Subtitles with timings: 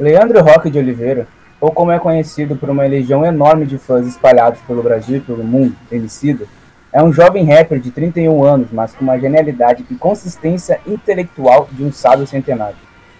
[0.00, 1.28] Leandro Roque de Oliveira,
[1.60, 5.44] ou como é conhecido por uma legião enorme de fãs espalhados pelo Brasil e pelo
[5.44, 6.46] mundo, Emicida,
[6.90, 11.84] é um jovem rapper de 31 anos, mas com uma genialidade e consistência intelectual de
[11.84, 12.78] um sábio centenário.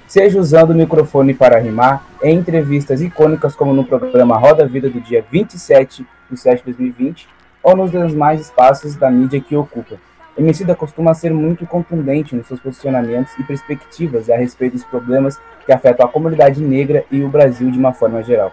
[0.09, 5.03] Seja usando o microfone para rimar, em entrevistas icônicas como no programa Roda Vida do
[5.03, 7.29] dia 27 de 7 de 2020,
[7.63, 9.97] ou nos demais espaços da mídia que ocupa.
[10.41, 15.71] Emicida costuma ser muito contundente nos seus posicionamentos e perspectivas a respeito dos problemas que
[15.71, 18.51] afetam a comunidade negra e o Brasil de uma forma geral.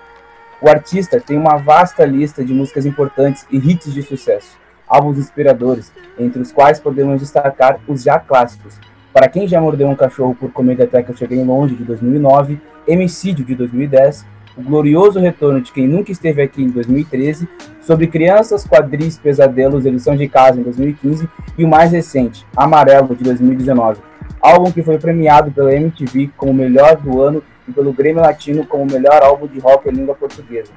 [0.62, 5.94] O artista tem uma vasta lista de músicas importantes e hits de sucesso, álbuns inspiradores,
[6.20, 8.78] entre os quais podemos destacar os já clássicos.
[9.14, 12.60] Para quem já mordeu um cachorro por comer até que eu cheguei longe de 2009,
[12.86, 14.26] Emicídio de 2010,
[14.58, 17.48] o glorioso retorno de quem nunca esteve aqui em 2013,
[17.80, 23.16] sobre crianças, quadris, pesadelos e lição de casa em 2015 e o mais recente, Amarelo
[23.16, 24.02] de 2019,
[24.42, 28.86] álbum que foi premiado pela MTV como melhor do ano e pelo Grêmio Latino como
[28.86, 30.72] melhor álbum de rock em língua portuguesa.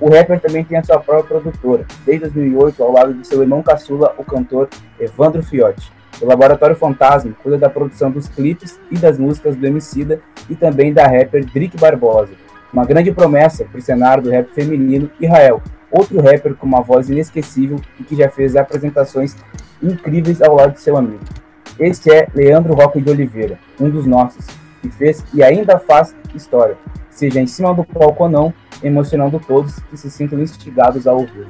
[0.00, 3.62] O rapper também tem a sua própria produtora, desde 2008, ao lado de seu irmão
[3.62, 5.92] caçula, o cantor Evandro Fiotti.
[6.20, 10.92] O Laboratório Fantasma cuida da produção dos clipes e das músicas do Emicida e também
[10.92, 12.43] da rapper Drick Barbosa.
[12.74, 17.08] Uma grande promessa para o cenário do rap feminino, Israel, outro rapper com uma voz
[17.08, 19.36] inesquecível e que já fez apresentações
[19.80, 21.22] incríveis ao lado de seu amigo.
[21.78, 24.44] Este é Leandro Roque de Oliveira, um dos nossos,
[24.82, 26.76] que fez e ainda faz história,
[27.10, 28.52] seja em cima do palco ou não,
[28.82, 31.46] emocionando todos que se sintam instigados a ouvir.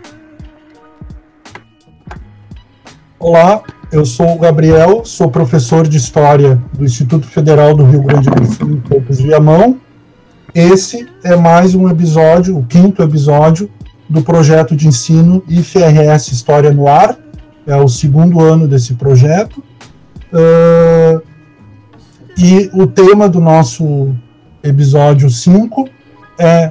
[3.19, 8.28] Olá, eu sou o Gabriel, sou professor de História do Instituto Federal do Rio Grande
[8.28, 9.80] do Sul, em Campos Viamão.
[10.55, 13.69] Esse é mais um episódio, o quinto episódio,
[14.08, 17.19] do projeto de ensino IFRS História no Ar.
[17.66, 19.64] É o segundo ano desse projeto.
[20.33, 21.20] Uh,
[22.39, 24.14] e o tema do nosso
[24.62, 25.89] episódio 5
[26.39, 26.70] é,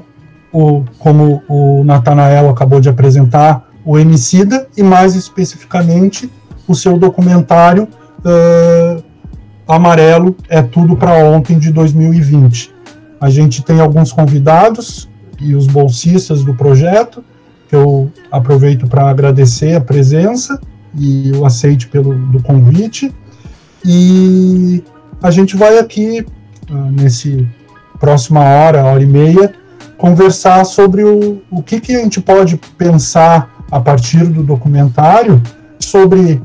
[0.54, 6.32] o, como o Natanael acabou de apresentar, o Emicida, e mais especificamente
[6.66, 9.04] o seu documentário uh,
[9.68, 12.73] Amarelo é Tudo para Ontem de 2020.
[13.24, 17.24] A gente tem alguns convidados e os bolsistas do projeto,
[17.70, 20.60] que eu aproveito para agradecer a presença
[20.94, 23.16] e o aceite pelo do convite.
[23.86, 24.84] E
[25.22, 26.26] a gente vai aqui,
[26.70, 27.48] uh, nesse
[27.98, 29.54] próxima hora, hora e meia,
[29.98, 35.42] conversar sobre o, o que, que a gente pode pensar a partir do documentário
[35.80, 36.42] sobre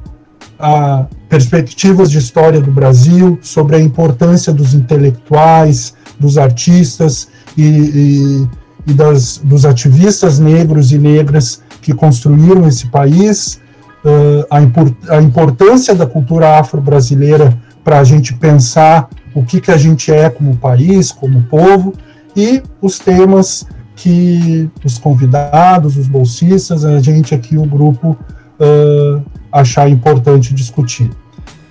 [0.56, 8.48] a perspectivas de história do Brasil, sobre a importância dos intelectuais, dos artistas e, e,
[8.86, 13.60] e das, dos ativistas negros e negras que construíram esse país,
[14.04, 19.70] uh, a, import, a importância da cultura afro-brasileira para a gente pensar o que, que
[19.70, 21.94] a gente é como país, como povo,
[22.36, 28.16] e os temas que os convidados, os bolsistas, a gente aqui, o grupo,
[28.60, 31.10] uh, achar importante discutir.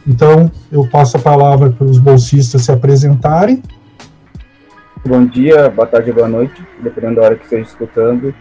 [0.06, 3.62] Então, eu passo a palavra para os bolsistas se apresentarem.
[5.07, 8.35] Bom dia, boa tarde, boa noite, dependendo da hora que esteja escutando.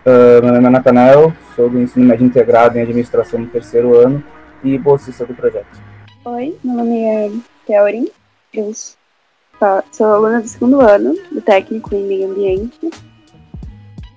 [0.00, 4.24] Uh, meu nome é Natanael, sou do ensino médio integrado em administração no terceiro ano
[4.64, 5.78] e bolsista do projeto.
[6.24, 7.30] Oi, meu nome é
[7.66, 8.08] Kelrin,
[8.54, 8.72] eu
[9.92, 12.90] sou aluna do segundo ano do técnico em meio ambiente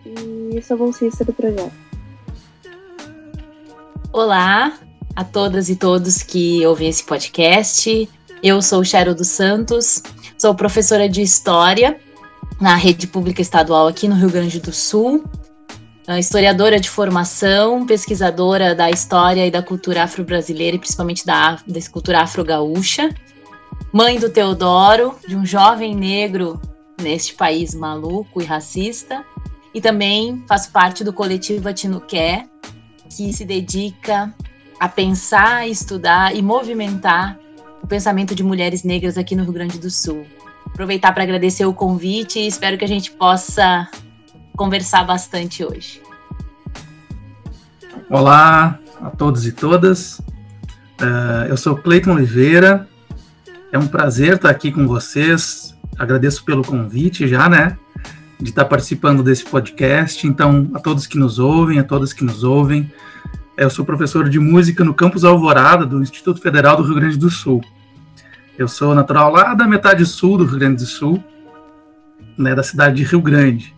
[0.05, 1.73] e sou bolsista do projeto.
[4.13, 4.71] Olá
[5.17, 8.09] a todas e todos que ouvem esse podcast.
[8.41, 10.01] Eu sou Cheryl dos Santos,
[10.39, 12.00] sou professora de História
[12.61, 15.25] na rede pública estadual aqui no Rio Grande do Sul,
[16.17, 22.22] historiadora de formação, pesquisadora da história e da cultura afro-brasileira e principalmente da, da cultura
[22.22, 23.13] afro-gaúcha,
[23.91, 26.59] mãe do Teodoro, de um jovem negro
[27.01, 29.25] neste país maluco e racista,
[29.73, 32.46] e também faço parte do coletivo Atinuqué,
[33.09, 34.34] que se dedica
[34.79, 37.37] a pensar, estudar e movimentar
[37.90, 40.26] pensamento de mulheres negras aqui no Rio Grande do Sul.
[40.68, 43.90] Aproveitar para agradecer o convite e espero que a gente possa
[44.56, 46.02] conversar bastante hoje.
[48.09, 50.20] Olá a todos e todas.
[51.02, 52.88] Uh, eu sou Cleiton Oliveira.
[53.72, 55.76] É um prazer estar aqui com vocês.
[55.97, 57.78] Agradeço pelo convite já, né?
[58.40, 60.28] De estar participando desse podcast.
[60.28, 62.91] Então, a todos que nos ouvem, a todas que nos ouvem,
[63.58, 67.30] eu sou professor de música no campus Alvorada, do Instituto Federal do Rio Grande do
[67.30, 67.62] Sul.
[68.59, 71.23] Eu sou natural lá da metade sul do Rio Grande do Sul,
[72.38, 73.73] né, da cidade de Rio Grande.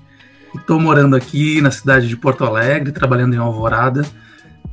[0.56, 4.04] Estou morando aqui na cidade de Porto Alegre, trabalhando em Alvorada,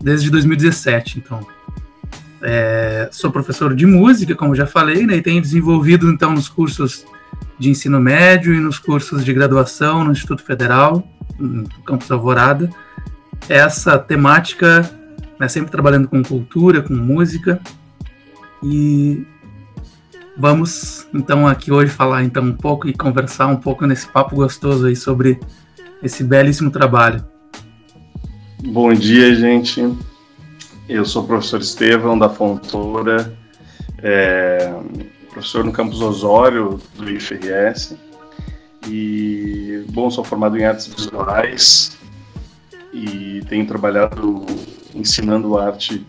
[0.02, 1.18] desde 2017.
[1.18, 1.46] Então,
[2.40, 7.04] é, sou professor de música, como já falei, né, e tenho desenvolvido então nos cursos
[7.58, 11.06] de ensino médio e nos cursos de graduação no Instituto Federal,
[11.38, 12.70] no Campus Alvorada.
[13.46, 14.90] Essa temática,
[15.38, 17.60] né, sempre trabalhando com cultura, com música,
[18.62, 19.26] e
[20.38, 24.86] vamos então aqui hoje falar então um pouco e conversar um pouco nesse papo gostoso
[24.86, 25.40] aí sobre
[26.00, 27.24] esse belíssimo trabalho.
[28.64, 29.82] Bom dia, gente.
[30.88, 33.36] Eu sou o professor Estevão da Fontoura,
[33.98, 34.72] é,
[35.30, 37.96] professor no campus Osório do IFRS.
[38.88, 41.98] E, bom, sou formado em artes visuais
[42.92, 44.46] e tenho trabalhado
[44.94, 46.06] ensinando arte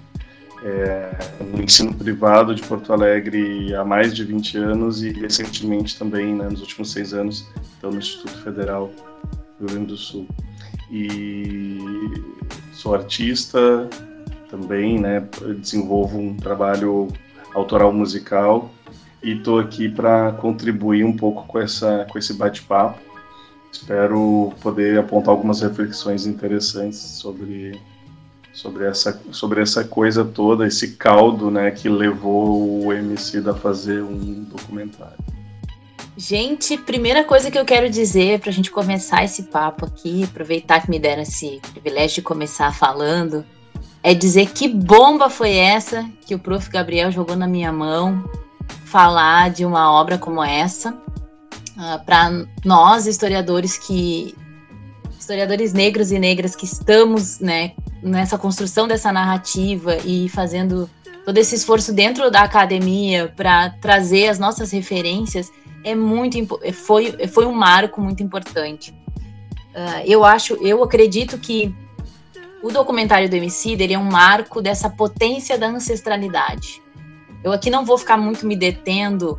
[0.64, 1.12] é,
[1.42, 6.50] no ensino privado de Porto Alegre há mais de 20 anos e recentemente também, né,
[6.50, 7.48] nos últimos seis anos,
[7.78, 8.92] então, no Instituto Federal
[9.60, 10.28] do Rio Grande do Sul.
[10.92, 11.78] E
[12.74, 13.90] sou artista
[14.50, 15.26] também, né,
[15.60, 17.08] desenvolvo um trabalho
[17.54, 18.72] autoral musical
[19.24, 23.00] e estou aqui para contribuir um pouco com, essa, com esse bate-papo.
[23.72, 27.80] Espero poder apontar algumas reflexões interessantes sobre
[28.60, 34.04] sobre essa, sobre essa coisa toda, esse caldo né, que levou o MC a fazer
[34.04, 35.18] um documentário.
[36.18, 40.82] Gente, primeira coisa que eu quero dizer para a gente começar esse papo aqui, aproveitar
[40.82, 43.46] que me deram esse privilégio de começar falando,
[44.04, 46.70] é dizer que bomba foi essa que o prof.
[46.70, 48.30] Gabriel jogou na minha mão,
[48.84, 50.98] falar de uma obra como essa, uh,
[51.78, 54.36] ah, para nós historiadores que
[55.18, 60.90] historiadores negros e negras que estamos, né, nessa construção dessa narrativa e fazendo
[61.26, 65.52] todo esse esforço dentro da academia para trazer as nossas referências
[65.84, 66.38] é muito
[66.74, 68.92] foi foi um marco muito importante.
[68.92, 71.74] Uh, eu acho, eu acredito que
[72.62, 76.82] o documentário do MC ele é um marco dessa potência da ancestralidade.
[77.44, 79.38] Eu aqui não vou ficar muito me detendo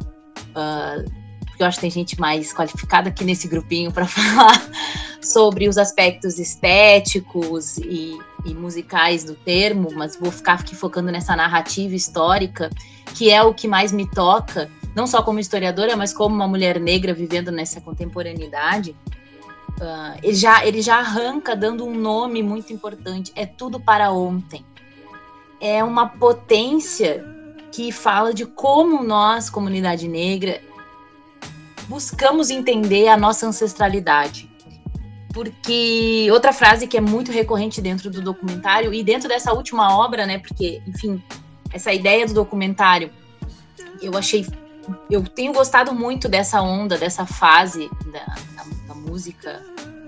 [0.50, 1.20] uh,
[1.60, 4.62] porque eu acho que tem gente mais qualificada aqui nesse grupinho para falar
[5.20, 11.36] sobre os aspectos estéticos e, e, musicais do termo, mas vou ficar aqui focando nessa
[11.36, 12.70] narrativa histórica,
[13.14, 16.80] que é o que mais me toca, não só como historiadora, mas como uma mulher
[16.80, 18.96] negra vivendo nessa contemporaneidade.
[19.80, 24.64] Uh, ele, já, ele já arranca dando um nome muito importante: é tudo para ontem.
[25.60, 27.24] É uma potência
[27.70, 30.60] que fala de como nós, comunidade negra,
[31.88, 34.50] buscamos entender a nossa ancestralidade.
[35.32, 40.26] Porque outra frase que é muito recorrente dentro do documentário e dentro dessa última obra,
[40.26, 40.38] né?
[40.38, 41.22] Porque, enfim,
[41.72, 43.10] essa ideia do documentário,
[44.02, 44.44] eu achei.
[45.08, 49.62] Eu tenho gostado muito dessa onda, dessa fase da, da, da música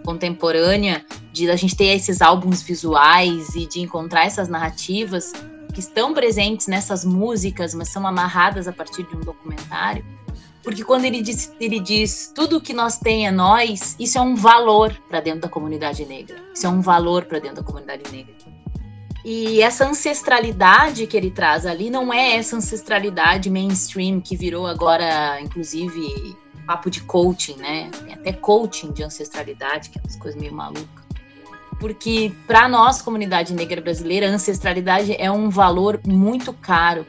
[0.05, 5.33] contemporânea, de a gente ter esses álbuns visuais e de encontrar essas narrativas
[5.73, 10.05] que estão presentes nessas músicas, mas são amarradas a partir de um documentário.
[10.63, 14.35] Porque quando ele diz, ele diz tudo que nós tem é nós, isso é um
[14.35, 16.37] valor para dentro da comunidade negra.
[16.55, 18.33] Isso é um valor para dentro da comunidade negra.
[19.25, 25.41] E essa ancestralidade que ele traz ali não é essa ancestralidade mainstream que virou agora,
[25.41, 26.37] inclusive,
[26.67, 27.91] papo de coaching, né?
[28.05, 31.03] Tem até coaching de ancestralidade, que é umas coisas meio malucas.
[31.79, 37.07] Porque para nós, comunidade negra brasileira, a ancestralidade é um valor muito caro.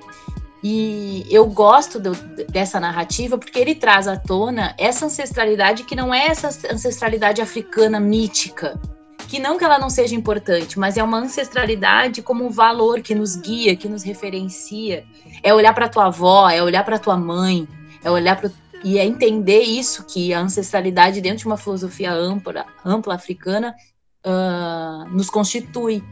[0.64, 2.12] E eu gosto do,
[2.50, 8.00] dessa narrativa porque ele traz à tona essa ancestralidade que não é essa ancestralidade africana
[8.00, 8.80] mítica,
[9.28, 13.14] que não que ela não seja importante, mas é uma ancestralidade como um valor que
[13.14, 15.04] nos guia, que nos referencia.
[15.44, 17.68] É olhar para tua avó, é olhar para tua mãe,
[18.02, 18.50] é olhar para
[18.86, 23.74] e é entender isso que a ancestralidade dentro de uma filosofia ampla, ampla africana
[24.26, 26.04] uh, nos constitui,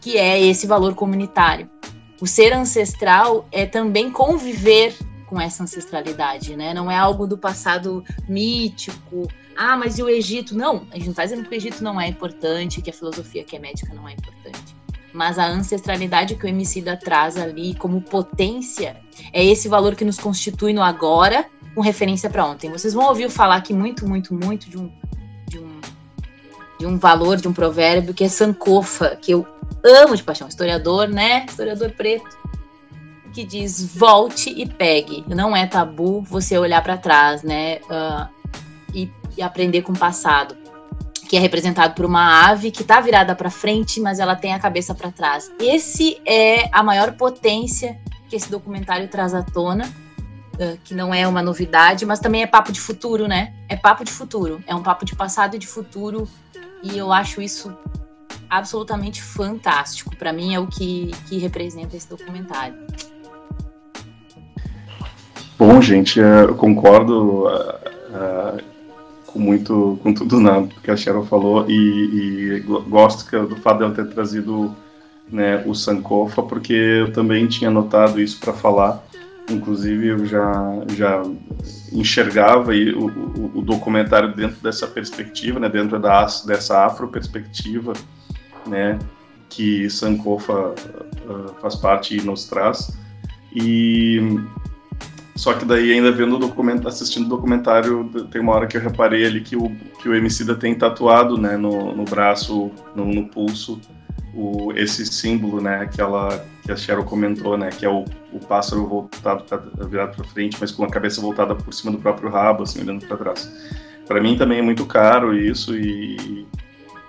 [0.00, 1.71] que é esse valor comunitário
[2.22, 6.72] o ser ancestral é também conviver com essa ancestralidade, né?
[6.72, 9.26] Não é algo do passado mítico.
[9.56, 10.56] Ah, mas e o Egito?
[10.56, 13.42] Não, a gente não está dizendo que o Egito não é importante, que a filosofia
[13.42, 14.76] que é médica não é importante.
[15.12, 18.96] Mas a ancestralidade que o Emicida traz ali como potência
[19.32, 22.70] é esse valor que nos constitui no agora, com referência para ontem.
[22.70, 25.21] Vocês vão ouvir falar aqui muito, muito, muito de um, de um,
[26.82, 29.46] de um valor, de um provérbio que é Sankofa, que eu
[29.84, 31.46] amo de paixão, historiador, né?
[31.48, 32.36] Historiador preto,
[33.32, 35.24] que diz volte e pegue.
[35.28, 37.76] Não é tabu você olhar para trás, né?
[37.82, 38.28] Uh,
[38.92, 40.56] e, e, aprender com o passado,
[41.28, 44.58] que é representado por uma ave que está virada para frente, mas ela tem a
[44.58, 45.52] cabeça para trás.
[45.60, 47.96] Esse é a maior potência
[48.28, 49.84] que esse documentário traz à tona.
[50.54, 53.54] Uh, que não é uma novidade, mas também é papo de futuro, né?
[53.70, 56.28] É papo de futuro, é um papo de passado e de futuro,
[56.82, 57.74] e eu acho isso
[58.48, 60.14] absolutamente fantástico.
[60.16, 62.74] Para mim é o que, que representa esse documentário.
[65.58, 67.48] Bom, gente, é, eu concordo.
[67.48, 68.72] É, uh,
[69.32, 73.78] com muito, com tudo na, que a Cheryl falou e, e gosto que, do fato
[73.78, 74.74] dela ter trazido
[75.30, 79.02] né, o Sankofa, porque eu também tinha notado isso para falar.
[79.50, 80.52] Inclusive, eu já,
[80.94, 81.22] já
[81.92, 87.92] enxergava aí o, o, o, documentário dentro dessa perspectiva, né, dentro da, dessa afro-perspectiva,
[88.66, 88.98] né,
[89.48, 90.74] que Sankofa
[91.26, 92.96] uh, faz parte e nos traz.
[93.54, 94.20] E
[95.34, 98.80] só que daí ainda vendo o documento, assistindo o documentário, tem uma hora que eu
[98.80, 99.70] reparei ali que o
[100.00, 103.80] que o Emicida tem tatuado, né, no, no braço, no, no pulso,
[104.34, 108.86] o, esse símbolo, né, aquela que a Cheryl comentou, né, que é o, o pássaro
[108.86, 112.62] voltado pra, virado para frente, mas com a cabeça voltada por cima do próprio rabo,
[112.62, 113.52] assim, olhando para trás.
[114.06, 116.46] Para mim também é muito caro isso e,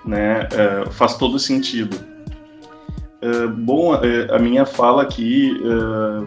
[0.05, 1.97] né, é, faz todo sentido.
[3.21, 5.57] É, bom, é, a minha fala aqui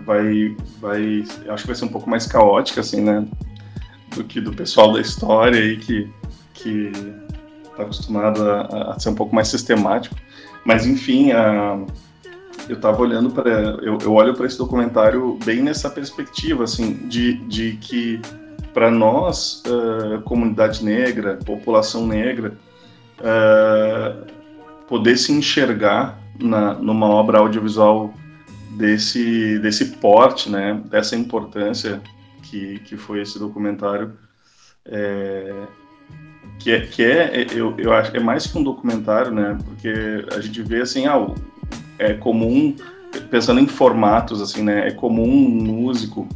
[0.07, 3.27] vai, vai, acho que vai ser um pouco mais caótica, assim, né,
[4.15, 6.11] do que do pessoal da história aí que
[6.55, 6.91] que
[7.65, 10.17] está acostumado a, a ser um pouco mais sistemático.
[10.67, 11.79] Mas enfim, a,
[12.69, 17.35] eu estava olhando para, eu, eu, olho para esse documentário bem nessa perspectiva, assim, de,
[17.47, 18.21] de que
[18.75, 22.53] para nós, uh, comunidade negra, população negra,
[23.21, 24.27] uh,
[24.89, 28.13] poder se enxergar na, numa obra audiovisual
[28.73, 32.03] desse, desse porte, né, dessa importância
[32.43, 34.13] que, que foi esse documentário,
[34.85, 35.67] é,
[36.59, 39.59] que é, que é eu, eu acho é mais que um documentário, né?
[39.65, 41.27] Porque a gente vê assim, ah,
[41.99, 42.75] é comum
[43.31, 44.89] pensando em formatos assim, né?
[44.89, 46.29] É comum um músico,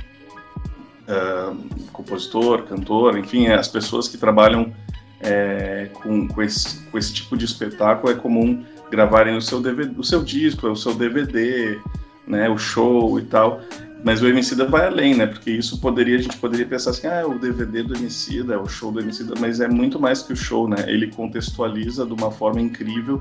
[1.09, 1.57] uh,
[1.93, 4.73] compositor, cantor, enfim, as pessoas que trabalham
[5.21, 9.93] é, com, com, esse, com esse tipo de espetáculo é comum gravarem o seu DVD,
[9.99, 11.79] o seu disco, o seu DVD,
[12.27, 12.49] né?
[12.49, 13.61] O show e tal.
[14.03, 15.27] Mas o Emicida vai além, né?
[15.27, 18.59] Porque isso poderia, a gente poderia pensar assim, ah, é o DVD do Emicida, é
[18.59, 20.85] o show do Emicida, mas é muito mais que o show, né?
[20.87, 23.21] Ele contextualiza de uma forma incrível.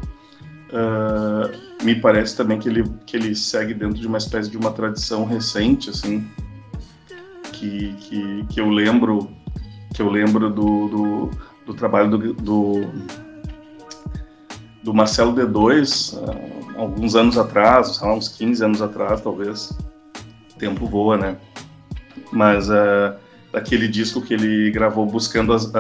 [0.70, 4.72] Uh, me parece também que ele, que ele segue dentro de uma espécie de uma
[4.72, 6.26] tradição recente, assim,
[7.52, 9.30] que, que, que eu lembro
[9.94, 11.32] que eu lembro do, do,
[11.66, 12.82] do trabalho do, do,
[14.84, 19.78] do Marcelo D2, uh, alguns anos atrás, sei lá, uns 15 anos atrás, talvez,
[20.60, 21.38] tempo voa, né?
[22.32, 23.16] Mas uh,
[23.90, 25.72] disco que ele gravou buscando as,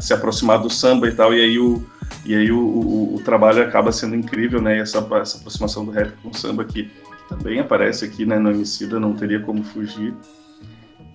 [0.00, 1.86] se aproximar do samba e tal, e aí o,
[2.24, 4.78] e aí o, o, o trabalho acaba sendo incrível, né?
[4.78, 8.38] E essa, essa aproximação do rap com o samba que, que também aparece aqui, né?
[8.38, 10.14] No Emicida, não teria como fugir.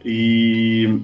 [0.06, 1.02] E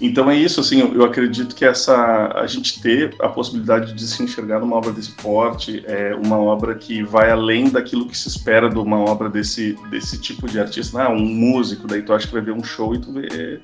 [0.00, 4.22] então é isso, assim, eu, acredito que essa a gente ter a possibilidade de se
[4.22, 8.68] enxergar numa obra desse porte, é uma obra que vai além daquilo que se espera
[8.68, 11.02] de uma obra desse, desse tipo de artista.
[11.02, 13.60] Ah, um músico, daí tu acha que vai ver um show e tu vê,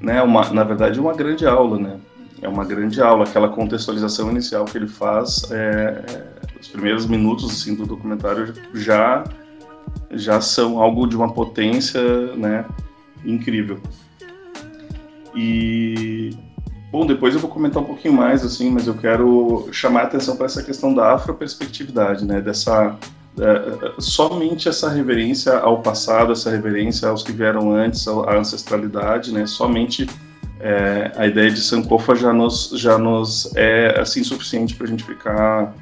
[0.00, 1.98] né, uma, na verdade, uma grande aula, né?
[2.40, 7.50] É uma grande aula, aquela contextualização inicial que ele faz, é, é, os primeiros minutos
[7.50, 9.24] assim, do documentário já
[10.10, 12.00] já são algo de uma potência,
[12.36, 12.64] né,
[13.24, 13.80] incrível.
[15.40, 16.30] E
[16.90, 20.36] bom, depois eu vou comentar um pouquinho mais assim, mas eu quero chamar a atenção
[20.36, 27.08] para essa questão da afroperspectividade, né, dessa uh, somente essa reverência ao passado, essa reverência
[27.08, 30.08] aos que vieram antes, à ancestralidade, né, somente
[30.58, 35.04] é, a ideia de Sankofa já nos já nos é assim suficiente para a gente
[35.04, 35.72] ficar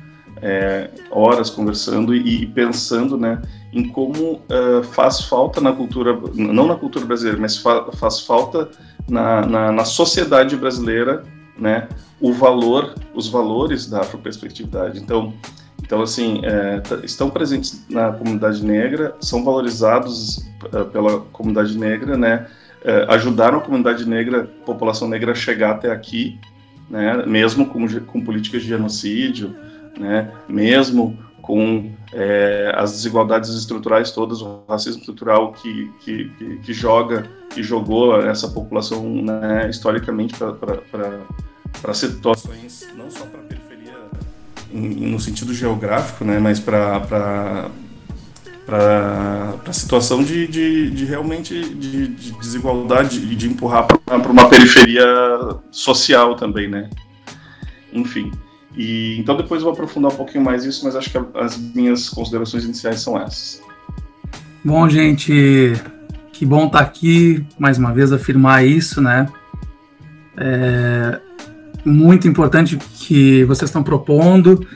[0.42, 3.40] é, horas conversando e, e, pensando né,
[3.72, 8.68] em como uh, faz falta na cultura, não na cultura brasileira, mas fa faz falta
[9.08, 11.22] na, na, na sociedade brasileira,
[11.58, 11.88] né,
[12.20, 14.98] o valor, os valores da afroperspectividade.
[14.98, 15.34] Então,
[15.82, 20.38] então assim, é, estão presentes na comunidade negra, são valorizados
[20.72, 22.46] uh, pela comunidade negra, né,
[22.82, 26.38] uh, ajudaram a comunidade negra, a população negra a chegar até aqui,
[26.90, 29.54] né, mesmo com, com políticas de genocídio,
[29.98, 36.72] né, mesmo com é, as desigualdades estruturais todas, o racismo estrutural que, que, que, que
[36.72, 43.94] joga, que jogou essa população né, historicamente para situações, não só para a periferia
[44.72, 47.70] no sentido geográfico, né, mas para
[48.66, 54.48] para a situação de, de, de realmente de, de, desigualdade e de empurrar para uma
[54.48, 55.06] periferia
[55.70, 56.90] social também, né?
[57.92, 58.32] Enfim.
[58.76, 62.08] E, então depois eu vou aprofundar um pouquinho mais isso, mas acho que as minhas
[62.08, 63.62] considerações iniciais são essas.
[64.64, 65.72] Bom, gente,
[66.32, 69.26] que bom estar tá aqui mais uma vez afirmar isso, né?
[70.36, 71.20] É
[71.86, 74.66] muito importante que vocês estão propondo,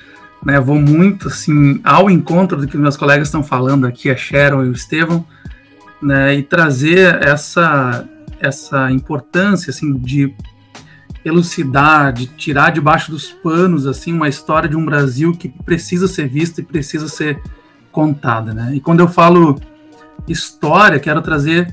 [0.45, 0.61] né?
[0.61, 4.69] Vou muito assim ao encontro do que meus colegas estão falando aqui, a Sharon e
[4.69, 5.27] o Estevão,
[6.01, 6.37] né?
[6.37, 10.35] E trazer essa essa importância assim de
[11.25, 16.29] elucidar, de tirar debaixo dos panos assim uma história de um Brasil que precisa ser
[16.29, 17.41] vista e precisa ser
[17.93, 18.73] contada, né?
[18.75, 19.61] E quando eu falo
[20.29, 21.73] história, quero trazer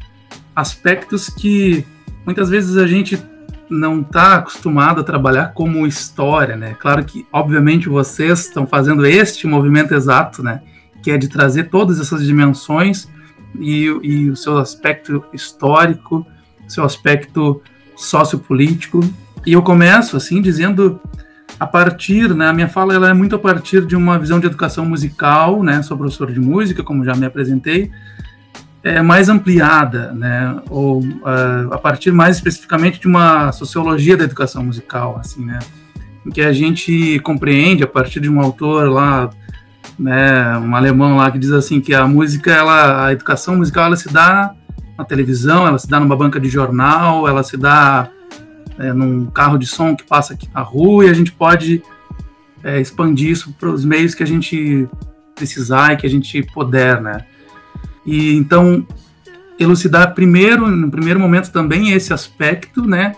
[0.56, 1.86] aspectos que
[2.26, 3.22] muitas vezes a gente
[3.70, 6.76] não está acostumado a trabalhar como história, né?
[6.80, 10.62] Claro que, obviamente, vocês estão fazendo este movimento exato, né?
[11.04, 13.08] Que é de trazer todas essas dimensões
[13.60, 16.26] e, e o seu aspecto histórico,
[16.68, 17.62] seu aspecto
[17.96, 19.02] sociopolítico.
[19.48, 21.00] E eu começo, assim, dizendo
[21.58, 24.46] a partir, né, a minha fala ela é muito a partir de uma visão de
[24.46, 27.90] educação musical, né, sou professor de música, como já me apresentei,
[28.84, 34.66] é, mais ampliada, né, ou uh, a partir mais especificamente de uma sociologia da educação
[34.66, 35.60] musical, assim, né,
[36.26, 39.30] em que a gente compreende a partir de um autor lá,
[39.98, 43.96] né, um alemão lá que diz assim que a música, ela, a educação musical, ela
[43.96, 44.54] se dá
[44.98, 48.10] na televisão, ela se dá numa banca de jornal, ela se dá
[48.78, 51.82] é, num carro de som que passa aqui na rua e a gente pode
[52.64, 54.88] é, expandir isso para os meios que a gente
[55.36, 57.26] precisar e que a gente puder, né?
[58.06, 58.86] E então
[59.60, 63.16] elucidar primeiro, no primeiro momento também esse aspecto, né,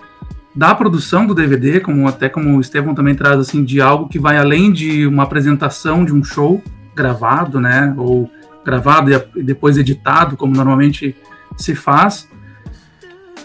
[0.56, 4.20] da produção do DVD, como até como o Estevão também traz assim de algo que
[4.20, 6.64] vai além de uma apresentação de um show
[6.96, 8.30] gravado, né, ou
[8.64, 11.16] gravado e depois editado, como normalmente
[11.58, 12.28] se faz,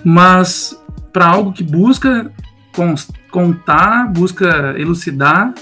[0.04, 0.78] mas
[1.14, 2.32] para algo que busca
[3.30, 5.54] contar, busca elucidar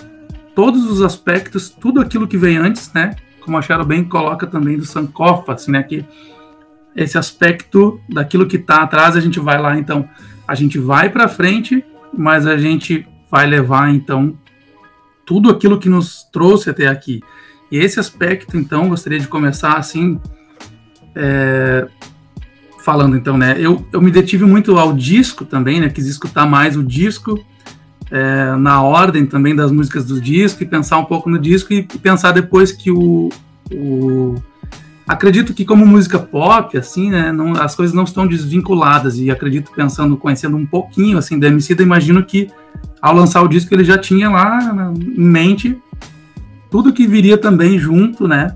[0.54, 4.78] todos os aspectos, tudo aquilo que vem antes, né, como a Cheryl bem coloca também
[4.78, 6.06] do Sankofa, assim, né, que
[6.96, 10.08] esse aspecto daquilo que está atrás, a gente vai lá, então,
[10.48, 11.84] a gente vai para frente,
[12.16, 14.34] mas a gente vai levar, então,
[15.26, 17.22] tudo aquilo que nos trouxe até aqui.
[17.70, 20.18] E esse aspecto, então, gostaria de começar, assim,
[21.14, 21.86] é,
[22.82, 26.76] falando, então, né, eu, eu me detive muito ao disco também, né, quis escutar mais
[26.76, 27.38] o disco,
[28.12, 31.82] é, na ordem também das músicas do disco e pensar um pouco no disco e,
[31.82, 33.30] pensar depois que o,
[33.72, 34.34] o,
[35.08, 37.32] acredito que como música pop assim né?
[37.32, 41.74] Não, as coisas não estão desvinculadas e acredito pensando conhecendo um pouquinho assim da MC
[41.80, 42.50] imagino que
[43.00, 45.78] ao lançar o disco ele já tinha lá em mente
[46.70, 48.54] tudo que viria também junto né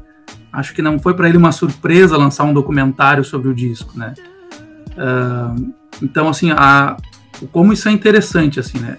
[0.57, 4.15] acho que não foi para ele uma surpresa lançar um documentário sobre o disco né?
[4.93, 6.97] Uh, então assim a
[7.53, 8.97] como isso é interessante assim né?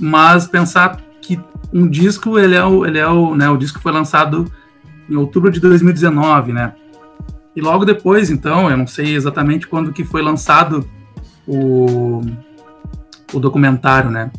[0.00, 1.40] Mas pensar que
[1.72, 4.52] um disco ele é o ele é o né o disco foi lançado
[5.08, 6.72] em outubro de 2019 né?
[7.54, 10.84] E logo depois então eu não sei exatamente quando que foi lançado
[11.46, 12.22] o,
[13.32, 14.32] o documentário né?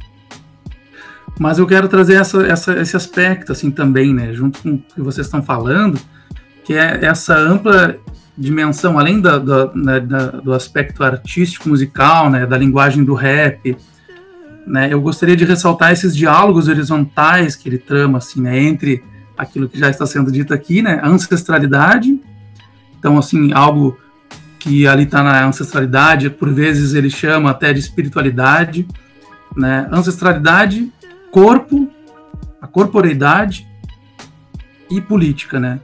[1.40, 4.34] Mas eu quero trazer essa, essa, esse aspecto assim também né?
[4.34, 5.98] Junto com o que vocês estão falando
[6.70, 7.98] que é essa ampla
[8.38, 13.76] dimensão além da, da, né, da, do aspecto artístico musical né da linguagem do rap
[14.70, 19.04] né, eu gostaria de ressaltar esses diálogos horizontais que ele trama assim, né, entre
[19.36, 22.22] aquilo que já está sendo dito aqui, né, ancestralidade,
[23.00, 23.98] então assim algo
[24.60, 28.88] que ali está na ancestralidade, por vezes ele chama até de espiritualidade,
[29.58, 30.94] né, ancestralidade,
[31.32, 31.90] corpo,
[32.62, 33.68] a corporeidade
[34.92, 35.80] e política, né.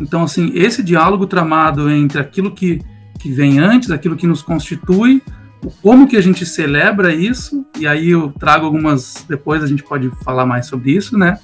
[0.00, 2.80] Então assim esse diálogo tramado entre aquilo que
[3.18, 5.22] que vem antes, aquilo que nos constitui,
[5.82, 10.10] como que a gente celebra isso, e aí eu trago algumas, depois a gente pode
[10.22, 11.38] falar mais sobre isso, né?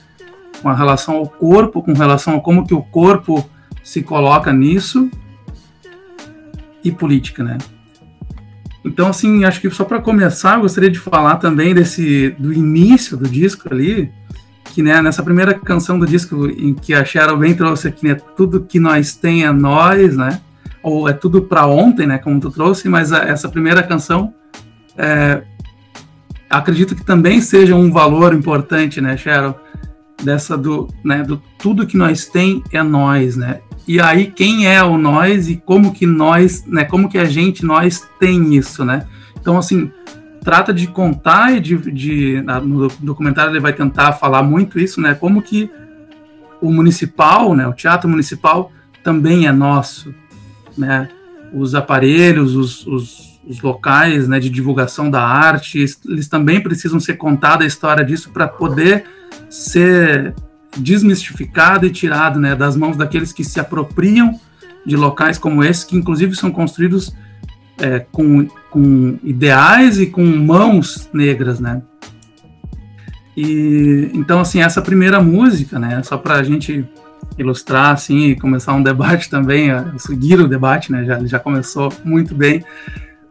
[0.60, 3.48] Com relação ao corpo, com relação a como que o corpo
[3.82, 5.10] se coloca nisso,
[6.84, 7.58] e política, né?
[8.84, 13.16] Então, assim, acho que só para começar, eu gostaria de falar também desse do início
[13.16, 14.10] do disco ali,
[14.72, 18.14] que né, nessa primeira canção do disco em que a Cheryl bem trouxe aqui, né,
[18.36, 20.40] tudo que nós tem é nós, né?
[20.82, 24.34] ou é tudo para ontem, né, como tu trouxe, mas a, essa primeira canção
[24.96, 25.42] é,
[26.50, 29.54] acredito que também seja um valor importante, né, Cheryl,
[30.22, 33.60] dessa do, né, do tudo que nós tem é nós, né?
[33.86, 37.64] E aí quem é o nós e como que nós, né, como que a gente
[37.64, 39.06] nós tem isso, né?
[39.40, 39.90] Então assim,
[40.44, 45.14] trata de contar e de, de no documentário ele vai tentar falar muito isso, né?
[45.14, 45.70] Como que
[46.60, 48.70] o municipal, né, o teatro municipal
[49.02, 50.14] também é nosso,
[50.78, 51.08] né,
[51.52, 57.14] os aparelhos, os, os, os, locais né, de divulgação da arte, eles também precisam ser
[57.14, 59.04] contada a história disso para poder
[59.50, 60.34] ser
[60.76, 64.38] desmistificado e tirado né, das mãos daqueles que se apropriam
[64.86, 67.12] de locais como esse, que inclusive são construídos
[67.80, 71.82] é, com, com ideais e com mãos negras, né?
[73.36, 76.02] E então assim essa primeira música, né?
[76.02, 76.84] Só para a gente
[77.38, 81.04] ilustrar assim e começar um debate também, seguir o debate, né?
[81.04, 82.62] Já, já começou muito bem.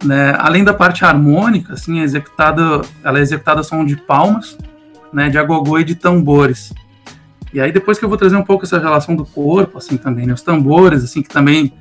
[0.03, 4.57] né, além da parte harmônica, assim, é executada, ela é executada som de palmas,
[5.13, 6.73] né, de agogô e de tambores.
[7.53, 10.25] E aí depois que eu vou trazer um pouco essa relação do corpo, assim, também,
[10.25, 11.71] né, os tambores, assim, que também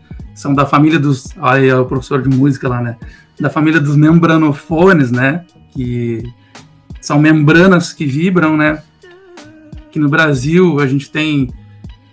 [0.40, 2.96] são da família dos, aí é o professor de música lá, né,
[3.38, 6.22] da família dos membranofones, né, que
[7.00, 8.83] são membranas que vibram, né,
[9.90, 11.53] que no Brasil a gente tem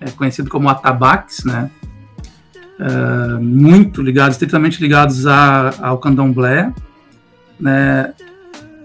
[0.01, 1.71] é, conhecido como atabaques, né,
[2.79, 6.73] uh, muito ligados, estritamente ligados a, ao candomblé,
[7.59, 8.13] né?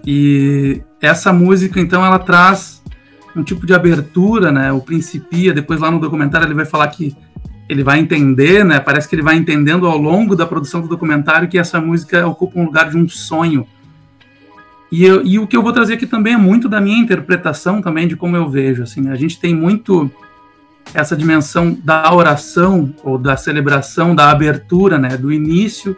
[0.07, 2.83] E essa música, então, ela traz
[3.37, 4.73] um tipo de abertura, né?
[4.73, 7.15] O Principia, depois lá no documentário ele vai falar que
[7.69, 8.81] ele vai entender, né?
[8.81, 12.59] Parece que ele vai entendendo ao longo da produção do documentário que essa música ocupa
[12.59, 13.67] um lugar de um sonho.
[14.91, 17.81] E, eu, e o que eu vou trazer aqui também é muito da minha interpretação
[17.81, 19.09] também de como eu vejo, assim.
[19.09, 20.11] A gente tem muito
[20.93, 25.97] essa dimensão da oração ou da celebração, da abertura, né, do início.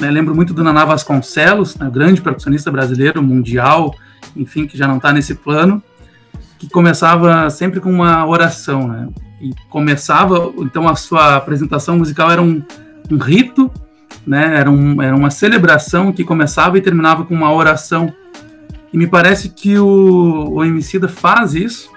[0.00, 3.94] Né, lembro muito do Naná Vasconcelos, né, grande percussionista brasileiro, mundial,
[4.34, 5.82] enfim, que já não está nesse plano,
[6.58, 9.08] que começava sempre com uma oração, né,
[9.40, 12.62] e começava, então a sua apresentação musical era um,
[13.10, 13.70] um rito,
[14.26, 18.12] né, era, um, era uma celebração que começava e terminava com uma oração.
[18.92, 21.90] E me parece que o, o Emicida faz isso,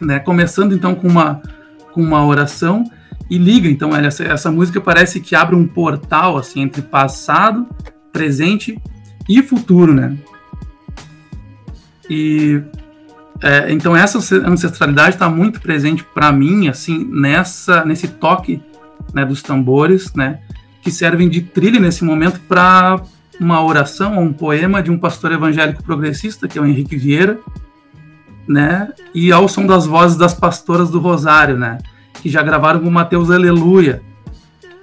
[0.00, 0.18] né?
[0.18, 1.42] Começando então com uma,
[1.92, 2.84] com uma oração
[3.28, 3.68] e liga.
[3.68, 7.66] Então essa, essa música parece que abre um portal assim entre passado,
[8.10, 8.80] presente
[9.28, 10.16] e futuro, né?
[12.08, 12.62] E
[13.42, 18.62] é, então essa ancestralidade está muito presente para mim, assim, nessa nesse toque
[19.14, 20.40] né, dos tambores, né,
[20.82, 23.00] que servem de trilha nesse momento para
[23.40, 27.38] uma oração ou um poema de um pastor evangélico progressista, que é o Henrique Vieira,
[28.46, 28.92] né?
[29.14, 31.78] E ao som das vozes das pastoras do Rosário, né?
[32.20, 34.02] Que já gravaram o Mateus Aleluia.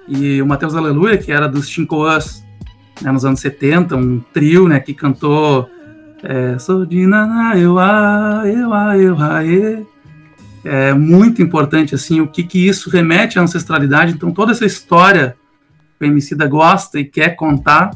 [0.07, 2.43] E o Mateus Aleluia, que era dos Chincoãs,
[3.01, 5.69] né, nos anos 70, um trio, né, que cantou
[6.23, 9.39] é, Sou de Naná, eu a, eu a, eu a.
[10.63, 14.13] É muito importante, assim, o que que isso remete à ancestralidade.
[14.13, 15.35] Então, toda essa história
[15.97, 17.91] que o Emicida gosta e quer contar,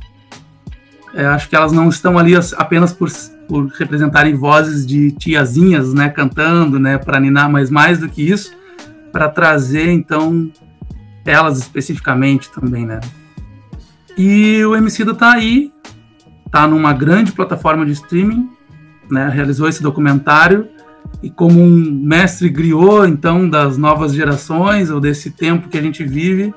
[1.13, 3.10] é, acho que elas não estão ali apenas por
[3.51, 8.55] por representarem vozes de tiazinhas, né, cantando, né, para ninar, mas mais do que isso,
[9.12, 10.49] para trazer então
[11.25, 13.01] elas especificamente também, né?
[14.17, 15.69] E o Emicida tá aí,
[16.51, 18.49] tá numa grande plataforma de streaming,
[19.09, 20.67] né, realizou esse documentário
[21.23, 26.03] e como um mestre griot, então, das novas gerações ou desse tempo que a gente
[26.03, 26.53] vive,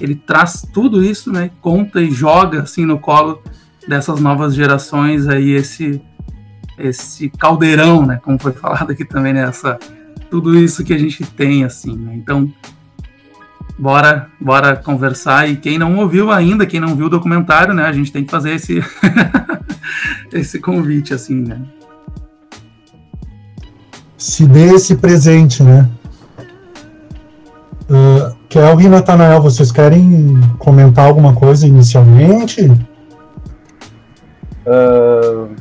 [0.00, 3.42] ele traz tudo isso, né, conta e joga assim no colo
[3.86, 6.00] dessas novas gerações aí esse
[6.78, 9.78] esse caldeirão, né, como foi falado aqui também nessa
[10.30, 12.14] tudo isso que a gente tem assim, né?
[12.14, 12.50] Então,
[13.80, 17.92] bora, bora conversar e quem não ouviu ainda, quem não viu o documentário, né, a
[17.92, 18.84] gente tem que fazer esse
[20.30, 21.60] esse convite assim, né?
[24.18, 25.88] Se dê esse presente, né?
[27.88, 32.70] Uh, Kelvin e Natanael, vocês querem comentar alguma coisa inicialmente?
[34.66, 35.56] Uh,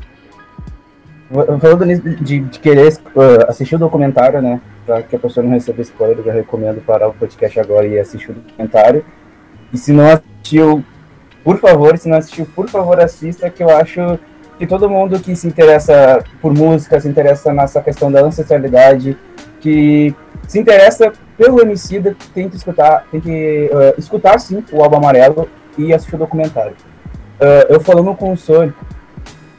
[1.31, 4.59] Falando de, de querer uh, assistir o documentário, né?
[4.85, 7.99] Para que a pessoa não receba spoiler, eu já recomendo parar o podcast agora e
[7.99, 9.05] assistir o documentário.
[9.71, 10.83] E se não assistiu,
[11.43, 14.19] por favor, se não assistiu, por favor, assista, que eu acho
[14.57, 19.15] que todo mundo que se interessa por música, se interessa nessa questão da ancestralidade,
[19.61, 20.15] que
[20.47, 25.47] se interessa pelo Emicida, tem que escutar, tem que uh, escutar sim o álbum amarelo
[25.77, 26.75] e assistir o documentário.
[27.39, 28.73] Uh, eu falando com o Sônia,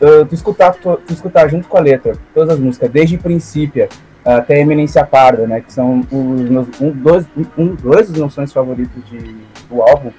[0.00, 3.88] uh, tu, escutar, tu, tu, escutar junto com a letra todas as músicas, desde Princípio
[4.24, 8.52] até Eminência Parda, né, que são os meus, um, dois, um, dois dos meus sonhos
[8.52, 9.18] favoritos de,
[9.68, 10.10] do álbum,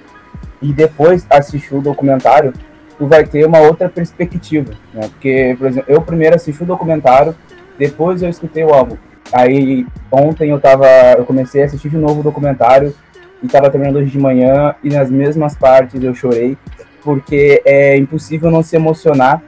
[0.60, 2.52] e depois assistir o documentário,
[2.98, 7.34] tu vai ter uma outra perspectiva, né, porque, por exemplo, eu primeiro assisti o documentário,
[7.78, 8.96] depois eu escutei o álbum.
[9.32, 12.94] Aí ontem eu tava, eu comecei a assistir de novo o documentário
[13.42, 16.56] e tava terminando hoje de manhã e nas mesmas partes eu chorei,
[17.02, 19.42] porque é impossível não se emocionar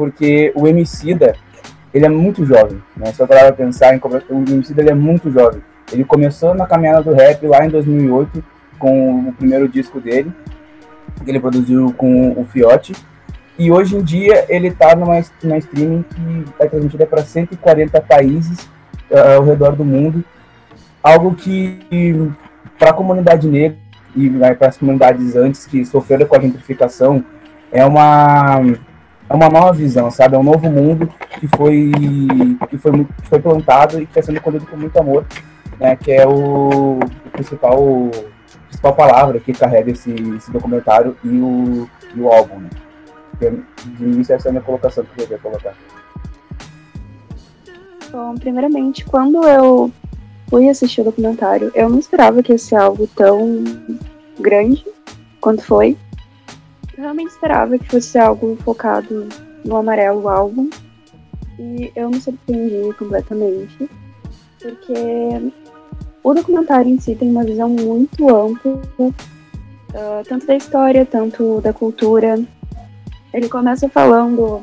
[0.00, 1.36] porque o Emicida,
[1.92, 3.12] ele é muito jovem, né?
[3.12, 5.60] Se eu parar pra pensar, em, o Emicida ele é muito jovem.
[5.92, 8.42] Ele começou na caminhada do rap lá em 2008,
[8.78, 10.32] com o primeiro disco dele,
[11.22, 12.94] que ele produziu com o Fiote,
[13.58, 18.70] e hoje em dia ele está numa, numa streaming que é transmitida para 140 países
[19.10, 20.24] uh, ao redor do mundo,
[21.02, 21.78] algo que
[22.78, 23.76] para a comunidade negra
[24.16, 27.22] e né, para as comunidades antes que sofreram com a gentrificação
[27.70, 28.62] é uma
[29.30, 30.34] é uma nova visão, sabe?
[30.34, 31.92] É um novo mundo que foi
[32.68, 35.24] que foi, que foi plantado e que está sendo colhido com muito amor,
[35.78, 35.94] né?
[35.94, 36.98] Que é o,
[37.30, 38.10] principal
[38.66, 42.70] principal palavra que carrega esse, esse documentário e o e o álbum, né?
[43.38, 45.74] De início, essa é a minha colocação que eu queria colocar.
[48.10, 49.92] Bom, primeiramente, quando eu
[50.48, 53.62] fui assistir o documentário, eu não esperava que ia ser algo tão
[54.40, 54.84] grande
[55.40, 55.96] quanto foi.
[57.00, 59.26] Eu realmente esperava que fosse algo focado
[59.64, 60.68] no amarelo álbum.
[61.58, 63.88] E eu me surpreendi completamente.
[64.60, 65.52] Porque
[66.22, 71.72] o documentário em si tem uma visão muito ampla, uh, tanto da história, tanto da
[71.72, 72.38] cultura.
[73.32, 74.62] Ele começa falando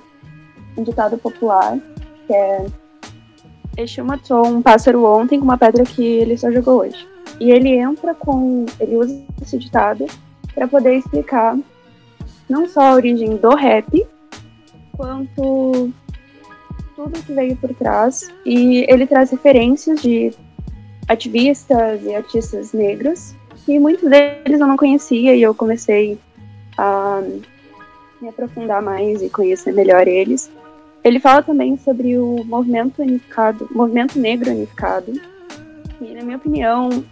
[0.78, 1.80] um ditado popular,
[2.28, 2.68] que é
[3.76, 7.08] Exu matou um pássaro ontem com uma pedra que ele só jogou hoje.
[7.40, 8.68] E ele entra com.
[8.80, 10.06] Ele usa esse ditado
[10.54, 11.58] para poder explicar
[12.50, 14.08] não só a origem do rap,
[14.96, 15.92] quanto
[16.96, 18.30] tudo que veio por trás.
[18.46, 20.34] E ele traz referências de
[21.08, 23.36] ativistas e artistas negros,
[23.68, 26.18] e muitos deles eu não conhecia, e eu comecei
[26.78, 27.22] a
[28.22, 30.52] me aprofundar mais e conhecer melhor eles.
[31.04, 35.14] Ele fala também sobre o movimento unificado, movimento negro unificado.
[36.02, 37.04] E na minha opinião,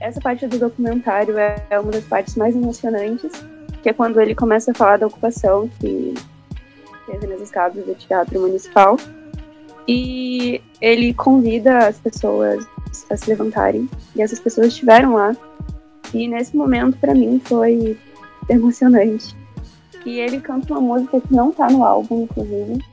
[0.00, 3.32] essa parte do documentário é uma das partes mais emocionantes,
[3.86, 6.12] que é quando ele começa a falar da ocupação que
[7.06, 8.96] teve nas escadas do Teatro Municipal.
[9.86, 12.66] E ele convida as pessoas
[13.08, 13.88] a se levantarem.
[14.16, 15.36] E essas pessoas estiveram lá.
[16.12, 17.96] E nesse momento, para mim, foi
[18.48, 19.36] emocionante.
[20.04, 22.84] E ele canta uma música que não tá no álbum, inclusive,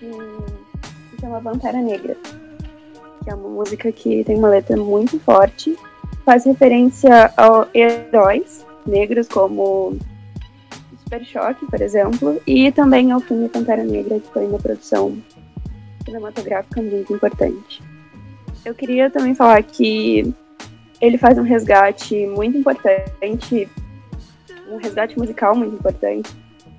[0.00, 2.16] que se chama Pantera Negra,
[3.22, 5.78] que é uma música que tem uma letra muito forte,
[6.24, 9.96] faz referência a heróis negros como
[11.04, 15.16] Super Choque, por exemplo, e também ao filme Pantera Negra, que foi uma produção
[16.04, 17.82] cinematográfica muito importante.
[18.64, 20.34] Eu queria também falar que
[21.00, 23.68] ele faz um resgate muito importante,
[24.68, 26.30] um resgate musical muito importante,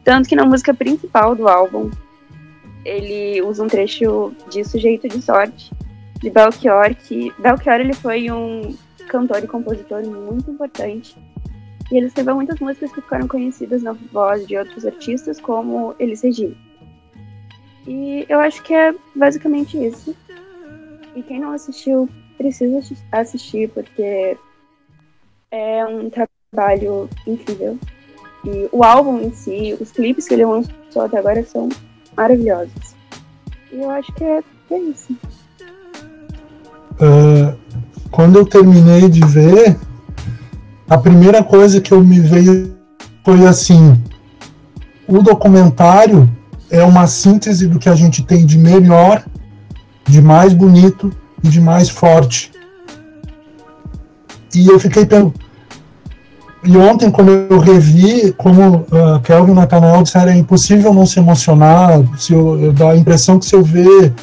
[0.04, 1.90] tanto que na música principal do álbum,
[2.86, 5.72] ele usa um trecho de Sujeito de Sorte,
[6.20, 8.76] de Belchior, que Belchior ele foi um
[9.08, 11.16] cantor e compositor muito importante.
[11.92, 16.22] E ele escreveu muitas músicas que ficaram conhecidas na voz de outros artistas, como Elis
[16.22, 16.56] Regina.
[17.88, 20.16] E eu acho que é basicamente isso.
[21.16, 24.38] E quem não assistiu, precisa assistir, porque
[25.52, 27.78] é um trabalho incrível.
[28.46, 31.70] E o álbum em si, os clipes que ele lançou até agora são
[32.16, 32.96] maravilhosos.
[33.72, 35.14] E eu acho que é, é isso.
[37.02, 37.58] Uh,
[38.12, 39.78] quando eu terminei de ver,
[40.90, 42.76] a primeira coisa que eu me veio
[43.24, 44.02] foi assim:
[45.08, 46.30] o documentário
[46.70, 49.24] é uma síntese do que a gente tem de melhor,
[50.08, 51.12] de mais bonito
[51.44, 52.52] e de mais forte.
[54.54, 55.34] E eu fiquei pensando
[56.64, 61.18] e ontem, quando eu revi, como uh, Kelvin e Nathanael disseram, é impossível não se
[61.18, 64.14] emocionar, se eu, eu dá a impressão que se eu ver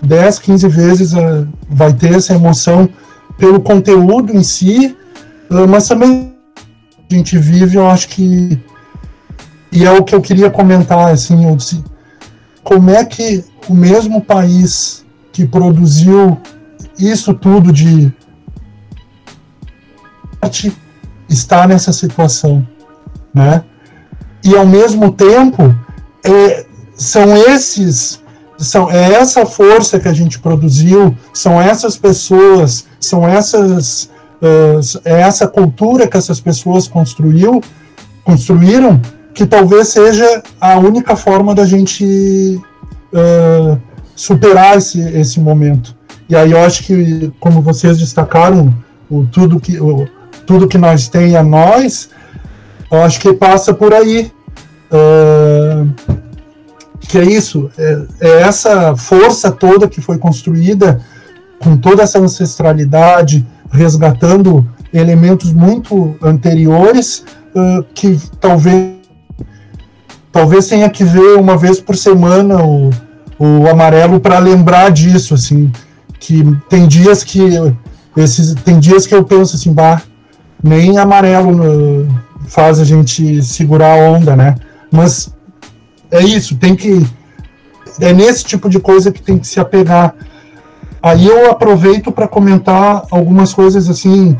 [0.00, 2.88] 10, 15 vezes uh, vai ter essa emoção
[3.36, 4.96] pelo conteúdo em si,
[5.68, 6.34] mas também
[7.10, 8.58] a gente vive, eu acho que
[9.72, 11.82] e é o que eu queria comentar, assim, eu disse,
[12.62, 16.38] como é que o mesmo país que produziu
[16.98, 18.12] isso tudo de
[20.42, 20.76] arte
[21.28, 22.66] está nessa situação,
[23.32, 23.64] né?
[24.44, 25.74] E ao mesmo tempo
[26.22, 28.20] é, são esses
[28.58, 34.10] são é essa força que a gente produziu, são essas pessoas, são essas
[35.04, 37.60] é essa cultura que essas pessoas construiu,
[38.24, 39.00] construíram,
[39.32, 42.60] que talvez seja a única forma da gente
[43.12, 43.80] uh,
[44.14, 45.96] superar esse, esse momento.
[46.28, 48.74] E aí eu acho que, como vocês destacaram,
[49.08, 50.08] o, tudo que o,
[50.46, 52.10] tudo que nós tem a nós,
[52.90, 54.32] eu acho que passa por aí.
[54.90, 55.88] Uh,
[57.08, 61.00] que é isso, é, é, essa força toda que foi construída
[61.58, 68.92] com toda essa ancestralidade, resgatando elementos muito anteriores, uh, que talvez
[70.30, 72.90] talvez tenha que ver uma vez por semana o,
[73.38, 75.70] o amarelo para lembrar disso, assim,
[76.18, 77.40] que tem dias que
[78.16, 80.00] esses tem dias que eu penso assim, bah,
[80.62, 82.08] nem amarelo
[82.46, 84.54] faz a gente segurar a onda, né?
[84.90, 85.34] Mas
[86.10, 87.04] é isso, tem que.
[88.00, 90.14] É nesse tipo de coisa que tem que se apegar.
[91.02, 94.36] Aí eu aproveito para comentar algumas coisas assim,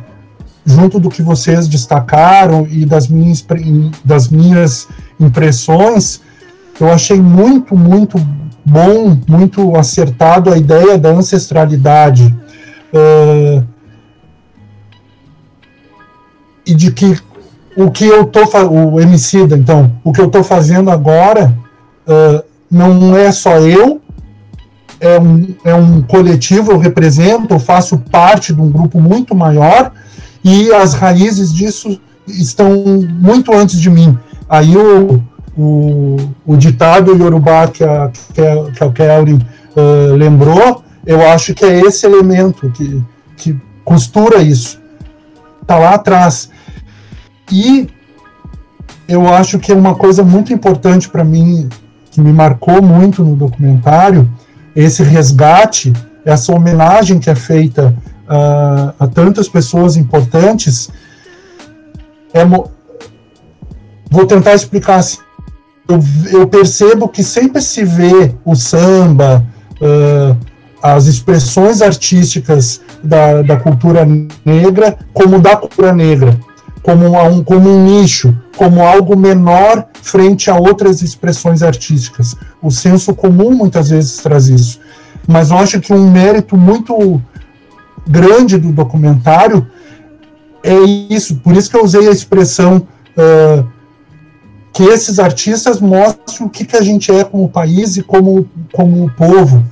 [0.65, 3.45] junto do que vocês destacaram e das minhas,
[4.05, 4.87] das minhas
[5.19, 6.21] impressões.
[6.81, 8.17] Eu achei muito, muito
[8.65, 12.35] bom, muito acertado a ideia da ancestralidade.
[12.95, 13.65] Uh,
[16.65, 17.19] e de que
[17.77, 21.57] o que eu tô o Emicida, então, o que eu tô fazendo agora
[22.71, 24.02] não é só eu,
[25.03, 29.91] é um, é um coletivo, eu represento, eu faço parte de um grupo muito maior
[30.45, 32.73] e as raízes disso estão
[33.11, 34.17] muito antes de mim.
[34.49, 35.21] Aí o,
[35.59, 41.53] o, o ditado Yorubá que a, que a, que a Kelly uh, lembrou, eu acho
[41.53, 43.03] que é esse elemento que,
[43.37, 44.81] que costura isso.
[45.63, 46.49] Está lá atrás.
[47.51, 47.89] E
[49.09, 51.69] eu acho que é uma coisa muito importante para mim,
[52.13, 54.31] que me marcou muito no documentário,
[54.75, 55.93] esse resgate,
[56.25, 60.91] essa homenagem que é feita uh, a tantas pessoas importantes.
[62.33, 65.19] É vou tentar explicar assim.
[65.89, 66.01] Eu,
[66.41, 69.45] eu, percebo que sempre se vê o samba,
[69.81, 70.37] uh,
[70.83, 74.07] as expressões artísticas da, da cultura
[74.45, 76.39] negra como da cultura negra
[76.83, 82.35] como um, como um nicho, como algo menor frente a outras expressões artísticas.
[82.61, 84.81] O senso comum muitas vezes traz isso.
[85.27, 87.23] Mas eu acho que um mérito muito
[88.07, 89.67] grande do documentário
[90.63, 90.75] é
[91.09, 91.37] isso.
[91.37, 93.65] Por isso que eu usei a expressão uh,
[94.73, 99.11] que esses artistas mostram o que, que a gente é como país e como, como
[99.11, 99.65] povo.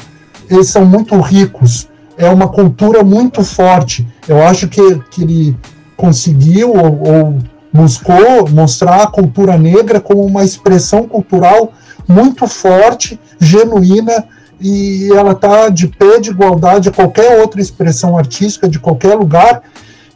[0.48, 1.88] Eles são muito ricos.
[2.16, 4.06] É uma cultura muito forte.
[4.28, 5.56] Eu acho que, que ele
[6.00, 7.38] conseguiu ou, ou
[7.70, 11.74] buscou mostrar a cultura negra como uma expressão cultural
[12.08, 14.24] muito forte, genuína,
[14.58, 19.62] e ela está de pé de igualdade a qualquer outra expressão artística de qualquer lugar,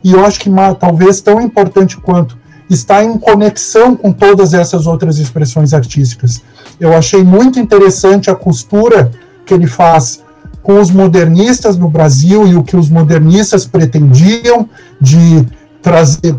[0.03, 2.37] e eu acho que talvez tão importante quanto
[2.69, 6.43] está em conexão com todas essas outras expressões artísticas.
[6.81, 9.11] Eu achei muito interessante a costura
[9.45, 10.23] que ele faz
[10.63, 14.67] com os modernistas no Brasil e o que os modernistas pretendiam
[14.99, 15.47] de
[15.85, 16.35] trazer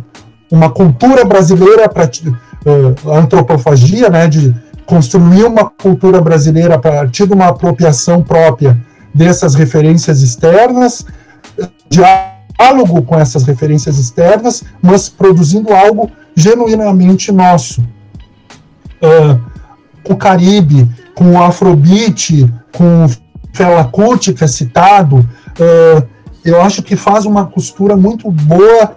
[0.51, 4.53] uma cultura brasileira para uh, a antropofagia, né, de
[4.88, 8.75] construir uma cultura brasileira a partir de uma apropriação própria
[9.13, 11.05] dessas referências externas,
[11.88, 17.81] diálogo com essas referências externas, mas produzindo algo genuinamente nosso.
[19.01, 19.39] Uh,
[20.10, 23.10] o Caribe, com o Afrobeat, com o
[23.53, 26.08] Fela Kuti, que é citado, uh,
[26.43, 28.95] eu acho que faz uma costura muito boa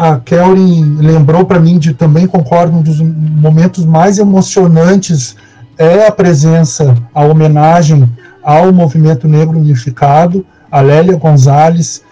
[0.00, 5.36] a Kelly lembrou para mim de também concordo um dos momentos mais emocionantes
[5.76, 8.10] é a presença, a homenagem
[8.42, 12.02] ao movimento negro unificado, a Lélia Gonzalez.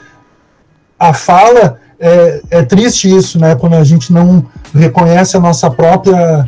[1.01, 3.55] A fala é, é triste isso, né?
[3.55, 6.47] Quando a gente não reconhece a nossa própria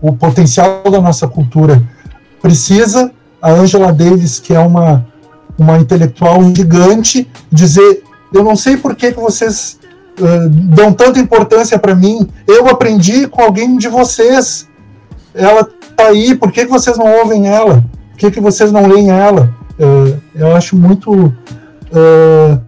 [0.00, 1.82] o potencial da nossa cultura.
[2.40, 3.10] Precisa
[3.42, 5.04] a Angela Davis, que é uma
[5.58, 9.79] uma intelectual gigante, dizer eu não sei por que, que vocês
[10.20, 12.28] uh, dão tanta importância para mim.
[12.46, 14.68] Eu aprendi com alguém de vocês.
[15.34, 15.64] Ela
[15.96, 17.84] tá aí, por que, que vocês não ouvem ela?
[18.10, 19.54] Por que, que vocês não leem ela?
[19.78, 21.12] Uh, eu acho muito.
[21.12, 22.60] Uh,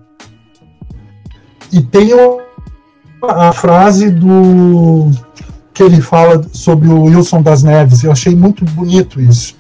[1.73, 2.11] e tem
[3.23, 5.11] a frase do
[5.73, 8.05] que ele fala sobre o Wilson das Neves.
[8.05, 9.57] Eu achei muito bonito isso.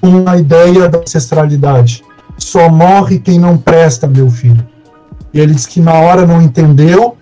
[0.00, 2.04] Uma ideia da ancestralidade.
[2.36, 4.73] Só morre quem não presta, meu filho.
[5.40, 7.16] Ele disse que na hora não entendeu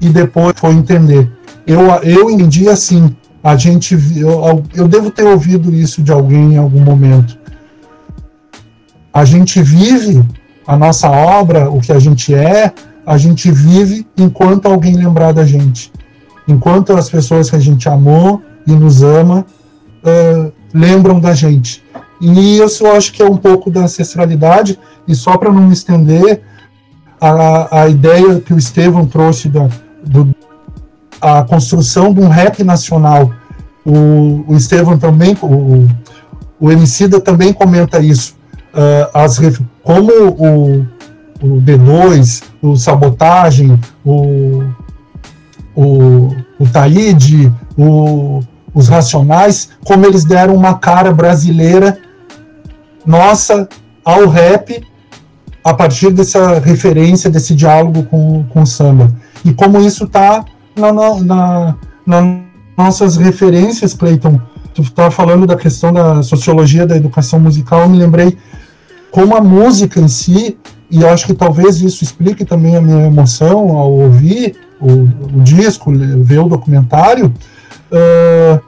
[0.00, 1.30] e depois foi entender.
[1.66, 3.14] Eu, eu entendi assim.
[3.42, 7.36] A gente, eu, eu devo ter ouvido isso de alguém em algum momento.
[9.12, 10.24] A gente vive
[10.66, 12.72] a nossa obra, o que a gente é,
[13.04, 15.92] a gente vive enquanto alguém lembrar da gente.
[16.46, 19.44] Enquanto as pessoas que a gente amou e nos ama
[20.04, 21.84] uh, lembram da gente.
[22.20, 25.72] E isso eu acho que é um pouco da ancestralidade, e só para não me
[25.72, 26.42] estender,
[27.28, 29.68] a, a ideia que o Estevão trouxe da
[30.04, 30.34] do,
[31.20, 33.30] a construção de um rap nacional.
[33.84, 35.88] O, o Estevão também, o,
[36.58, 38.36] o Emicida também comenta isso.
[38.74, 39.38] Uh, as,
[39.82, 40.80] como o,
[41.40, 44.64] o D2, o Sabotagem, o,
[45.76, 48.40] o, o Taíde, o,
[48.74, 51.98] os Racionais, como eles deram uma cara brasileira
[53.04, 53.68] nossa
[54.04, 54.82] ao rap
[55.64, 59.12] a partir dessa referência, desse diálogo com, com o samba.
[59.44, 60.44] E como isso está
[60.76, 62.40] na, na, na,
[62.76, 64.40] nossas referências, Cleiton.
[64.74, 68.38] Tu estava falando da questão da sociologia da educação musical, eu me lembrei
[69.10, 70.56] como a música em si,
[70.90, 74.90] e acho que talvez isso explique também a minha emoção ao ouvir o,
[75.38, 75.92] o disco,
[76.22, 77.32] ver o documentário.
[77.90, 78.60] Uh,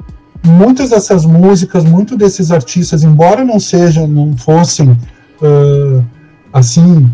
[0.46, 6.04] muitas dessas músicas, muitos desses artistas, embora não sejam, não fossem uh,
[6.54, 7.10] assim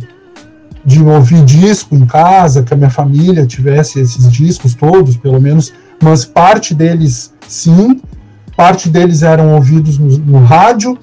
[0.85, 5.73] de ouvir disco em casa, que a minha família tivesse esses discos todos, pelo menos,
[6.03, 8.01] mas parte deles sim,
[8.55, 10.99] parte deles eram ouvidos no, no rádio.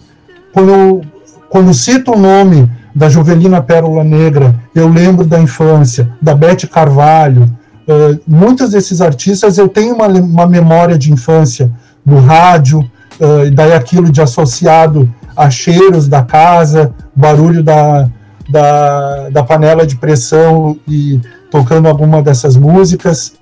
[0.54, 1.02] Quando eu,
[1.50, 7.44] quando cito o nome da Jovelina Pérola Negra, eu lembro da infância, da Bete Carvalho,
[7.88, 11.72] uh, muitos desses artistas eu tenho uma, uma memória de infância
[12.06, 18.10] no rádio, uh, daí aquilo de associado a cheiros da casa, barulho da,
[18.48, 21.20] da, da panela de pressão e
[21.52, 23.34] tocando alguma dessas músicas.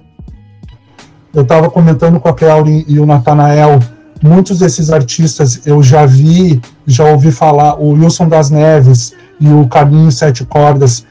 [1.34, 3.80] Eu estava comentando com a Kelly e o Natanael,
[4.24, 9.68] muitos desses artistas eu já vi, já ouvi falar, o Wilson das Neves e o
[9.68, 11.06] Caminho Sete Cordas.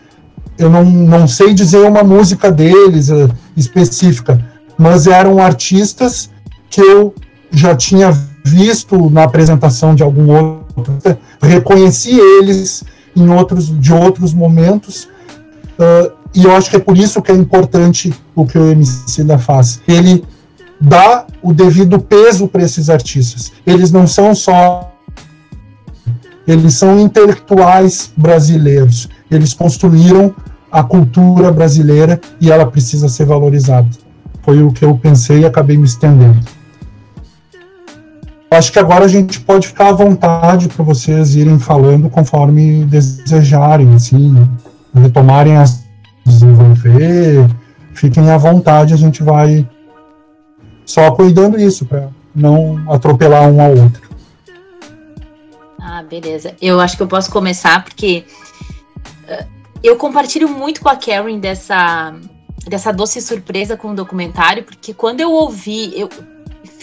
[0.56, 4.40] Eu não, não sei dizer uma música deles uh, específica,
[4.78, 6.30] mas eram artistas
[6.70, 7.14] que eu
[7.50, 8.10] já tinha
[8.44, 10.98] visto na apresentação de algum outro,
[11.40, 12.84] reconheci eles
[13.14, 15.08] em outros, de outros momentos.
[15.78, 19.22] Uh, e eu acho que é por isso que é importante o que o MC
[19.22, 19.80] da faz.
[19.86, 20.24] Ele
[20.80, 23.52] dá o devido peso para esses artistas.
[23.64, 24.92] Eles não são só.
[26.46, 29.08] Eles são intelectuais brasileiros.
[29.30, 30.34] Eles construíram
[30.70, 33.88] a cultura brasileira e ela precisa ser valorizada.
[34.42, 36.40] Foi o que eu pensei e acabei me estendendo.
[38.54, 43.94] Acho que agora a gente pode ficar à vontade para vocês irem falando conforme desejarem,
[43.94, 44.48] assim,
[44.94, 45.84] retomarem as
[46.24, 47.46] desenvolver,
[47.94, 49.68] fiquem à vontade, a gente vai
[50.84, 54.02] só cuidando isso para não atropelar um ao outro.
[55.80, 56.54] Ah, beleza.
[56.60, 58.24] Eu acho que eu posso começar porque
[59.28, 59.46] uh,
[59.82, 62.14] eu compartilho muito com a Karen dessa
[62.66, 66.08] dessa doce surpresa com o documentário, porque quando eu ouvi, eu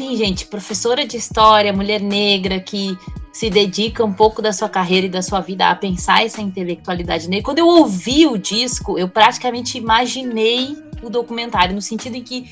[0.02, 2.98] enfim, gente, professora de história, mulher negra que
[3.32, 7.30] se dedica um pouco da sua carreira e da sua vida a pensar essa intelectualidade
[7.30, 7.46] negra.
[7.46, 12.50] Quando eu ouvi o disco, eu praticamente imaginei o documentário, no sentido em que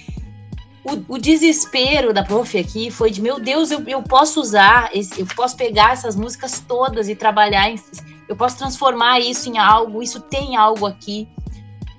[0.83, 5.19] o, o desespero da prof aqui foi de, meu Deus, eu, eu posso usar, esse,
[5.19, 7.79] eu posso pegar essas músicas todas e trabalhar, em,
[8.27, 11.27] eu posso transformar isso em algo, isso tem algo aqui.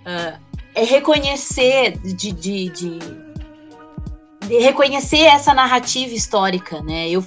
[0.06, 0.38] Uh,
[0.76, 3.29] é reconhecer de, de, de
[4.58, 7.08] reconhecer essa narrativa histórica, né?
[7.08, 7.24] Eu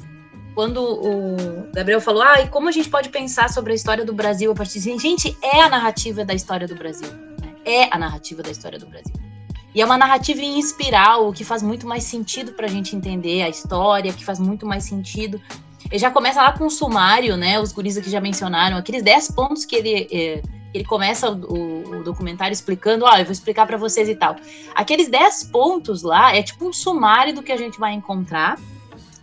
[0.54, 4.14] quando o Gabriel falou, ah, e como a gente pode pensar sobre a história do
[4.14, 7.08] Brasil a partir de gente é a narrativa da história do Brasil,
[7.42, 7.56] né?
[7.66, 9.14] é a narrativa da história do Brasil.
[9.74, 13.42] E é uma narrativa em espiral, que faz muito mais sentido para a gente entender
[13.42, 15.42] a história, que faz muito mais sentido.
[15.90, 17.60] Ele já começa lá com o sumário, né?
[17.60, 20.42] Os guris que já mencionaram, aqueles 10 pontos que ele eh,
[20.74, 24.36] ele começa o, o documentário explicando, ó, oh, eu vou explicar para vocês e tal.
[24.74, 28.58] Aqueles 10 pontos lá é tipo um sumário do que a gente vai encontrar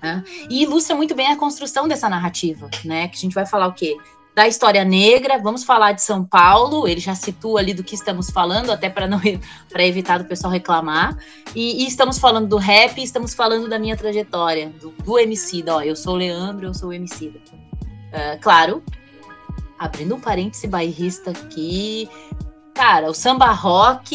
[0.02, 0.24] né?
[0.48, 3.08] e ilustra muito bem a construção dessa narrativa, né?
[3.08, 3.96] Que a gente vai falar o quê?
[4.34, 8.30] Da história negra, vamos falar de São Paulo, ele já situa ali do que estamos
[8.30, 9.20] falando, até para não
[9.68, 11.18] para evitar do pessoal reclamar.
[11.54, 15.82] E, e, estamos falando do rap, estamos falando da minha trajetória, do, do MC, ó,
[15.82, 17.26] eu sou o Leandro, eu sou o MC.
[17.26, 18.82] Uh, claro,
[19.80, 22.06] abrindo um parêntese bairrista aqui.
[22.74, 24.14] Cara, o samba rock,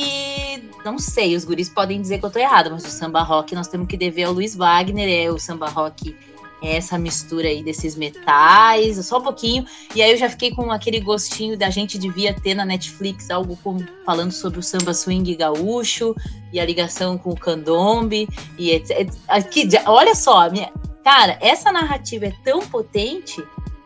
[0.85, 3.67] não sei, os guris podem dizer que eu tô errada, mas o samba rock nós
[3.67, 6.15] temos que dever ao Luiz Wagner, é o samba rock
[6.61, 9.65] é essa mistura aí desses metais, só um pouquinho.
[9.93, 13.57] E aí eu já fiquei com aquele gostinho da gente devia ter na Netflix algo
[13.57, 16.15] com, falando sobre o samba swing gaúcho
[16.53, 19.11] e a ligação com o candombe e etc.
[19.27, 20.71] Aqui, olha só, minha,
[21.03, 23.43] cara, essa narrativa é tão potente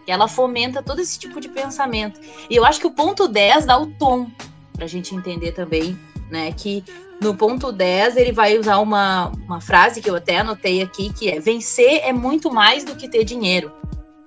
[0.09, 2.19] ela fomenta todo esse tipo de pensamento.
[2.49, 4.27] E eu acho que o ponto 10 dá o tom
[4.73, 5.97] para a gente entender também,
[6.29, 6.51] né?
[6.51, 6.83] Que
[7.21, 11.29] no ponto 10 ele vai usar uma, uma frase que eu até anotei aqui, que
[11.29, 13.71] é vencer é muito mais do que ter dinheiro.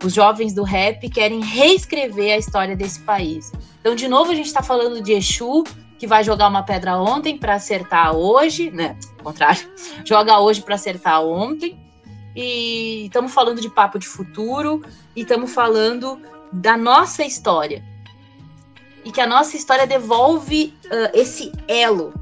[0.05, 3.53] Os jovens do rap querem reescrever a história desse país.
[3.81, 5.65] Então, de novo, a gente está falando de Exu,
[5.99, 8.97] que vai jogar uma pedra ontem para acertar hoje, né?
[9.19, 9.63] Ao contrário,
[10.05, 11.79] joga hoje para acertar ontem
[12.35, 14.83] e estamos falando de papo de futuro
[15.15, 16.21] e estamos falando
[16.53, 17.83] da nossa história.
[19.05, 22.13] E que a nossa história devolve uh, esse elo.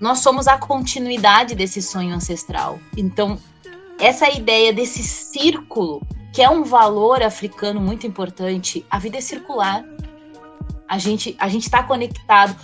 [0.00, 2.78] Nós somos a continuidade desse sonho ancestral.
[2.96, 3.38] Então,
[3.98, 9.84] essa ideia desse círculo, que é um valor africano muito importante, a vida é circular.
[10.88, 12.56] A gente a gente está conectado.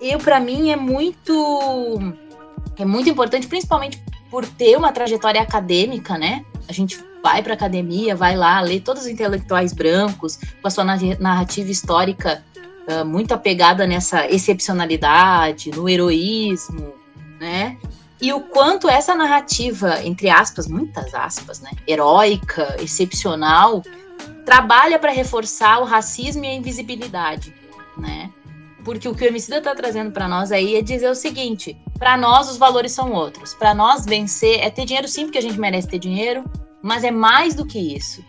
[0.00, 1.98] Eu para mim é muito
[2.78, 6.44] é muito importante, principalmente por ter uma trajetória acadêmica, né?
[6.68, 10.84] A gente vai para academia, vai lá, lê todos os intelectuais brancos, com a sua
[10.84, 12.42] narrativa histórica
[12.88, 16.94] uh, muito apegada nessa excepcionalidade, no heroísmo,
[17.38, 17.76] né?
[18.20, 23.82] E o quanto essa narrativa, entre aspas, muitas aspas, né, heróica, excepcional,
[24.44, 27.54] trabalha para reforçar o racismo e a invisibilidade,
[27.96, 28.30] né?
[28.84, 32.16] Porque o que o Emicida está trazendo para nós aí é dizer o seguinte: para
[32.16, 33.54] nós os valores são outros.
[33.54, 36.44] Para nós vencer é ter dinheiro sim, porque a gente merece ter dinheiro,
[36.82, 38.24] mas é mais do que isso.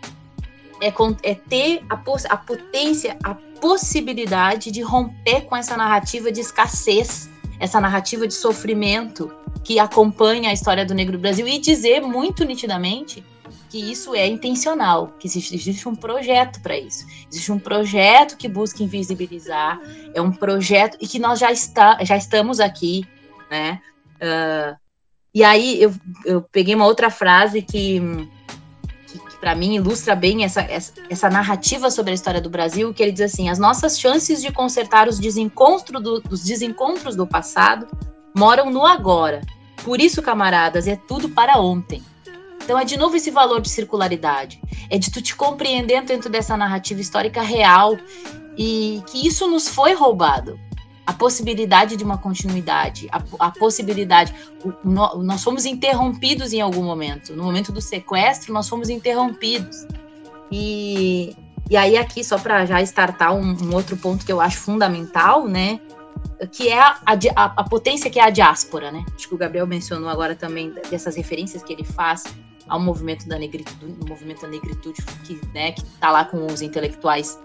[0.80, 0.92] É,
[1.22, 7.30] é ter a, a potência, a possibilidade de romper com essa narrativa de escassez,
[7.60, 9.32] essa narrativa de sofrimento
[9.62, 13.24] que acompanha a história do negro do Brasil e dizer muito nitidamente
[13.72, 17.06] que isso é intencional, que existe, existe um projeto para isso.
[17.30, 19.80] Existe um projeto que busca invisibilizar,
[20.12, 23.06] é um projeto e que nós já, está, já estamos aqui,
[23.50, 23.80] né?
[24.16, 24.76] Uh,
[25.34, 25.94] e aí eu,
[26.26, 27.98] eu peguei uma outra frase que,
[29.06, 32.92] que, que para mim ilustra bem essa, essa, essa, narrativa sobre a história do Brasil,
[32.92, 37.26] que ele diz assim: as nossas chances de consertar os desencontros do, dos desencontros do
[37.26, 37.88] passado
[38.34, 39.40] moram no agora.
[39.82, 42.02] Por isso, camaradas, é tudo para ontem.
[42.64, 44.60] Então é de novo esse valor de circularidade.
[44.88, 47.96] É de tu te compreender dentro dessa narrativa histórica real
[48.56, 50.58] e que isso nos foi roubado.
[51.04, 54.32] A possibilidade de uma continuidade, a, a possibilidade.
[54.64, 57.34] O, no, nós fomos interrompidos em algum momento.
[57.34, 59.84] No momento do sequestro, nós fomos interrompidos.
[60.50, 61.34] E,
[61.68, 65.48] e aí, aqui, só para já startar um, um outro ponto que eu acho fundamental,
[65.48, 65.80] né?
[66.52, 69.04] que é a, a, a, potência que é a diáspora, né?
[69.14, 72.24] Acho que o Gabriel mencionou agora também dessas referências que ele faz
[72.68, 77.38] ao movimento da negritude, movimento da negritude que, né, que tá lá com os intelectuais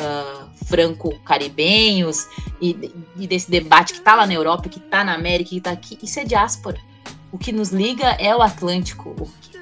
[0.00, 2.26] uh, franco-caribenhos
[2.60, 5.70] e, e, desse debate que está lá na Europa, que está na América, que está
[5.70, 6.78] aqui, isso é diáspora.
[7.30, 9.58] O que nos liga é o Atlântico, o que,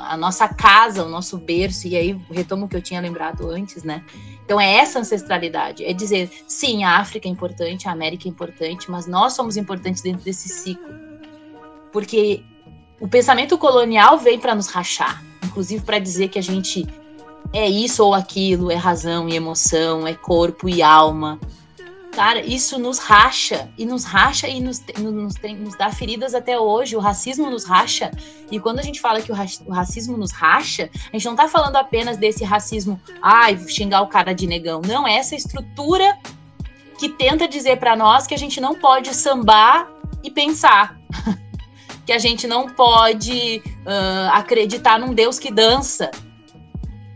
[0.00, 3.82] a nossa casa, o nosso berço, e aí retomo o que eu tinha lembrado antes,
[3.82, 4.04] né?
[4.44, 8.90] Então é essa ancestralidade, é dizer, sim, a África é importante, a América é importante,
[8.90, 10.88] mas nós somos importantes dentro desse ciclo.
[11.92, 12.42] Porque
[13.00, 16.86] o pensamento colonial vem para nos rachar, inclusive para dizer que a gente
[17.52, 21.38] é isso ou aquilo, é razão e emoção, é corpo e alma.
[22.12, 26.96] Cara, isso nos racha, e nos racha e nos, nos, nos dá feridas até hoje.
[26.96, 28.10] O racismo nos racha.
[28.50, 29.36] E quando a gente fala que o,
[29.66, 34.08] o racismo nos racha, a gente não tá falando apenas desse racismo, ai, xingar o
[34.08, 34.82] cara de negão.
[34.84, 36.18] Não, é essa estrutura
[36.98, 39.88] que tenta dizer para nós que a gente não pode sambar
[40.24, 40.98] e pensar.
[42.08, 46.10] que a gente não pode uh, acreditar num Deus que dança.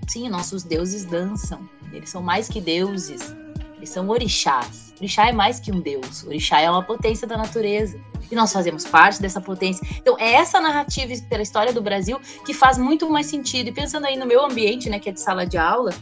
[0.07, 1.67] Sim, nossos deuses dançam.
[1.95, 3.35] Eles são mais que deuses.
[3.79, 4.93] Eles são orixás.
[4.99, 6.25] Orixá é mais que um deus.
[6.25, 7.99] Orixá é uma potência da natureza.
[8.31, 9.83] E nós fazemos parte dessa potência.
[9.97, 13.69] Então, é essa narrativa pela história do Brasil que faz muito mais sentido.
[13.69, 15.95] E pensando aí no meu ambiente, né, que é de sala de aula,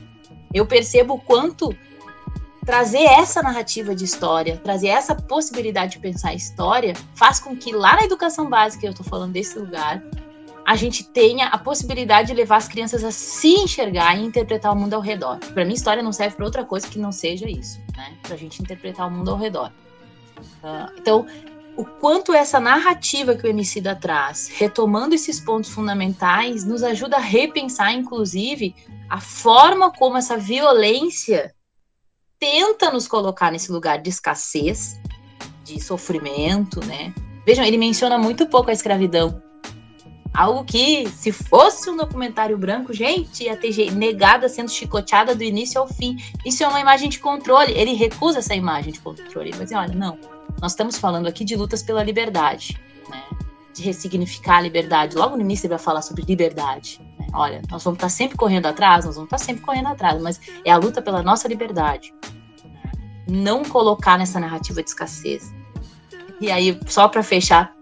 [0.53, 1.73] eu percebo o quanto
[2.65, 7.97] trazer essa narrativa de história, trazer essa possibilidade de pensar história, faz com que lá
[7.97, 10.03] na educação básica, eu estou falando desse lugar,
[10.65, 14.77] a gente tenha a possibilidade de levar as crianças a se enxergar e interpretar o
[14.77, 15.39] mundo ao redor.
[15.39, 18.17] Para mim, história não serve para outra coisa que não seja isso, né?
[18.23, 19.73] Para a gente interpretar o mundo ao redor.
[20.63, 21.27] Uh, então,
[21.77, 27.21] o quanto essa narrativa que o Emicida traz, retomando esses pontos fundamentais, nos ajuda a
[27.21, 28.75] repensar, inclusive,
[29.09, 31.53] a forma como essa violência
[32.41, 34.99] tenta nos colocar nesse lugar de escassez,
[35.65, 37.15] de sofrimento, né?
[37.47, 39.41] Vejam, ele menciona muito pouco a escravidão,
[40.33, 45.81] Algo que, se fosse um documentário branco, gente, ia ter negada sendo chicoteada do início
[45.81, 46.17] ao fim.
[46.47, 47.73] Isso é uma imagem de controle.
[47.73, 49.49] Ele recusa essa imagem de controle.
[49.49, 50.17] Ele vai dizer: olha, não,
[50.63, 52.79] nós estamos falando aqui de lutas pela liberdade,
[53.09, 53.23] né?
[53.75, 55.17] De ressignificar a liberdade.
[55.17, 57.01] Logo no início ele vai falar sobre liberdade.
[57.19, 57.27] Né?
[57.33, 60.71] Olha, nós vamos estar sempre correndo atrás, nós vamos estar sempre correndo atrás, mas é
[60.71, 62.13] a luta pela nossa liberdade.
[63.27, 65.53] Não colocar nessa narrativa de escassez.
[66.41, 67.73] E aí, só para fechar,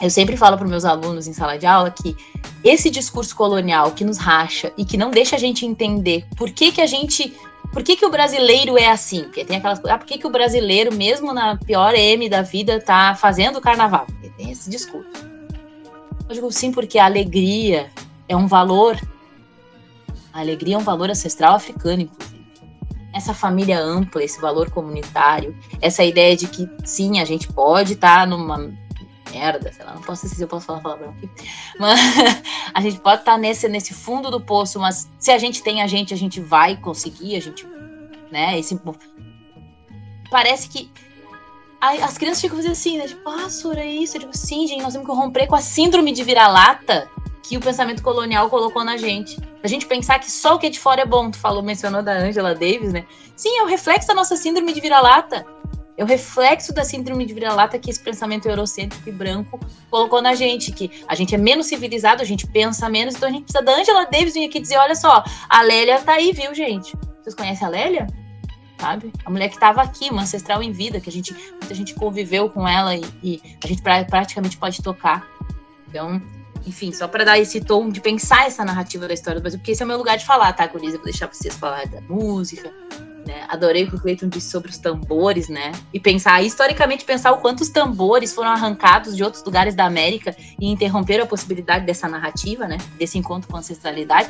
[0.00, 2.16] eu sempre falo para meus alunos em sala de aula que
[2.64, 6.72] esse discurso colonial que nos racha e que não deixa a gente entender por que,
[6.72, 7.36] que a gente.
[7.72, 9.24] Por que, que o brasileiro é assim?
[9.24, 9.96] Porque tem aquelas coisas.
[9.96, 14.06] Ah, por que, que o brasileiro, mesmo na pior M da vida, tá fazendo carnaval?
[14.06, 15.33] Porque tem esse discurso.
[16.28, 17.90] Eu digo sim, porque a alegria
[18.28, 19.00] é um valor.
[20.32, 22.44] A alegria é um valor ancestral africano, inclusive.
[23.12, 28.20] Essa família ampla, esse valor comunitário, essa ideia de que sim, a gente pode estar
[28.20, 28.72] tá numa
[29.30, 31.30] merda, sei lá, não posso se eu posso falar palavrão aqui.
[31.78, 32.00] Mas
[32.72, 35.82] a gente pode estar tá nesse, nesse fundo do poço, mas se a gente tem
[35.82, 37.66] a gente, a gente vai conseguir, a gente,
[38.30, 38.80] né, esse
[40.30, 40.90] parece que
[41.84, 44.82] as crianças ficam fazendo assim, né, tipo, ah, Sura, é isso, eu digo, sim, gente,
[44.82, 47.08] nós temos que romper com a síndrome de vira-lata
[47.42, 49.38] que o pensamento colonial colocou na gente.
[49.62, 52.02] A gente pensar que só o que é de fora é bom, tu falou, mencionou
[52.02, 53.04] da Angela Davis, né?
[53.36, 55.44] Sim, é o reflexo da nossa síndrome de vira-lata.
[55.96, 59.60] É o reflexo da síndrome de vira-lata que esse pensamento eurocêntrico e branco
[59.90, 63.32] colocou na gente, que a gente é menos civilizado, a gente pensa menos, então a
[63.32, 66.52] gente precisa da Angela Davis vir aqui dizer, olha só, a Lélia tá aí, viu,
[66.54, 66.96] gente?
[67.22, 68.06] Vocês conhecem a Lélia?
[68.78, 69.12] Sabe?
[69.24, 72.50] A mulher que estava aqui, uma ancestral em vida, que a gente, muita gente conviveu
[72.50, 75.26] com ela e, e a gente pra, praticamente pode tocar.
[75.88, 76.20] Então,
[76.66, 79.72] enfim, só para dar esse tom de pensar essa narrativa da história do Brasil, porque
[79.72, 80.96] esse é o meu lugar de falar, tá, Coriza?
[80.96, 82.72] Vou deixar vocês falar da música,
[83.26, 83.44] né?
[83.48, 85.72] Adorei o que o Cleiton disse sobre os tambores, né?
[85.92, 90.36] E pensar, historicamente, pensar o quanto os tambores foram arrancados de outros lugares da América
[90.60, 92.78] e interromperam a possibilidade dessa narrativa, né?
[92.98, 94.28] Desse encontro com a ancestralidade.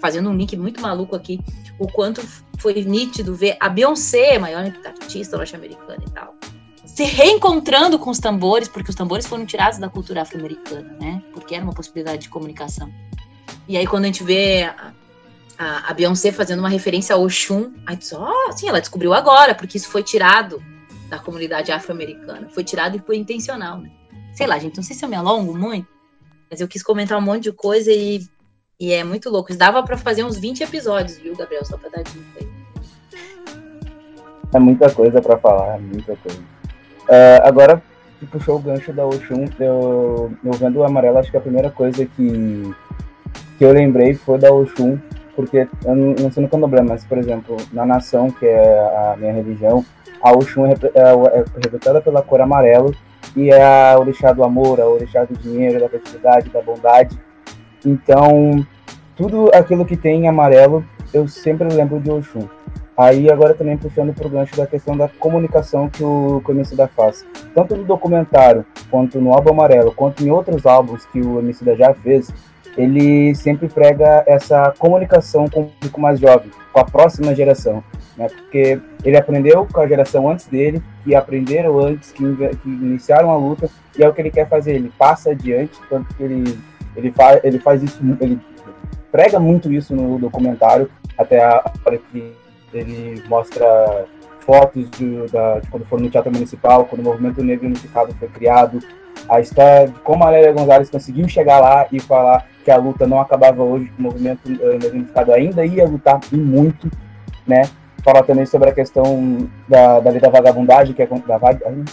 [0.00, 1.40] Fazendo um link muito maluco aqui,
[1.78, 2.26] o quanto
[2.58, 6.34] foi nítido ver a Beyoncé, maior artista norte-americana e tal,
[6.84, 11.22] se reencontrando com os tambores, porque os tambores foram tirados da cultura afro-americana, né?
[11.32, 12.90] Porque era uma possibilidade de comunicação.
[13.68, 14.70] E aí, quando a gente vê
[15.60, 19.54] a, a, Beyoncé fazendo uma referência ao Oxum, aí ó, oh, sim, ela descobriu agora,
[19.54, 20.62] porque isso foi tirado
[21.10, 22.48] da comunidade afro-americana.
[22.48, 23.90] Foi tirado e foi intencional, né?
[24.34, 25.86] Sei lá, gente, não sei se eu me alongo muito,
[26.50, 28.26] mas eu quis comentar um monte de coisa e,
[28.80, 29.54] e é muito louco.
[29.54, 31.64] Dava para fazer uns 20 episódios, viu, Gabriel?
[31.66, 32.48] Só pra dar dica aí.
[34.54, 36.38] É muita coisa para falar, é muita coisa.
[36.38, 37.82] Uh, agora,
[38.30, 42.06] puxou o gancho da Oxum, eu, eu vendo o amarelo, acho que a primeira coisa
[42.06, 42.74] que,
[43.58, 44.98] que eu lembrei foi da Oxum,
[45.40, 49.32] porque eu não, sei no candomblé, mas, por exemplo, na nação, que é a minha
[49.32, 49.84] religião,
[50.22, 52.94] a Oxum é, é, é representada pela cor amarelo
[53.34, 57.16] e é a orixá do amor, a orixá do dinheiro, da fertilidade, da bondade.
[57.84, 58.66] Então,
[59.16, 62.46] tudo aquilo que tem em amarelo, eu sempre lembro de Oxum.
[62.96, 66.86] Aí agora também puxando para o gancho da questão da comunicação que o, que da
[66.86, 67.24] faz.
[67.54, 71.94] Tanto no documentário, quanto no álbum amarelo, quanto em outros álbuns que o Emicida já
[71.94, 72.30] fez,
[72.76, 77.82] ele sempre prega essa comunicação com o público mais jovem, com a próxima geração.
[78.16, 78.28] Né?
[78.28, 82.24] Porque ele aprendeu com a geração antes dele, que aprenderam antes, que,
[82.62, 83.68] que iniciaram a luta,
[83.98, 84.74] e é o que ele quer fazer.
[84.74, 86.58] Ele passa adiante, tanto que ele,
[86.96, 88.38] ele, faz, ele faz isso, ele
[89.10, 92.32] prega muito isso no documentário, até a hora que
[92.72, 94.06] ele mostra
[94.40, 98.28] fotos de, da, de quando foram no Teatro Municipal, quando o Movimento Negro Unificado foi
[98.28, 98.80] criado,
[99.28, 103.06] a história de como a Lélia Gonzalez conseguiu chegar lá e falar que a luta
[103.06, 106.90] não acabava hoje, que o Movimento eh, Negro Unificado ainda ia lutar e muito,
[107.46, 107.62] né?
[108.04, 111.38] Fala também sobre a questão da, da lei da vagabundagem, que é da,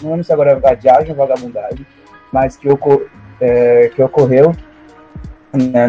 [0.02, 1.86] não lembro se agora é vadiagem ou vagabundagem,
[2.32, 3.06] mas que, ocor,
[3.40, 4.54] é, que ocorreu
[5.52, 5.88] né,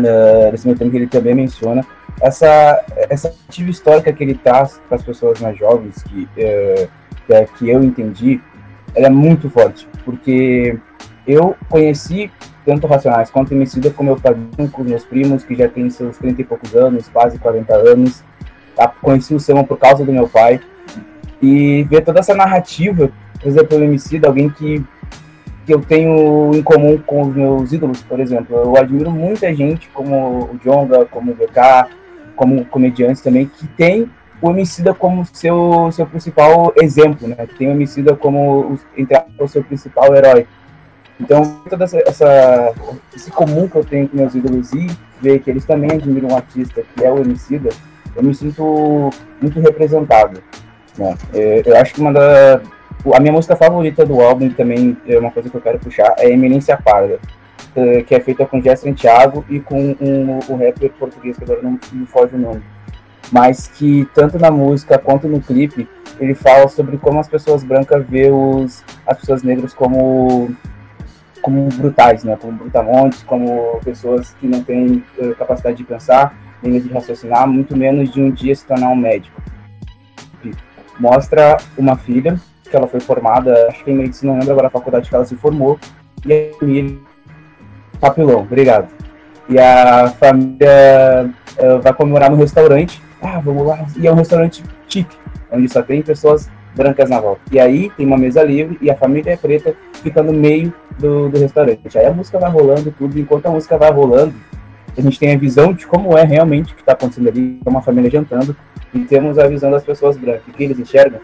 [0.52, 1.86] nesse meio tempo que ele também menciona,
[2.22, 6.88] essa, essa ativa histórica que ele traz para as pessoas mais jovens, que, é,
[7.30, 8.42] é, que eu entendi,
[8.96, 10.78] ela é muito forte, porque
[11.26, 12.32] eu conheci
[12.70, 16.42] tanto Racionais quanto Emicida com meu padrinho, com meus primos, que já tem seus 30
[16.42, 18.24] e poucos anos, quase 40 anos.
[18.76, 18.88] Tá?
[18.88, 20.62] Conheci o Sema por causa do meu pai.
[21.42, 23.10] E ver toda essa narrativa,
[23.40, 24.84] por exemplo, o Emicida, alguém que
[25.66, 28.56] que eu tenho em comum com os meus ídolos, por exemplo.
[28.56, 31.92] Eu admiro muita gente, como o Jonga, como o VK,
[32.36, 34.10] como comediantes também, que tem
[34.42, 37.36] o Emicida como seu, seu principal exemplo, né?
[37.36, 40.48] Que tem o Emicida como entre o seu principal herói.
[41.20, 42.74] Então, todo essa,
[43.14, 44.88] esse comum que eu tenho com meus ídolos e
[45.22, 47.70] ver que eles também admiram um artista que é o Emicida,
[48.16, 49.10] eu me sinto
[49.42, 50.42] muito representado.
[50.98, 51.18] Né?
[51.34, 52.62] É, eu acho que uma da,
[53.14, 56.30] a minha música favorita do álbum, também é uma coisa que eu quero puxar, é
[56.30, 57.20] Eminência Parda,
[57.76, 61.62] é, que é feita com Jess Santiago e com um, um rapper português, que agora
[61.62, 62.62] não me foge o nome.
[63.32, 65.88] Mas que, tanto na música quanto no clipe,
[66.20, 70.50] ele fala sobre como as pessoas brancas os, as pessoas negras como,
[71.42, 72.38] como brutais, né?
[72.40, 77.76] Como brutamontes, como pessoas que não têm uh, capacidade de pensar, nem de raciocinar, muito
[77.76, 79.42] menos de um dia se tornar um médico.
[81.00, 84.72] Mostra uma filha que ela foi formada, acho que em medicina, não lembro agora a
[84.72, 85.80] faculdade que ela se formou,
[86.26, 86.98] e a família.
[88.00, 88.88] Papilão, obrigado.
[89.48, 93.02] E a família uh, vai comemorar no restaurante.
[93.22, 93.86] Ah, vamos lá.
[93.98, 95.18] E é um restaurante chique,
[95.52, 97.42] onde só tem pessoas brancas na volta.
[97.52, 101.30] E aí tem uma mesa livre e a família é preta fica no meio do,
[101.30, 101.98] do restaurante.
[101.98, 104.34] Aí a música vai rolando tudo, enquanto a música vai rolando,
[104.98, 107.70] a gente tem a visão de como é realmente o que está acontecendo ali, é
[107.70, 108.56] uma família jantando,
[108.94, 110.44] e temos a visão das pessoas brancas.
[110.56, 111.20] Que eles enxergam?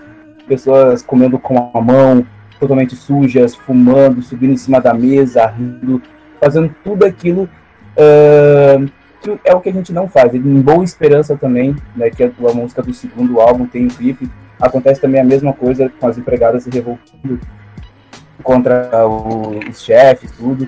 [0.46, 2.26] pessoas comendo com a mão,
[2.60, 6.02] totalmente sujas, fumando, subindo em cima da mesa, rindo,
[6.40, 7.50] fazendo tudo aquilo
[7.98, 8.90] uh,
[9.22, 10.34] que é o que a gente não faz.
[10.34, 14.30] Em Boa Esperança também, né, que é a música do segundo álbum, tem um clipe,
[14.60, 17.40] acontece também a mesma coisa com as empregadas se revoltando
[18.44, 20.68] contra os chefes, tudo.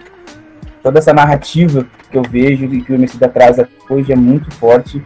[0.82, 3.58] Toda essa narrativa que eu vejo e que o Emicida traz
[3.90, 5.04] hoje é muito forte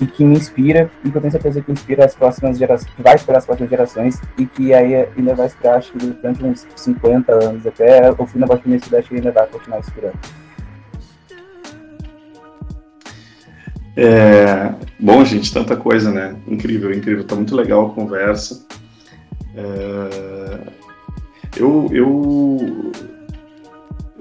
[0.00, 3.02] e que me inspira e que eu tenho certeza que inspira as próximas gerações, que
[3.02, 6.66] vai inspirar as próximas gerações e que aí ainda vai inspirar, acho que durante uns
[6.74, 10.18] 50 anos, até o fim da universidade, acho que ainda vai continuar inspirando.
[13.96, 16.34] É, bom, gente, tanta coisa, né?
[16.48, 17.24] Incrível, incrível.
[17.24, 18.64] Tá muito legal a conversa.
[19.54, 20.60] É,
[21.56, 22.92] eu, eu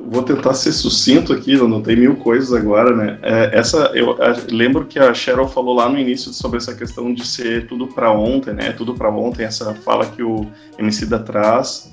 [0.09, 3.19] vou tentar ser sucinto aqui, não tenho mil coisas agora, né?
[3.21, 4.17] É, essa, eu
[4.49, 8.11] lembro que a Cheryl falou lá no início sobre essa questão de ser tudo para
[8.11, 8.71] ontem, né?
[8.71, 11.91] Tudo para ontem, essa fala que o MC da traz,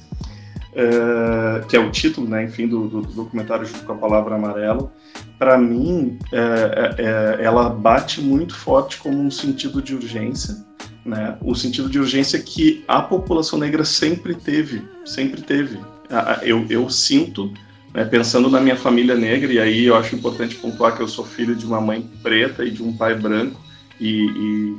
[0.74, 2.44] é, que é o título, né?
[2.44, 4.90] Enfim, do, do, documentário junto com a palavra amarelo.
[5.38, 10.56] Para mim, é, é, é, ela bate muito forte como um sentido de urgência,
[11.06, 11.36] né?
[11.40, 15.78] O sentido de urgência que a população negra sempre teve, sempre teve.
[16.42, 17.52] Eu, eu sinto
[17.94, 21.24] né, pensando na minha família negra, e aí eu acho importante pontuar que eu sou
[21.24, 23.60] filho de uma mãe preta e de um pai branco,
[24.00, 24.76] e, e,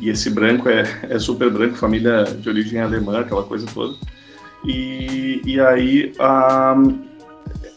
[0.00, 3.96] e esse branco é, é, super branco, família de origem alemã, aquela coisa toda.
[4.64, 6.12] E, e aí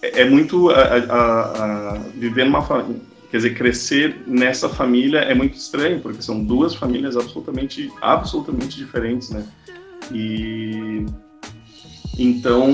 [0.02, 3.02] é muito a, a, a, viver numa família,
[3.32, 9.30] quer dizer, crescer nessa família é muito estranho, porque são duas famílias absolutamente, absolutamente diferentes,
[9.30, 9.46] né?
[10.12, 11.06] E
[12.20, 12.68] então,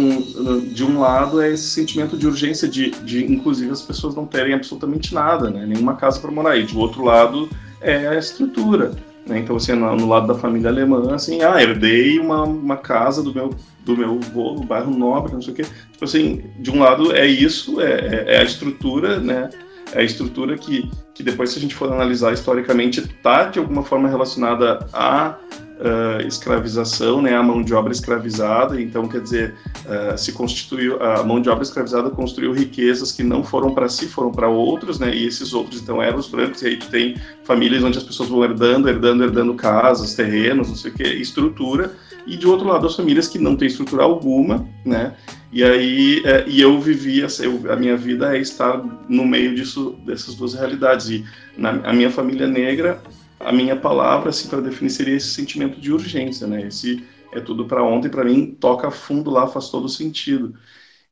[0.74, 4.54] de um lado é esse sentimento de urgência de, de inclusive, as pessoas não terem
[4.54, 5.66] absolutamente nada, né?
[5.66, 6.58] nenhuma casa para morar.
[6.58, 7.48] E do outro lado
[7.80, 8.92] é a estrutura.
[9.28, 9.40] Né?
[9.40, 13.34] Então, assim, no, no, lado da família alemã, assim, ah, herdei uma, uma casa do
[13.34, 13.54] meu
[13.86, 14.20] do meu
[14.68, 15.64] bairro Nobre, não sei o quê.
[15.94, 19.50] Tipo assim, de um lado é isso, é, é, é a estrutura, né?
[19.94, 23.84] É a estrutura que, que depois, se a gente for analisar historicamente, está de alguma
[23.84, 25.38] forma relacionada a
[25.78, 28.80] uh, escravização, né, a mão de obra escravizada.
[28.82, 33.44] Então, quer dizer, uh, se constituiu a mão de obra escravizada construiu riquezas que não
[33.44, 35.14] foram para si, foram para outros, né?
[35.16, 36.62] E esses outros então eram os brancos.
[36.62, 40.76] E aí tu tem famílias onde as pessoas vão herdando, herdando, herdando casas, terrenos, não
[40.76, 41.92] sei o que, estrutura.
[42.26, 45.16] E de outro lado as famílias que não têm estrutura alguma, né?
[45.52, 49.98] E aí é, e eu vivia, eu, a minha vida é estar no meio disso,
[50.06, 51.10] dessas duas realidades.
[51.10, 51.26] E
[51.58, 53.02] na, a minha família negra
[53.40, 56.68] a minha palavra assim para definir seria esse sentimento de urgência, né?
[56.68, 60.56] Esse é tudo para ontem, para mim toca fundo lá, faz todo sentido.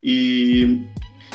[0.01, 0.83] E,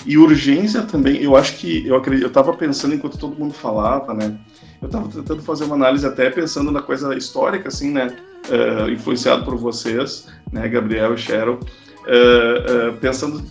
[0.06, 4.14] e urgência também, eu acho que eu acredito, eu estava pensando enquanto todo mundo falava,
[4.14, 4.38] né?
[4.80, 8.16] Eu estava tentando fazer uma análise até pensando na coisa histórica, assim, né?
[8.48, 11.60] Uh, influenciado por vocês, né, Gabriel e Cheryl,
[12.06, 13.42] uh, uh, pensando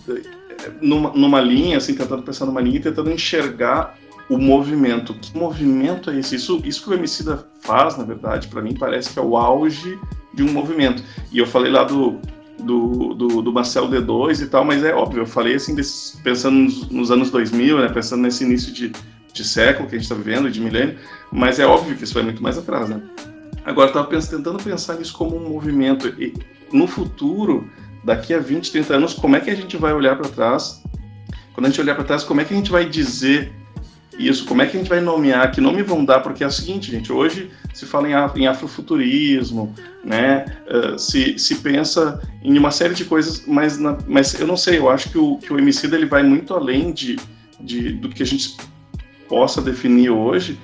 [0.80, 3.96] numa, numa linha, assim, tentando pensar numa linha e tentando enxergar
[4.28, 5.14] o movimento.
[5.14, 6.36] Que movimento é esse?
[6.36, 9.98] Isso, isso que o Emicida faz, na verdade, para mim parece que é o auge
[10.32, 11.02] de um movimento.
[11.32, 12.20] E eu falei lá do,
[12.58, 16.58] do, do, do Marcel D2 e tal, mas é óbvio, eu falei assim, desse, pensando
[16.58, 18.92] nos, nos, anos 2000, né, pensando nesse início de,
[19.32, 20.96] de século que a gente está vivendo, de milênio,
[21.32, 23.02] mas é óbvio que isso vai muito mais atrás, né?
[23.64, 26.08] Agora, estava tentando pensar nisso como um movimento.
[26.20, 26.32] E
[26.72, 27.68] no futuro,
[28.04, 30.82] daqui a 20, 30 anos, como é que a gente vai olhar para trás?
[31.52, 33.52] Quando a gente olhar para trás, como é que a gente vai dizer
[34.18, 36.50] isso, como é que a gente vai nomear, que nome vão dar, porque é o
[36.50, 39.74] seguinte, gente, hoje se fala em, afrofuturismo,
[40.04, 44.56] né, uh, se, se pensa em uma série de coisas, mas, na, mas eu não
[44.56, 47.18] sei, eu acho que o, que o Emicida, ele vai muito além de,
[47.58, 48.56] de, do que a gente
[49.28, 50.58] possa definir hoje,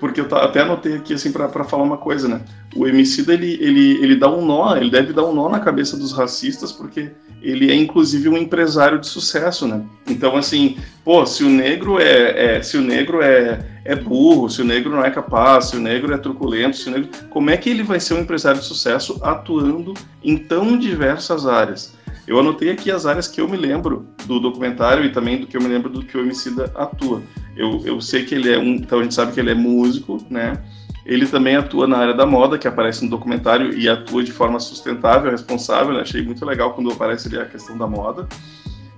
[0.00, 2.40] porque eu até anotei aqui assim para falar uma coisa, né?
[2.78, 5.96] O Emicida ele, ele, ele dá um nó, ele deve dar um nó na cabeça
[5.96, 7.10] dos racistas, porque
[7.42, 9.82] ele é inclusive um empresário de sucesso, né?
[10.08, 14.62] Então assim, pô, se o negro é, é, se o negro é, é burro, se
[14.62, 17.56] o negro não é capaz, se o negro é truculento, se o negro, como é
[17.56, 21.98] que ele vai ser um empresário de sucesso atuando em tão diversas áreas?
[22.28, 25.56] Eu anotei aqui as áreas que eu me lembro do documentário e também do que
[25.56, 27.22] eu me lembro do que o Emicida atua.
[27.56, 30.24] Eu, eu sei que ele é um, então a gente sabe que ele é músico,
[30.28, 30.62] né?
[31.08, 34.60] Ele também atua na área da moda, que aparece no documentário e atua de forma
[34.60, 35.94] sustentável, responsável.
[35.94, 36.02] Né?
[36.02, 38.28] Achei muito legal quando aparece ali a questão da moda.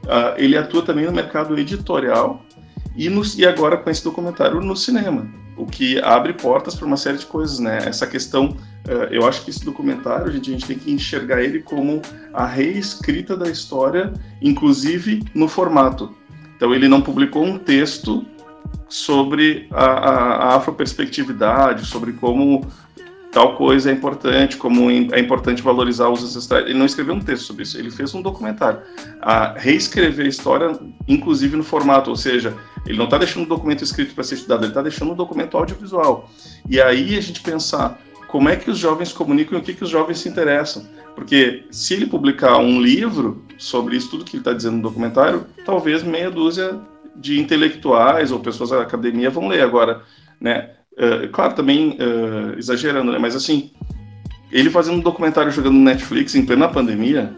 [0.04, 2.44] Uh, ele atua também no mercado editorial
[2.96, 6.96] e, no, e agora com esse documentário no cinema, o que abre portas para uma
[6.96, 7.78] série de coisas, né?
[7.86, 8.56] Essa questão,
[8.88, 12.02] uh, eu acho que esse documentário, gente, a gente tem que enxergar ele como
[12.34, 16.12] a reescrita da história, inclusive no formato.
[16.56, 18.26] Então ele não publicou um texto
[18.88, 22.66] sobre a, a, a afroperspectividade, sobre como
[23.30, 26.66] tal coisa é importante, como é importante valorizar os ancestrais.
[26.66, 28.80] Ele não escreveu um texto sobre isso, ele fez um documentário.
[29.20, 32.56] A reescrever a história, inclusive no formato, ou seja,
[32.86, 35.56] ele não está deixando um documento escrito para ser estudado, ele está deixando um documento
[35.56, 36.28] audiovisual.
[36.68, 39.84] E aí a gente pensar como é que os jovens comunicam e o que, que
[39.84, 40.84] os jovens se interessam.
[41.14, 45.46] Porque se ele publicar um livro sobre isso tudo que ele está dizendo no documentário,
[45.64, 46.80] talvez meia dúzia
[47.16, 50.02] de intelectuais ou pessoas da academia vão ler agora,
[50.40, 50.70] né?
[50.92, 53.18] Uh, claro, também uh, exagerando, né?
[53.18, 53.70] Mas assim,
[54.50, 57.34] ele fazendo um documentário jogando no Netflix em plena pandemia,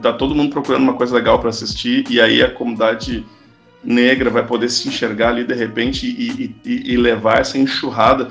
[0.00, 3.24] tá todo mundo procurando uma coisa legal para assistir e aí a comunidade
[3.82, 8.30] negra vai poder se enxergar ali de repente e, e, e levar essa enxurrada.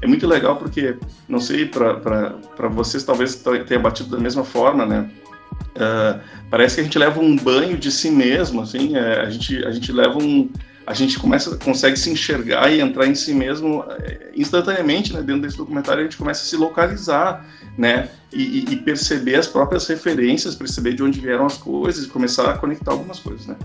[0.00, 0.96] É muito legal porque,
[1.28, 5.10] não sei, para vocês talvez tenha batido da mesma forma, né?
[5.76, 9.64] Uh, parece que a gente leva um banho de si mesmo, assim, é, a, gente,
[9.64, 10.50] a gente leva um,
[10.86, 15.22] a gente começa, consegue se enxergar e entrar em si mesmo é, instantaneamente, né?
[15.22, 17.46] Dentro desse documentário a gente começa a se localizar,
[17.78, 18.08] né?
[18.32, 22.90] E, e, perceber as próprias referências, perceber de onde vieram as coisas começar a conectar
[22.90, 23.56] algumas coisas, né?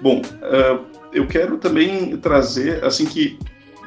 [0.00, 3.38] Bom, uh, eu quero também trazer, assim que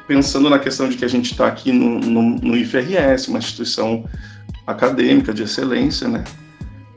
[0.06, 4.08] pensando na questão de que a gente está aqui no, no, no IFRS, uma instituição
[4.66, 6.24] acadêmica de excelência, né?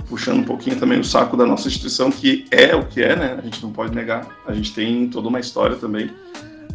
[0.10, 3.38] Puxando um pouquinho também o saco da nossa instituição, que é o que é, né?
[3.38, 4.28] A gente não pode negar.
[4.46, 6.10] A gente tem toda uma história também.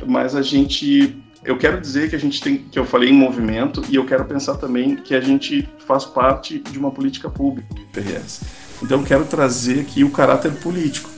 [0.06, 1.20] Mas a gente.
[1.44, 2.56] Eu quero dizer que a gente tem.
[2.56, 6.58] que eu falei em movimento, e eu quero pensar também que a gente faz parte
[6.58, 8.42] de uma política pública, o IPRS.
[8.82, 11.10] Então eu quero trazer aqui o caráter político.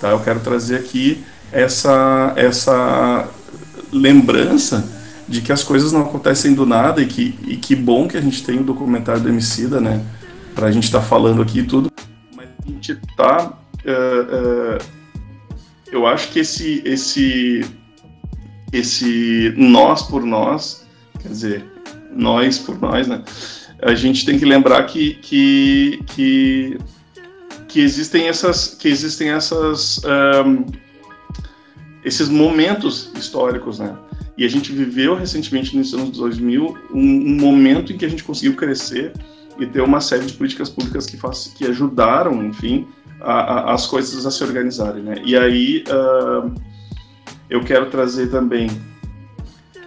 [0.00, 0.10] Tá?
[0.10, 3.28] Eu quero trazer aqui essa, essa
[3.92, 4.88] lembrança
[5.28, 8.20] de que as coisas não acontecem do nada e que, e que bom que a
[8.20, 10.04] gente tem o documentário do Emicida, né?
[10.54, 11.90] Para a gente estar tá falando aqui tudo,
[12.34, 13.58] mas a gente está.
[13.84, 15.02] Uh, uh,
[15.90, 17.64] eu acho que esse, esse,
[18.72, 20.86] esse nós por nós,
[21.20, 21.64] quer dizer,
[22.14, 23.22] nós por nós, né?
[23.82, 26.78] A gente tem que lembrar que, que, que,
[27.68, 30.00] que existem essas, que existem essas,
[30.46, 30.64] um,
[32.04, 33.96] esses momentos históricos, né?
[34.38, 38.24] E a gente viveu recentemente nos anos 2000 um, um momento em que a gente
[38.24, 39.12] conseguiu crescer
[39.62, 42.86] e ter uma série de políticas públicas que, faz, que ajudaram, enfim,
[43.20, 45.02] a, a, as coisas a se organizarem.
[45.02, 45.22] Né?
[45.24, 46.52] E aí uh,
[47.48, 48.68] eu quero trazer também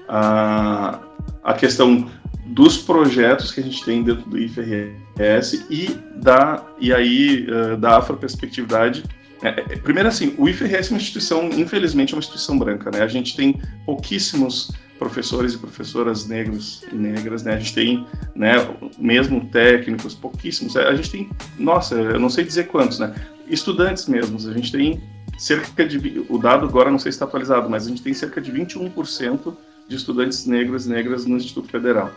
[0.07, 0.99] a,
[1.43, 2.09] a questão
[2.45, 7.97] dos projetos que a gente tem dentro do IFRS e da e aí uh, da
[7.97, 9.03] afroperspectividade
[9.41, 13.01] é, é, primeiro assim o IFRS é uma instituição infelizmente é uma instituição branca né
[13.01, 17.53] a gente tem pouquíssimos professores e professoras negros e negras, né?
[17.53, 18.53] A gente tem, né,
[18.97, 20.75] mesmo técnicos, pouquíssimos.
[20.77, 23.13] A gente tem, nossa, eu não sei dizer quantos, né?
[23.47, 24.47] Estudantes mesmos.
[24.47, 25.01] A gente tem
[25.37, 28.39] cerca de, o dado agora não sei se está atualizado, mas a gente tem cerca
[28.39, 29.55] de 21%
[29.87, 32.11] de estudantes negros e negras no Instituto Federal.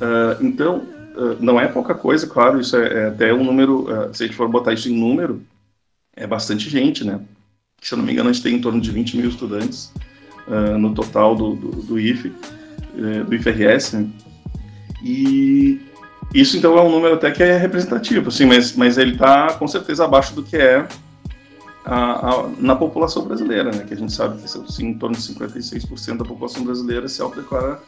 [0.00, 0.78] Uh, então,
[1.14, 4.26] uh, não é pouca coisa, claro, isso é, é até um número, uh, se a
[4.26, 5.42] gente for botar isso em número,
[6.14, 7.20] é bastante gente, né?
[7.80, 9.92] Se eu não me engano, a gente tem em torno de 20 mil estudantes
[10.48, 14.08] uh, no total do, do, do IFE, uh, do IFRS, né?
[15.02, 15.80] E
[16.34, 19.66] isso então é um número até que é representativo, assim, mas, mas ele está com
[19.66, 20.86] certeza abaixo do que é
[21.84, 23.84] a, a, na população brasileira, né?
[23.86, 27.80] Que a gente sabe que assim, em torno de 56% da população brasileira se autodeclara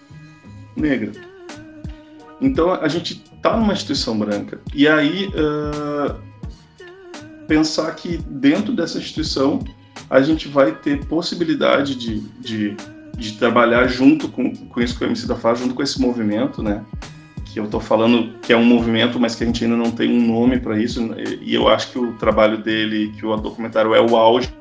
[0.77, 1.13] negra.
[2.41, 4.61] Então a gente está numa instituição branca.
[4.73, 6.15] E aí uh,
[7.49, 9.59] pensar que dentro dessa instituição
[10.11, 12.77] a gente vai ter possibilidade de, de,
[13.17, 16.63] de trabalhar junto com, com isso que o MC da faz, junto com esse movimento,
[16.63, 16.85] né?
[17.45, 20.11] Que eu estou falando que é um movimento, mas que a gente ainda não tem
[20.11, 24.01] um nome para isso, e eu acho que o trabalho dele, que o documentário é
[24.01, 24.53] o auge.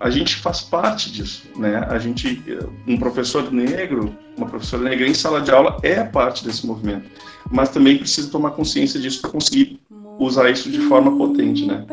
[0.00, 1.86] A gente faz parte disso, né?
[1.88, 2.42] A gente,
[2.86, 7.08] um professor negro, uma professora negra em sala de aula é parte desse movimento,
[7.50, 9.80] mas também precisa tomar consciência disso para conseguir
[10.18, 11.84] usar isso de forma potente, né?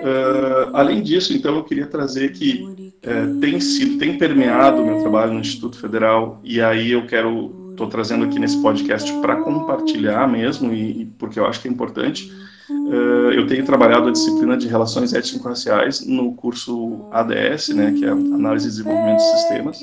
[0.00, 5.00] Uh, além disso, então, eu queria trazer que uh, tem sido, tem permeado o meu
[5.00, 10.26] trabalho no Instituto Federal e aí eu quero, estou trazendo aqui nesse podcast para compartilhar
[10.26, 12.32] mesmo e, e, porque eu acho que é importante.
[12.70, 18.10] Uh, eu tenho trabalhado a disciplina de Relações Étnico-Raciais no curso ADS, né, que é
[18.10, 19.80] Análise e Desenvolvimento de Sistemas.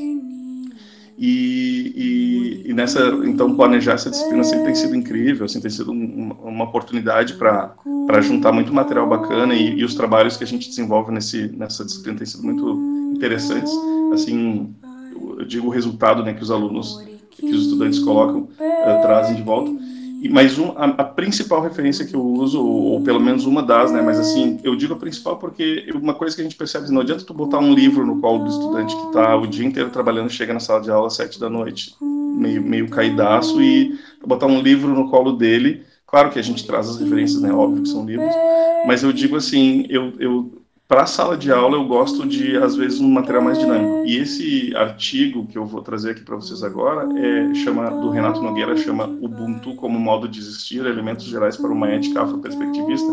[1.20, 5.92] E, e, e, nessa, então, planejar essa disciplina sempre tem sido incrível, assim, tem sido
[5.92, 10.70] um, uma oportunidade para juntar muito material bacana e, e, os trabalhos que a gente
[10.70, 12.70] desenvolve nesse, nessa disciplina têm sido muito
[13.16, 13.72] interessantes.
[14.14, 14.76] Assim,
[15.12, 19.42] eu, digo o resultado né, que os alunos, que os estudantes colocam, uh, trazem de
[19.42, 19.72] volta.
[20.30, 23.92] Mas um, a, a, principal referência que eu uso, ou, ou, pelo menos uma das,
[23.92, 27.02] né, mas assim, eu digo a principal porque uma coisa que a gente percebe, não
[27.02, 30.30] adianta tu botar um livro no colo do estudante que está o dia inteiro trabalhando,
[30.30, 34.60] chega na sala de aula às sete da noite, meio, meio caidaço, e botar um
[34.60, 38.06] livro no colo dele, claro que a gente traz as referências, né, óbvio que são
[38.06, 38.34] livros,
[38.88, 40.57] mas eu digo assim, eu, eu
[40.88, 44.06] para a sala de aula, eu gosto de, às vezes, um material mais dinâmico.
[44.06, 48.42] E esse artigo que eu vou trazer aqui para vocês agora é chama do Renato
[48.42, 53.08] Nogueira, chama Ubuntu como modo de existir, elementos gerais para uma ética afroperspectivista.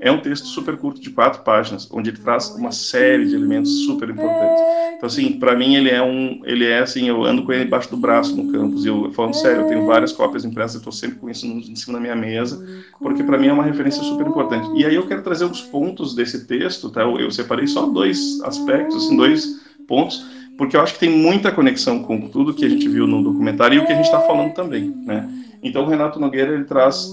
[0.00, 3.84] É um texto super curto de quatro páginas, onde ele traz uma série de elementos
[3.84, 4.62] super importantes.
[4.96, 7.90] Então, assim, para mim ele é um, ele é assim, eu ando com ele embaixo
[7.90, 8.84] do braço no campus.
[8.84, 11.94] E eu falando sério, eu tenho várias cópias impressas, estou sempre com isso em cima
[11.94, 12.62] da minha mesa,
[12.98, 14.68] porque para mim é uma referência super importante.
[14.74, 17.06] E aí eu quero trazer os pontos desse texto, tá?
[17.28, 20.24] Separei só dois aspectos, assim, dois pontos,
[20.56, 23.76] porque eu acho que tem muita conexão com tudo que a gente viu no documentário
[23.76, 25.28] e o que a gente está falando também, né?
[25.62, 27.10] Então, o Renato Nogueira ele traz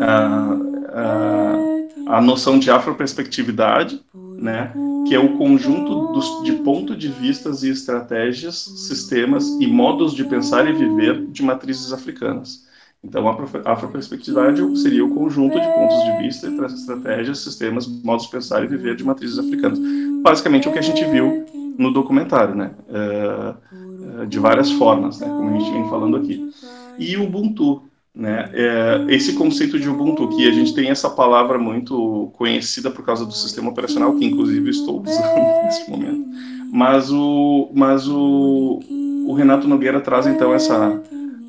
[0.00, 0.56] a,
[0.94, 4.72] a, a noção de afroperspectividade, né?
[5.08, 10.24] Que é o conjunto dos, de pontos de vistas e estratégias, sistemas e modos de
[10.24, 12.65] pensar e viver de matrizes africanas.
[13.06, 18.64] Então, a afroperspectividade seria o conjunto de pontos de vista, estratégias, sistemas, modos de pensar
[18.64, 19.78] e viver de matrizes africanas.
[20.22, 21.46] Basicamente, o que a gente viu
[21.78, 22.72] no documentário, né?
[22.88, 25.28] Uh, de várias formas, né?
[25.28, 26.50] Como a gente vem falando aqui.
[26.98, 27.82] E o Ubuntu,
[28.12, 28.50] né?
[28.52, 33.24] É, esse conceito de Ubuntu, que a gente tem essa palavra muito conhecida por causa
[33.24, 36.26] do sistema operacional, que inclusive estou usando nesse momento.
[36.72, 38.80] Mas o, mas o,
[39.28, 41.00] o Renato Nogueira traz então essa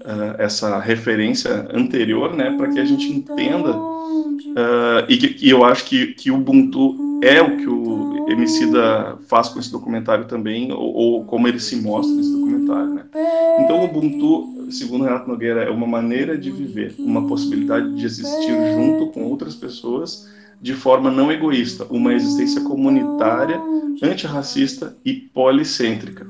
[0.07, 5.65] uh, essa referência anterior, né, para que a gente entenda uh, e, que, e eu
[5.65, 10.71] acho que, que o Ubuntu é o que o Emicida faz com esse documentário também,
[10.71, 13.03] ou, ou como ele se mostra nesse documentário, né.
[13.59, 18.53] Então o Ubuntu, segundo Renato Nogueira, é uma maneira de viver, uma possibilidade de existir
[18.73, 20.27] junto com outras pessoas
[20.61, 23.61] de forma não egoísta, uma existência comunitária,
[24.01, 26.27] antirracista e policêntrica.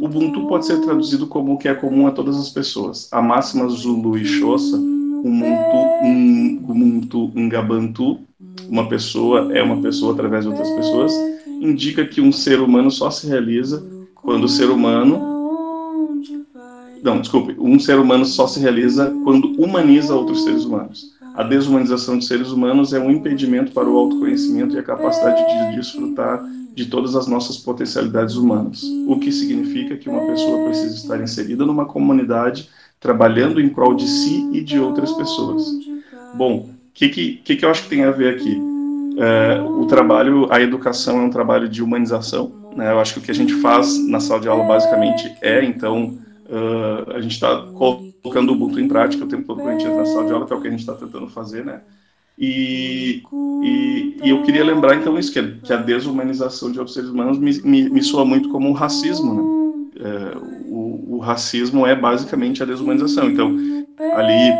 [0.00, 3.08] Ubuntu pode ser traduzido como o que é comum a todas as pessoas.
[3.12, 8.20] A máxima Zulu e Xhosa, Ubuntu, Ubuntu Ngabantu,
[8.68, 11.12] uma pessoa é uma pessoa através de outras pessoas,
[11.60, 13.84] indica que um ser humano só se realiza
[14.14, 15.36] quando o ser humano
[17.02, 21.15] não, desculpe, um ser humano só se realiza quando humaniza outros seres humanos.
[21.36, 25.76] A desumanização de seres humanos é um impedimento para o autoconhecimento e a capacidade de
[25.76, 26.42] desfrutar
[26.74, 31.64] de todas as nossas potencialidades humanas, o que significa que uma pessoa precisa estar inserida
[31.64, 35.64] numa comunidade, trabalhando em prol de si e de outras pessoas.
[36.34, 38.58] Bom, o que, que, que, eu acho que tem a ver aqui?
[39.18, 42.52] É, o trabalho, a educação é um trabalho de humanização.
[42.74, 42.90] Né?
[42.92, 46.18] Eu acho que o que a gente faz na sala de aula basicamente é, então,
[46.46, 47.62] uh, a gente está
[48.26, 50.32] colocando o Ubuntu em prática o tempo todo que a gente entra na sala de
[50.32, 51.80] aula, que é o que a gente está tentando fazer, né?
[52.38, 53.22] E,
[53.62, 57.38] e, e, eu queria lembrar então isso, que, que a desumanização de outros seres humanos
[57.38, 59.56] me, me, me soa muito como um racismo, né?
[59.98, 63.30] É, o, o, racismo é basicamente a desumanização.
[63.30, 63.56] Então,
[64.14, 64.50] ali,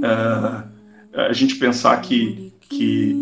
[0.00, 0.68] uh,
[1.14, 3.14] a gente pensar que, que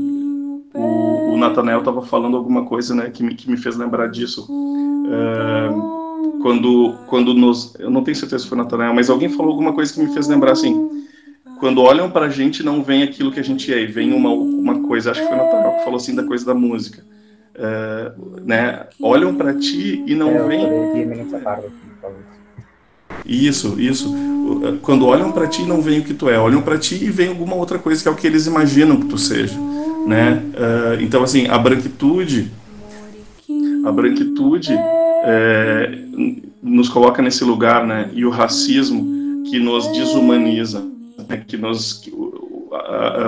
[0.75, 4.49] o, o Nathanael estava falando alguma coisa né, que, me, que me fez lembrar disso.
[4.51, 6.02] Uh,
[6.41, 7.75] quando, quando nos.
[7.79, 10.13] Eu não tenho certeza se foi o Nathanael, mas alguém falou alguma coisa que me
[10.13, 11.03] fez lembrar assim
[11.63, 14.31] quando olham para a gente, não vem aquilo que a gente é, e vem uma,
[14.31, 17.05] uma coisa, acho que foi o Natal que falou assim da coisa da música.
[17.55, 18.87] Uh, né?
[19.01, 20.61] Olham para ti e não é, vem.
[23.25, 24.13] Isso, isso.
[24.83, 26.37] Quando olham para ti, não vem o que tu é.
[26.37, 29.07] Olham para ti e vem alguma outra coisa que é o que eles imaginam que
[29.07, 29.57] tu seja,
[30.05, 30.43] né?
[30.55, 32.51] Uh, então, assim, a branquitude,
[33.85, 34.77] a branquitude
[35.23, 35.99] é,
[36.63, 38.11] nos coloca nesse lugar, né?
[38.13, 40.85] E o racismo que nos desumaniza,
[41.29, 42.13] né, que nos que,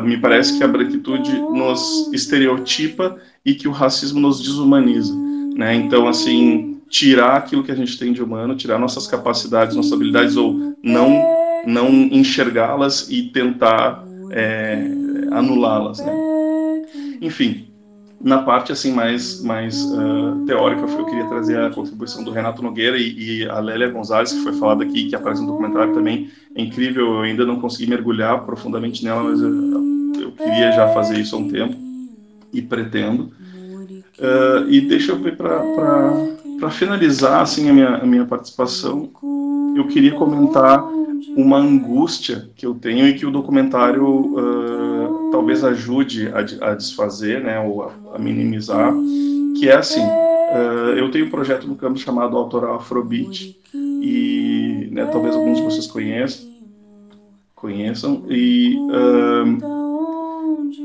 [0.03, 5.15] me parece que a branquitude nos estereotipa e que o racismo nos desumaniza,
[5.57, 5.75] né?
[5.75, 10.37] Então assim tirar aquilo que a gente tem de humano, tirar nossas capacidades, nossas habilidades
[10.37, 14.87] ou não não enxergá-las e tentar é,
[15.31, 16.13] anulá-las, né?
[17.21, 17.69] Enfim,
[18.21, 22.97] na parte assim mais mais uh, teórica, eu queria trazer a contribuição do Renato Nogueira
[22.97, 26.62] e, e a Lélia Gonzalez, que foi falada aqui, que aparece no documentário também, é
[26.62, 27.15] incrível.
[27.15, 31.39] Eu ainda não consegui mergulhar profundamente nela, mas eu, eu queria já fazer isso há
[31.39, 31.77] um tempo
[32.53, 33.33] e pretendo.
[34.19, 39.11] Uh, e deixa eu ver para finalizar assim a minha, a minha participação,
[39.77, 40.83] eu queria comentar
[41.37, 44.94] uma angústia que eu tenho e que o documentário uh,
[45.35, 48.95] talvez ajude a, a, desfazer, né, ou a, a minimizar,
[49.59, 55.07] que é assim, uh, eu tenho um projeto no campo chamado Autoral Afrobeat, e né,
[55.07, 56.49] talvez alguns de vocês conheçam,
[57.53, 59.59] conheçam, e uh,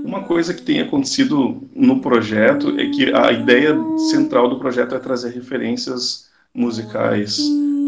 [0.03, 3.77] uma coisa que tem acontecido no projeto é que a ideia
[4.09, 7.39] central do projeto é trazer referências musicais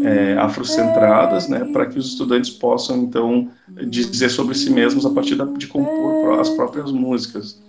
[0.04, 3.48] é, afrocentradas, né, para que os estudantes possam então
[3.88, 7.60] dizer sobre si mesmos a partir de compor as próprias músicas.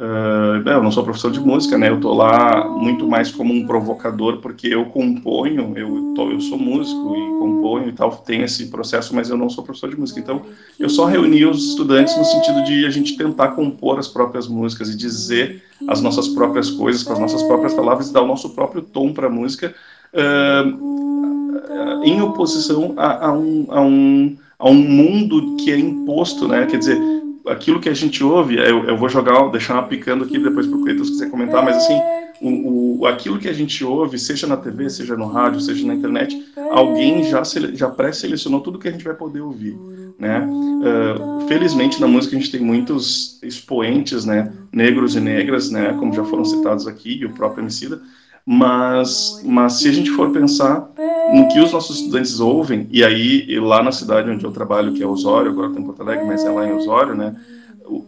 [0.00, 1.90] Uh, eu não sou professor de música, né?
[1.90, 6.56] Eu estou lá muito mais como um provocador, porque eu componho, eu, tô, eu sou
[6.56, 10.18] músico e componho e tal, tem esse processo, mas eu não sou professor de música.
[10.18, 10.42] Então,
[10.78, 14.88] eu só reuni os estudantes no sentido de a gente tentar compor as próprias músicas
[14.88, 18.50] e dizer as nossas próprias coisas com as nossas próprias palavras e dar o nosso
[18.50, 19.74] próprio tom para a música,
[20.14, 26.66] uh, em oposição a, a, um, a, um, a um mundo que é imposto, né?
[26.66, 26.98] Quer dizer,
[27.46, 30.76] aquilo que a gente ouve, eu, eu vou jogar, deixar uma picando aqui depois para
[30.76, 31.98] o Cleiton se quiser comentar, mas assim,
[32.40, 35.94] o, o, aquilo que a gente ouve, seja na TV, seja no rádio, seja na
[35.94, 36.36] internet,
[36.70, 37.42] alguém já,
[37.74, 39.76] já pré-selecionou tudo que a gente vai poder ouvir,
[40.18, 40.46] né?
[40.46, 46.14] Uh, felizmente na música a gente tem muitos expoentes, né, negros e negras, né, como
[46.14, 48.00] já foram citados aqui, e o próprio Emicida,
[48.46, 50.90] mas, mas se a gente for pensar
[51.32, 54.92] no que os nossos estudantes ouvem, e aí e lá na cidade onde eu trabalho,
[54.92, 57.36] que é Osório, agora tem Porto Alegre, mas é lá em Osório, né,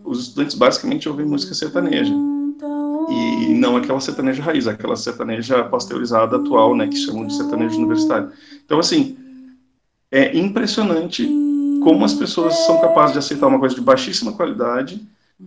[0.04, 2.14] os estudantes basicamente ouvem música sertaneja,
[3.08, 8.30] e não aquela sertaneja raiz, aquela sertaneja pasteurizada atual, né, que chamam de sertanejo universitário.
[8.64, 9.16] Então, assim,
[10.10, 11.28] é impressionante
[11.82, 15.00] como as pessoas são capazes de aceitar uma coisa de baixíssima qualidade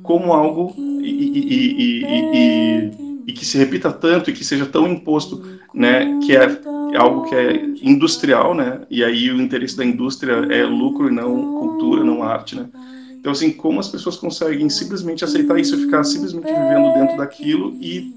[0.04, 5.44] como algo e, e, e, e, que se repita tanto e que seja tão imposto,
[5.74, 6.62] né, que é
[6.96, 11.60] algo que é industrial, né, e aí o interesse da indústria é lucro e não
[11.60, 12.68] cultura, não arte, né.
[13.26, 17.76] Então, assim, como as pessoas conseguem simplesmente aceitar isso e ficar simplesmente vivendo dentro daquilo
[17.82, 18.14] e,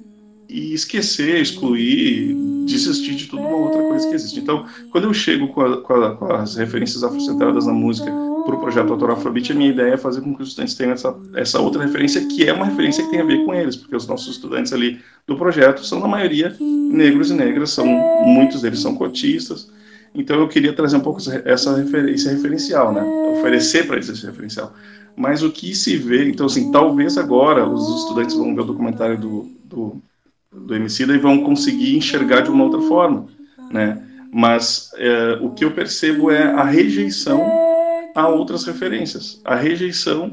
[0.47, 2.37] e esquecer, excluir,
[2.67, 4.39] desistir de tudo uma outra coisa que existe.
[4.39, 8.13] Então, quando eu chego com, a, com, a, com as referências afrocentradas na música
[8.45, 10.93] para o projeto Autor Afrobeat, a minha ideia é fazer com que os estudantes tenham
[10.93, 13.97] essa, essa outra referência, que é uma referência que tem a ver com eles, porque
[13.97, 18.81] os nossos estudantes ali do projeto são, na maioria, negros e negras, são muitos deles
[18.81, 19.71] são cotistas,
[20.15, 23.03] então eu queria trazer um pouco essa referência referencial, né?
[23.39, 24.73] Oferecer para eles esse referencial.
[25.17, 29.19] Mas o que se vê, então assim, talvez agora os estudantes vão ver o documentário
[29.19, 30.03] do, do,
[30.53, 33.27] do Emicida e vão conseguir enxergar de uma outra forma,
[33.71, 34.03] né?
[34.33, 37.41] Mas é, o que eu percebo é a rejeição
[38.15, 40.31] a outras referências, a rejeição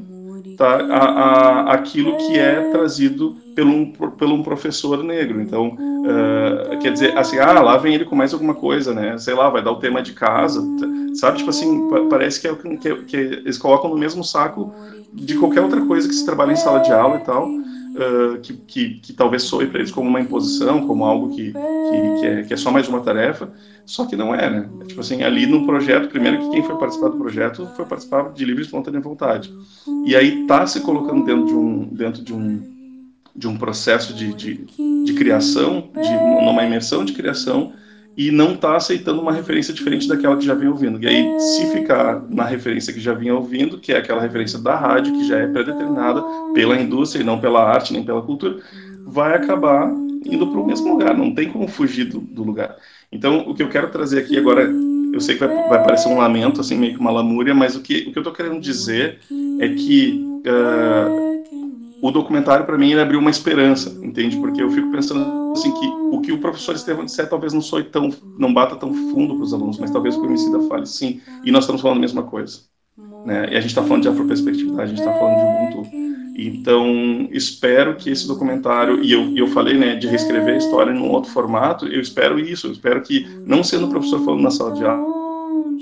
[0.57, 5.41] tá, a, a, aquilo que é trazido pelo um, pelo um professor negro.
[5.41, 9.17] Então, uh, quer dizer, assim, ah, lá vem ele com mais alguma coisa, né?
[9.17, 10.61] Sei lá, vai dar o tema de casa,
[11.13, 11.37] sabe?
[11.37, 14.73] Tipo assim, parece que, é, que, que eles colocam no mesmo saco
[15.13, 17.47] de qualquer outra coisa que se trabalha em sala de aula e tal.
[17.95, 22.25] Uh, que, que, que, talvez soe para eles como uma imposição, como algo que, que,
[22.27, 23.53] é, que é só mais uma tarefa,
[23.85, 24.69] só que não é, né?
[24.81, 28.33] É, tipo assim, ali no projeto, primeiro que quem foi participar do projeto foi participar
[28.33, 29.49] de livre e espontânea vontade.
[30.05, 32.61] E aí tá se colocando dentro de um, dentro de um,
[33.33, 34.65] de um processo de, de,
[35.05, 37.71] de criação, de numa imersão de criação,
[38.17, 41.01] e não está aceitando uma referência diferente daquela que já vem ouvindo.
[41.01, 44.75] E aí, se ficar na referência que já vinha ouvindo, que é aquela referência da
[44.75, 48.57] rádio, que já é predeterminada pela indústria e não pela arte nem pela cultura,
[49.05, 49.91] vai acabar
[50.25, 52.75] indo para o mesmo lugar, não tem como fugir do, do, lugar.
[53.11, 54.63] Então, o que eu quero trazer aqui agora,
[55.13, 57.81] eu sei que vai, vai parecer um lamento, assim, meio que uma lamúria, mas o
[57.81, 59.19] que, o que eu estou querendo dizer
[59.59, 61.34] é que uh,
[62.07, 64.37] o documentário, para mim, ele abriu uma esperança, entende?
[64.37, 67.83] Porque eu fico pensando assim que o que o professor Estevão disser talvez não soe
[67.83, 71.51] tão, não bata tão fundo para os alunos, mas talvez o que fale sim, e
[71.51, 72.59] nós estamos falando a mesma coisa.
[73.25, 73.47] Né?
[73.51, 76.05] E a gente está falando de afroperspectividade, a gente está falando de Ubuntu.
[76.37, 80.99] Então, espero que esse documentário, e eu, eu falei né, de reescrever a história em
[80.99, 84.51] um outro formato, eu espero isso, eu espero que, não sendo o professor falando na
[84.51, 84.83] sala de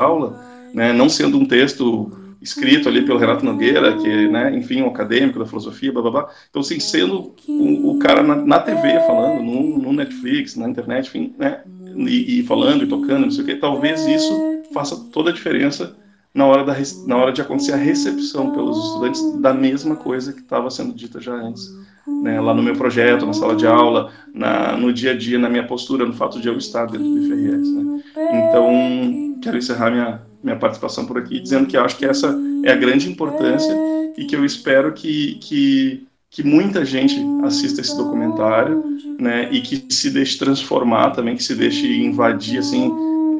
[0.01, 0.41] aula,
[0.73, 5.39] né, não sendo um texto escrito ali pelo Renato Nogueira, que, né, enfim, um acadêmico
[5.39, 6.29] da filosofia, blá, blá, blá.
[6.49, 11.07] Então, assim, sendo o, o cara na, na, TV falando, no, no, Netflix, na internet,
[11.07, 11.61] enfim, né,
[11.95, 14.33] e, e, falando e tocando, não sei o quê, talvez isso
[14.73, 15.95] faça toda a diferença
[16.33, 16.73] na hora, da,
[17.07, 21.21] na hora de acontecer a recepção pelos estudantes da mesma coisa que estava sendo dita
[21.21, 21.71] já antes.
[22.21, 25.47] Né, lá no meu projeto, na sala de aula, na, no dia a dia, na
[25.47, 27.71] minha postura, no fato de eu estar dentro do IFRS.
[27.71, 28.03] Né.
[28.49, 32.75] Então, quero encerrar minha minha participação por aqui, dizendo que acho que essa é a
[32.75, 33.73] grande importância
[34.17, 38.83] e que eu espero que, que, que muita gente assista esse documentário,
[39.19, 42.91] né, e que se deixe transformar também, que se deixe invadir, assim,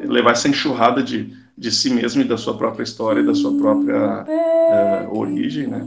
[0.04, 4.24] levar essa enxurrada de, de si mesmo e da sua própria história, da sua própria
[4.24, 5.86] uh, origem, né,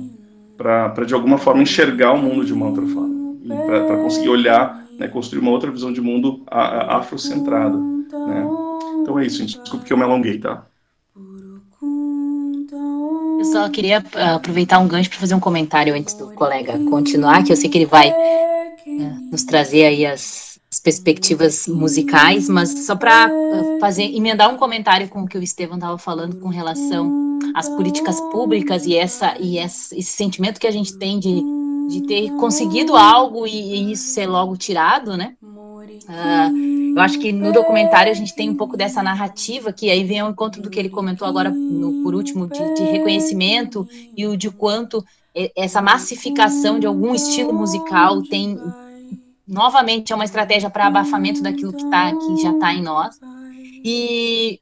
[0.55, 3.35] para de alguma forma enxergar o mundo de uma outra forma,
[3.65, 8.47] para conseguir olhar, né, construir uma outra visão de mundo afrocentrada, né.
[9.01, 9.57] Então é isso, gente.
[9.61, 10.65] Desculpe que eu me alonguei, tá?
[13.37, 17.43] Eu só queria uh, aproveitar um gancho para fazer um comentário antes do colega continuar,
[17.43, 22.85] que eu sei que ele vai uh, nos trazer aí as, as, perspectivas musicais, mas
[22.85, 26.49] só para uh, fazer emendar um comentário com o que o Estevam estava falando com
[26.49, 31.43] relação às políticas públicas e essa e essa, esse sentimento que a gente tem de,
[31.89, 35.35] de ter conseguido algo e, e isso ser logo tirado, né?
[36.07, 40.03] Uh, eu acho que no documentário a gente tem um pouco dessa narrativa que aí
[40.03, 44.25] vem ao encontro do que ele comentou agora no, por último de, de, reconhecimento e
[44.25, 45.03] o de quanto
[45.55, 48.57] essa massificação de algum estilo musical tem
[49.47, 53.19] novamente é uma estratégia para abafamento daquilo que tá que já está em nós.
[53.83, 54.59] E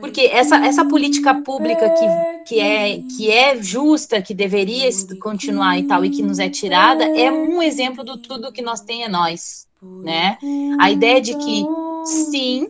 [0.00, 4.88] Porque essa, essa política pública que, que, é, que é justa, que deveria
[5.20, 8.80] continuar e tal, e que nos é tirada, é um exemplo do tudo que nós
[8.80, 9.63] tem é nós,
[10.02, 10.38] né?
[10.78, 11.66] A ideia de que,
[12.04, 12.68] sim,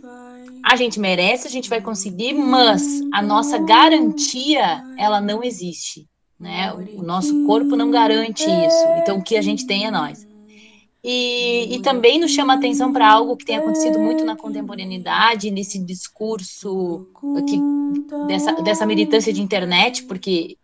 [0.64, 2.82] a gente merece, a gente vai conseguir, mas
[3.12, 6.06] a nossa garantia, ela não existe,
[6.38, 6.72] né?
[6.72, 10.26] O nosso corpo não garante isso, então o que a gente tem é nós.
[11.06, 15.78] E, e também nos chama atenção para algo que tem acontecido muito na contemporaneidade, nesse
[15.78, 17.60] discurso aqui,
[18.26, 20.56] dessa, dessa militância de internet, porque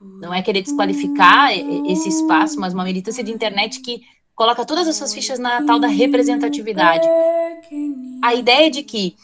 [0.00, 1.50] não é querer desqualificar
[1.88, 4.00] esse espaço, mas uma militância de internet que
[4.40, 7.06] coloca todas as suas fichas na tal da representatividade.
[8.22, 9.14] A ideia de que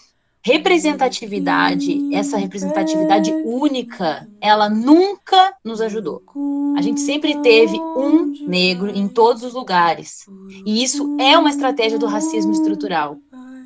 [0.44, 6.22] representatividade, essa representatividade única, ela nunca nos ajudou.
[6.76, 10.26] A gente sempre teve um negro em todos os lugares.
[10.66, 13.16] E isso é uma estratégia do racismo estrutural.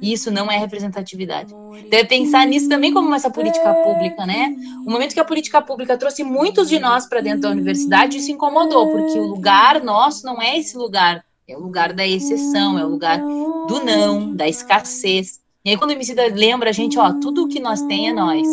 [0.01, 1.53] E isso não é representatividade.
[1.91, 4.55] Deve pensar nisso também como essa política pública, né?
[4.87, 8.31] O momento que a política pública trouxe muitos de nós para dentro da universidade, isso
[8.31, 12.85] incomodou, porque o lugar nosso não é esse lugar, é o lugar da exceção, é
[12.85, 15.41] o lugar do não, da escassez.
[15.65, 18.13] E aí, quando o Emicida lembra a gente, ó, tudo o que nós tem é
[18.13, 18.47] nós.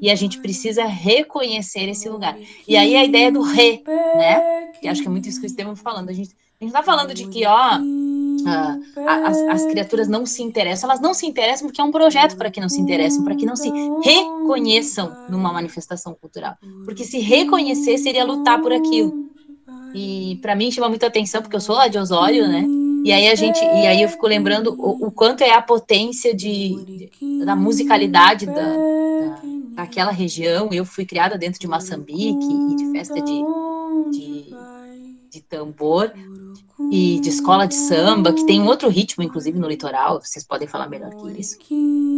[0.00, 2.36] E a gente precisa reconhecer esse lugar.
[2.66, 4.72] E aí a ideia do re, né?
[4.80, 6.08] Que acho que é muito isso que o Estevam tá falando.
[6.08, 7.78] A gente, a gente tá falando de que, ó,
[9.06, 12.50] as, as, criaturas não se interessam, elas não se interessam porque é um projeto para
[12.50, 13.70] que não se interessem, para que não se
[14.02, 16.56] reconheçam numa manifestação cultural.
[16.84, 19.29] Porque se reconhecer seria lutar por aquilo.
[19.94, 22.64] E para mim chama muita atenção, porque eu sou lá de Osório, né?
[23.04, 26.34] E aí a gente, e aí eu fico lembrando o, o quanto é a potência
[26.34, 30.68] de, de da musicalidade da, da, daquela região.
[30.70, 33.42] Eu fui criada dentro de Moçambique e de festa de,
[34.10, 34.54] de,
[35.30, 36.12] de tambor
[36.90, 40.66] e de escola de samba, que tem um outro ritmo, inclusive, no litoral, vocês podem
[40.66, 41.58] falar melhor que isso.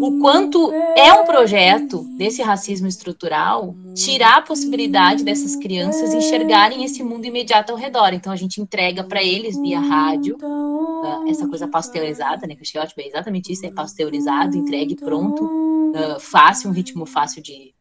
[0.00, 7.02] O quanto é um projeto desse racismo estrutural tirar a possibilidade dessas crianças enxergarem esse
[7.02, 8.12] mundo imediato ao redor.
[8.12, 12.54] Então, a gente entrega para eles via rádio uh, essa coisa pasteurizada, né?
[12.54, 17.42] Que achei ótimo, é exatamente isso, é pasteurizado, entregue pronto, uh, fácil, um ritmo fácil
[17.42, 17.74] de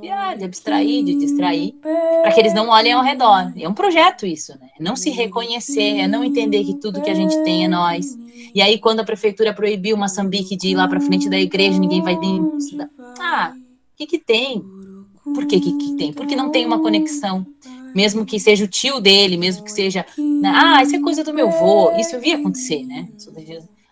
[0.00, 3.52] de, ah, de abstrair, de distrair, para que eles não olhem ao redor.
[3.56, 4.68] É um projeto isso, né?
[4.78, 8.16] É não se reconhecer, é não entender que tudo que a gente tem é nós.
[8.54, 11.78] E aí, quando a prefeitura proibiu o Moçambique de ir lá para frente da igreja,
[11.78, 12.58] ninguém vai dentro.
[13.18, 14.62] Ah, o que que tem?
[15.24, 16.12] Por que que, que tem?
[16.12, 17.46] Porque não tem uma conexão.
[17.94, 20.52] Mesmo que seja o tio dele, mesmo que seja, né?
[20.54, 21.92] ah, isso é coisa do meu vô.
[21.92, 23.08] Isso eu vi acontecer, né?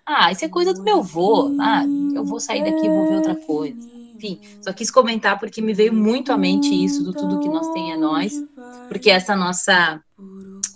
[0.04, 1.56] Ah, isso é coisa do meu vô.
[1.58, 1.84] Ah,
[2.14, 3.93] eu vou sair daqui, vou ver outra coisa
[4.24, 7.68] enfim, só quis comentar porque me veio muito à mente isso do tudo que nós
[7.72, 8.32] tem é nós,
[8.88, 10.01] porque essa nossa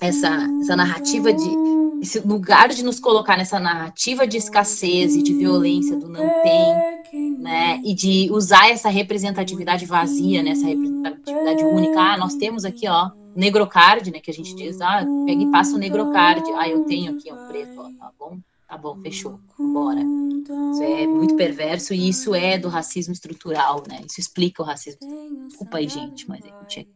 [0.00, 1.68] essa, essa narrativa de
[2.00, 7.38] esse lugar de nos colocar nessa narrativa de escassez e de violência do não tem,
[7.38, 7.80] né?
[7.84, 10.50] E de usar essa representatividade vazia, né?
[10.50, 12.00] Essa representatividade única.
[12.00, 14.20] Ah, nós temos aqui, ó, negrocard, né?
[14.20, 16.44] Que a gente diz, ah, pega e passa o negrocard.
[16.56, 18.38] Ah, eu tenho aqui, ó, preto, ó, tá bom?
[18.68, 20.00] Tá bom, fechou, bora.
[20.00, 24.02] Isso é muito perverso e isso é do racismo estrutural, né?
[24.06, 25.00] Isso explica o racismo.
[25.48, 26.86] Desculpa aí, gente, mas é eu tinha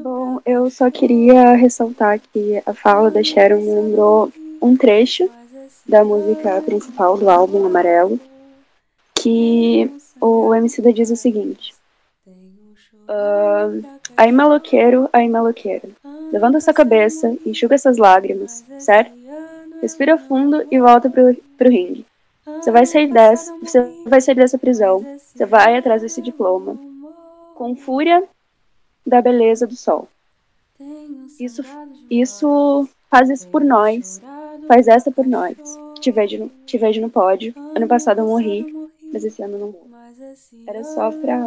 [0.00, 4.32] Bom, eu só queria ressaltar que a fala da Sharon me lembrou
[4.62, 5.28] um trecho
[5.88, 8.20] da música principal do álbum Amarelo,
[9.14, 9.90] que
[10.20, 11.74] o MC da diz o seguinte:
[13.08, 13.84] uh,
[14.16, 15.90] Aí maloqueiro, aí maloqueiro,
[16.30, 19.19] levanta sua cabeça, enxuga essas lágrimas, certo?
[19.80, 22.06] Respira fundo e volta pro, pro ringue.
[22.44, 25.04] Você vai sair dessa, você vai sair dessa prisão.
[25.18, 26.76] Você vai atrás desse diploma.
[27.54, 28.22] Com fúria
[29.06, 30.08] da beleza do sol.
[31.38, 31.62] Isso,
[32.10, 34.20] isso faz isso por nós.
[34.66, 35.56] Faz essa por nós.
[36.00, 37.54] Te vejo, no, te vejo no pódio.
[37.74, 38.66] Ano passado eu morri,
[39.12, 39.86] mas esse ano não vou.
[40.66, 41.38] Era só pra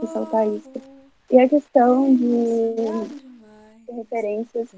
[0.00, 0.70] ressaltar isso.
[1.30, 2.74] E a questão de,
[3.86, 4.68] de referências.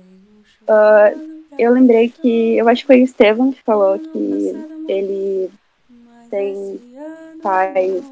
[0.62, 4.56] Uh, eu lembrei que, eu acho que foi o Estevam que falou que
[4.88, 5.50] ele
[6.30, 6.80] tem
[7.42, 8.02] pai,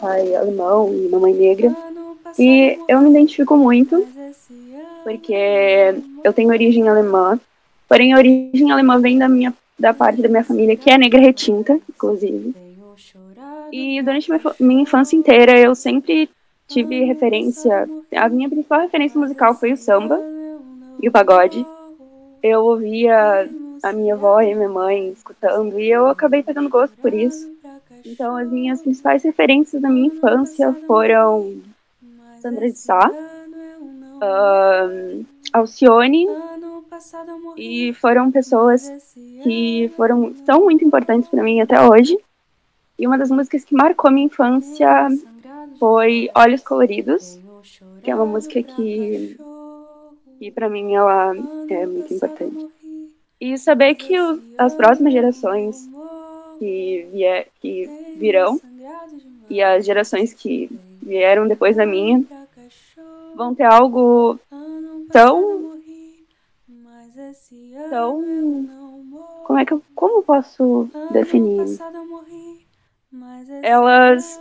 [0.00, 1.74] pai alemão e mamãe negra.
[2.38, 4.06] E eu me identifico muito,
[5.04, 5.94] porque
[6.24, 7.38] eu tenho origem alemã,
[7.88, 11.20] porém a origem alemã vem da minha da parte da minha família que é negra
[11.20, 12.52] retinta, inclusive.
[13.70, 16.28] E durante minha, infância inteira eu sempre
[16.66, 20.18] tive referência, a minha principal referência musical foi o samba
[21.00, 21.64] e o pagode
[22.42, 23.48] eu ouvia
[23.82, 27.50] a minha avó e a minha mãe escutando e eu acabei pegando gosto por isso.
[28.04, 31.60] Então, as minhas principais referências da minha infância foram
[32.40, 33.10] Sandra de Sá,
[35.52, 36.26] Alcione,
[37.56, 38.90] e foram pessoas
[39.42, 42.18] que foram tão muito importantes para mim até hoje.
[42.98, 45.08] E uma das músicas que marcou minha infância
[45.78, 47.38] foi Olhos Coloridos,
[48.02, 49.38] que é uma música que,
[50.38, 51.34] que para mim ela
[51.68, 52.66] é muito importante.
[53.40, 55.88] E saber que o, as próximas gerações
[56.58, 58.60] que, vier, que virão
[59.48, 60.68] e as gerações que
[61.02, 62.22] vieram depois da minha
[63.34, 64.38] vão ter algo
[65.10, 65.78] tão
[67.88, 68.68] tão
[69.44, 71.78] como é que eu como posso definir
[73.62, 74.38] elas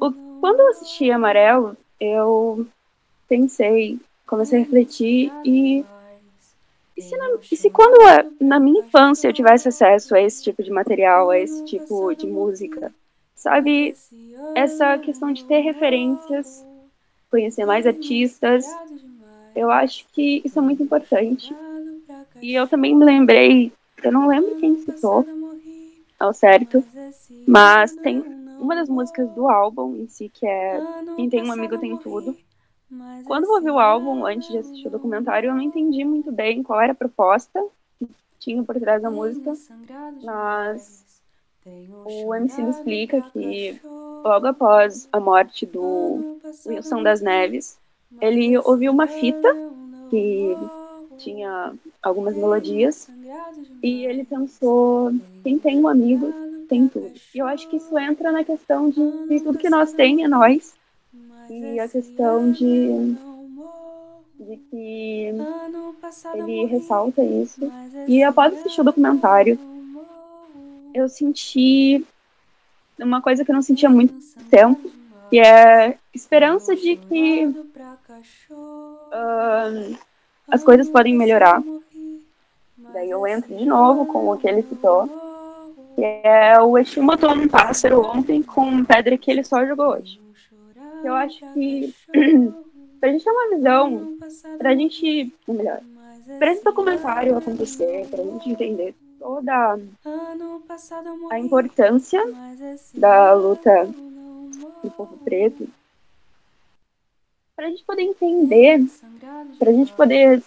[0.00, 2.66] o, quando eu assisti Amarelo eu
[3.28, 3.98] pensei
[4.30, 5.84] comecei a refletir e
[6.96, 7.98] e se, na, e se quando
[8.40, 12.26] na minha infância eu tivesse acesso a esse tipo de material, a esse tipo de
[12.26, 12.92] música,
[13.34, 13.96] sabe?
[14.54, 16.64] Essa questão de ter referências,
[17.30, 18.66] conhecer mais artistas,
[19.56, 21.54] eu acho que isso é muito importante.
[22.42, 25.26] E eu também me lembrei, eu não lembro quem citou
[26.18, 26.84] ao certo,
[27.46, 28.22] mas tem
[28.60, 30.82] uma das músicas do álbum em si, que é
[31.16, 32.36] Quem Tem Um Amigo Tem Tudo.
[33.24, 36.62] Quando eu ouvi o álbum, antes de assistir o documentário, eu não entendi muito bem
[36.62, 37.64] qual era a proposta
[37.98, 38.08] que
[38.38, 39.52] tinha por trás da música,
[40.24, 41.22] mas
[42.04, 47.78] o MC me explica que logo após a morte do Wilson das Neves,
[48.20, 49.48] ele ouviu uma fita
[50.10, 50.56] que
[51.18, 51.72] tinha
[52.02, 53.08] algumas melodias
[53.82, 55.12] e ele pensou:
[55.44, 56.32] quem tem um amigo
[56.68, 57.12] tem tudo.
[57.34, 60.28] E eu acho que isso entra na questão de, de tudo que nós tem é
[60.28, 60.74] nós
[61.50, 63.16] e a questão de
[64.38, 65.34] de que
[66.34, 67.60] ele ressalta isso.
[68.08, 69.58] E após assistir o documentário,
[70.94, 72.04] eu senti
[72.98, 74.14] uma coisa que eu não sentia há muito
[74.50, 74.90] tempo,
[75.28, 77.46] que é esperança de que
[78.50, 79.98] uh,
[80.48, 81.62] as coisas podem melhorar.
[82.92, 85.06] Daí eu entro de novo com o que ele citou,
[85.94, 90.20] que é o Exu matou um pássaro ontem com pedra que ele só jogou hoje.
[91.04, 91.94] Eu acho que
[93.00, 94.18] pra gente ter uma visão,
[94.58, 95.80] pra gente, ou melhor,
[96.38, 99.78] pra esse documentário acontecer, pra gente entender toda
[101.30, 102.22] a importância
[102.94, 103.86] da luta
[104.82, 105.68] do povo preto,
[107.56, 108.86] pra gente poder entender,
[109.58, 110.42] pra gente poder.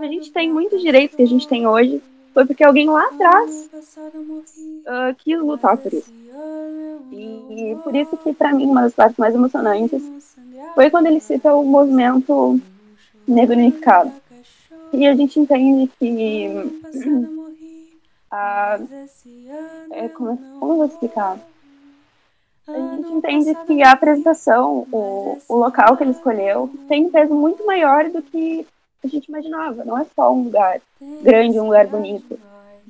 [0.00, 2.02] A gente tem muitos direitos que a gente tem hoje,
[2.32, 6.12] foi porque alguém lá atrás uh, quis lutar por isso.
[7.12, 10.02] E por isso que, para mim, uma das partes mais emocionantes
[10.74, 12.60] foi quando ele cita o movimento
[13.26, 14.12] negro unificado.
[14.92, 16.48] E a gente entende que
[18.30, 18.78] a,
[19.90, 21.38] é, como, como eu vou explicar?
[22.68, 27.32] A gente entende que a apresentação, o, o local que ele escolheu, tem um peso
[27.32, 28.66] muito maior do que
[29.04, 29.84] a gente imaginava.
[29.84, 30.80] Não é só um lugar
[31.22, 32.38] grande, um lugar bonito.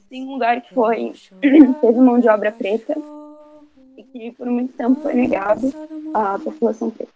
[0.08, 1.12] Sim, um lugar que foi
[1.80, 2.96] teve mão de obra preta
[4.18, 5.72] que por muito tempo foi negado
[6.14, 7.12] à população preta.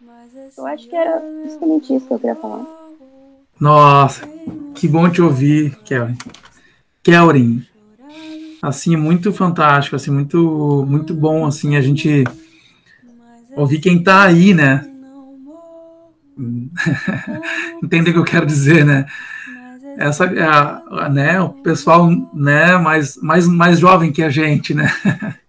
[0.56, 2.66] Eu acho que era justamente isso que eu queria falar.
[3.58, 4.28] Nossa,
[4.74, 6.16] que bom te ouvir, Kelly.
[7.02, 7.64] Kelrin,
[8.62, 12.24] assim, muito fantástico, assim, muito, muito bom, assim, a gente
[13.56, 14.86] ouvir quem tá aí, né?
[17.82, 19.06] Entende o que eu quero dizer, né?
[19.96, 24.90] Essa é a, né, o pessoal, né, mais, mais, mais jovem que a gente, né?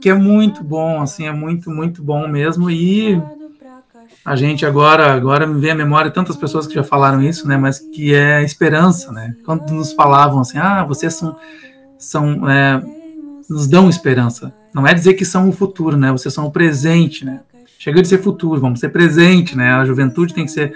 [0.00, 2.70] que é muito bom, assim, é muito, muito bom mesmo.
[2.70, 3.20] E
[4.24, 7.56] a gente agora, agora me vem à memória tantas pessoas que já falaram isso, né?
[7.56, 9.34] Mas que é esperança, né?
[9.44, 11.36] Quando nos falavam assim, ah, vocês são,
[11.98, 12.82] são é,
[13.48, 14.52] nos dão esperança.
[14.74, 16.12] Não é dizer que são o futuro, né?
[16.12, 17.40] Vocês são o presente, né?
[17.78, 19.72] Chega de ser futuro, vamos ser presente, né?
[19.72, 20.74] A juventude tem que ser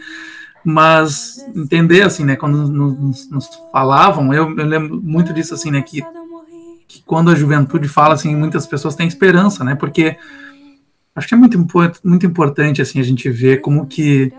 [0.64, 5.80] mas entender assim, né, quando nos, nos falavam, eu, eu, lembro muito disso assim, né,
[5.80, 6.02] que,
[6.90, 10.16] que, quando a juventude fala assim, muitas pessoas têm esperança, né, porque
[11.14, 11.64] acho que é muito,
[12.02, 14.32] muito importante assim a gente ver como que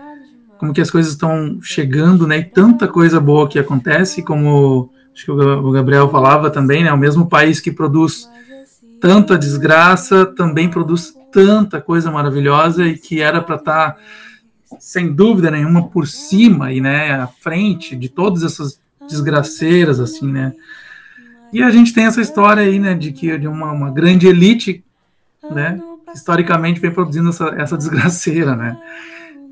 [0.58, 5.24] como que as coisas estão chegando, né, e tanta coisa boa que acontece, como acho
[5.24, 8.28] que o Gabriel falava também, né, o mesmo país que produz
[9.00, 13.98] tanta desgraça também produz tanta coisa maravilhosa e que era para estar tá
[14.78, 20.54] sem dúvida nenhuma, por cima e né, à frente de todas essas desgraceiras, assim, né?
[21.52, 24.82] E a gente tem essa história aí, né, de que de uma, uma grande elite,
[25.50, 25.80] né,
[26.14, 28.76] historicamente vem produzindo essa, essa desgraceira, né?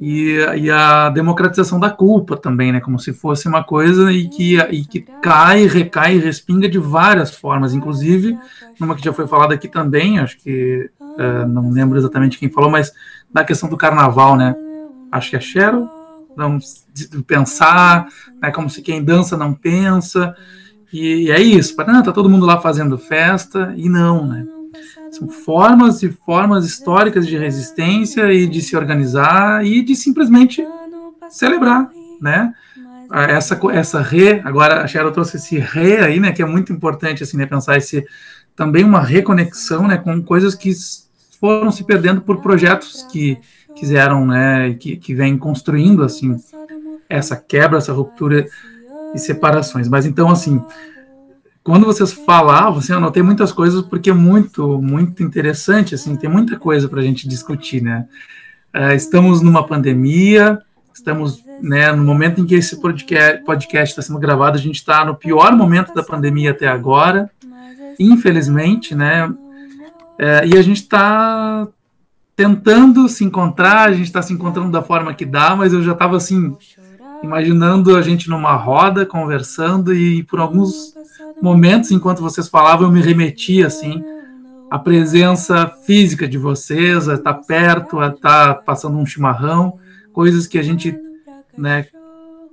[0.01, 4.57] E, e, a democratização da culpa também, né, como se fosse uma coisa e que,
[4.57, 8.39] e que cai, recai, respinga de várias formas, inclusive
[8.79, 12.71] numa que já foi falada aqui também, acho que uh, não lembro exatamente quem falou,
[12.71, 12.91] mas
[13.31, 14.57] da questão do carnaval, né?
[15.11, 15.89] acho que é Cheryl,
[16.37, 16.59] não
[17.27, 18.07] pensar,
[18.41, 20.35] né, como se quem dança não pensa,
[20.93, 24.47] e é isso, não, tá todo mundo lá fazendo festa, e não, né?
[25.11, 30.65] São formas e formas históricas de resistência e de se organizar e de simplesmente
[31.29, 31.91] celebrar,
[32.21, 32.53] né?
[33.13, 37.25] Essa, essa re, agora a Cheryl trouxe esse re aí, né, que é muito importante,
[37.25, 38.07] assim, né, pensar esse,
[38.55, 40.71] também uma reconexão, né, com coisas que
[41.41, 43.37] foram se perdendo por projetos que
[43.75, 46.37] quiseram, né, que, que vêm construindo, assim,
[47.09, 48.47] essa quebra, essa ruptura
[49.15, 49.89] e separações.
[49.89, 50.63] Mas então, assim,
[51.63, 56.31] quando vocês falavam, assim, eu anotei muitas coisas porque é muito, muito interessante, assim, tem
[56.31, 58.07] muita coisa para a gente discutir, né?
[58.75, 60.61] Uh, estamos numa pandemia,
[60.95, 65.15] estamos, né, no momento em que esse podcast está sendo gravado, a gente está no
[65.15, 67.31] pior momento da pandemia até agora,
[67.99, 69.27] infelizmente, né?
[69.27, 71.67] Uh, e a gente está
[72.35, 75.93] tentando se encontrar, a gente está se encontrando da forma que dá, mas eu já
[75.93, 76.57] estava assim
[77.23, 80.95] imaginando a gente numa roda conversando e por alguns
[81.41, 84.03] momentos enquanto vocês falavam eu me remetia assim
[84.71, 89.79] à presença física de vocês, a estar perto, a estar passando um chimarrão,
[90.13, 90.97] coisas que a gente,
[91.59, 91.87] né,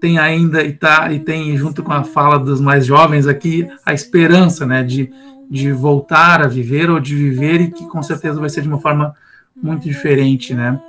[0.01, 3.93] tem ainda e tá e tem junto com a fala dos mais jovens aqui a
[3.93, 5.11] esperança, né, de
[5.49, 8.79] de voltar a viver ou de viver e que com certeza vai ser de uma
[8.79, 9.15] forma
[9.55, 10.79] muito diferente, né?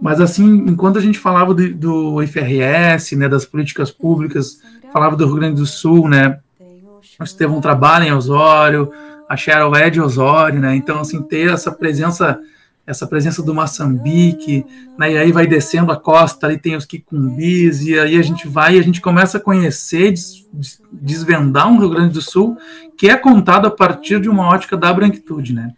[0.00, 4.60] Mas assim, enquanto a gente falava do, do IFRS, né, das políticas públicas,
[4.92, 6.38] falava do Rio Grande do Sul, né,
[7.18, 8.90] o Estevão trabalha em Osório,
[9.28, 12.38] a Cheryl é de Osório, né, então assim, ter essa presença,
[12.86, 14.64] essa presença do Moçambique,
[14.98, 18.46] né, e aí vai descendo a costa, ali tem os Quicumbis, e aí a gente
[18.46, 20.46] vai e a gente começa a conhecer, des,
[20.92, 22.56] desvendar um Rio Grande do Sul
[22.98, 25.72] que é contado a partir de uma ótica da branquitude, né,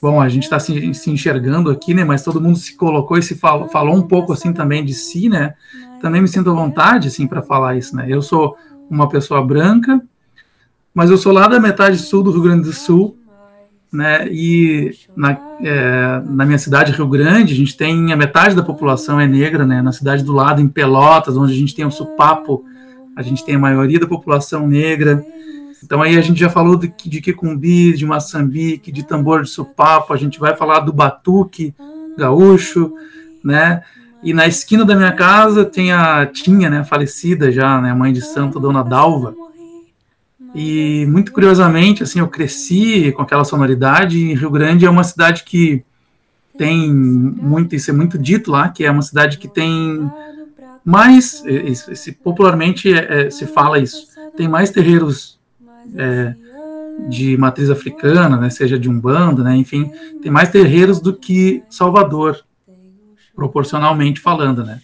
[0.00, 2.04] bom, a gente está se, se, enxergando aqui, né?
[2.04, 5.28] Mas todo mundo se colocou e se falou, falou um pouco assim também de si,
[5.28, 5.54] né?
[6.00, 8.06] Também me sinto à vontade, assim, para falar isso, né?
[8.08, 8.56] Eu sou
[8.88, 10.00] uma pessoa branca,
[10.94, 13.18] mas eu sou lá da metade sul do Rio Grande do Sul,
[13.92, 14.28] né?
[14.30, 19.20] E na, é, na minha cidade, Rio Grande, a gente tem a metade da população
[19.20, 19.82] é negra, né?
[19.82, 22.64] Na cidade do lado, em Pelotas, onde a gente tem o Supapo,
[23.16, 25.24] a gente tem a maioria da população negra.
[25.82, 30.12] Então aí a gente já falou de, de Kikumbi, de Maçambique, de tambor de supapo,
[30.12, 31.74] a gente vai falar do batuque
[32.16, 32.92] gaúcho,
[33.42, 33.82] né?
[34.22, 38.20] E na esquina da minha casa tem a tinha, né, falecida já, né, mãe de
[38.20, 39.34] santo, Dona Dalva.
[40.54, 44.18] E muito curiosamente, assim, eu cresci com aquela sonoridade.
[44.18, 45.84] E Rio Grande é uma cidade que
[46.56, 50.10] tem muito, isso é muito dito lá, que é uma cidade que tem
[50.84, 51.44] mais,
[52.24, 55.37] popularmente é, é, se fala isso, tem mais terreiros
[55.96, 56.34] é,
[57.08, 59.90] de matriz africana, né, seja de Umbanda, né, enfim,
[60.22, 62.38] tem mais terreiros do que Salvador,
[63.34, 64.80] proporcionalmente falando, né.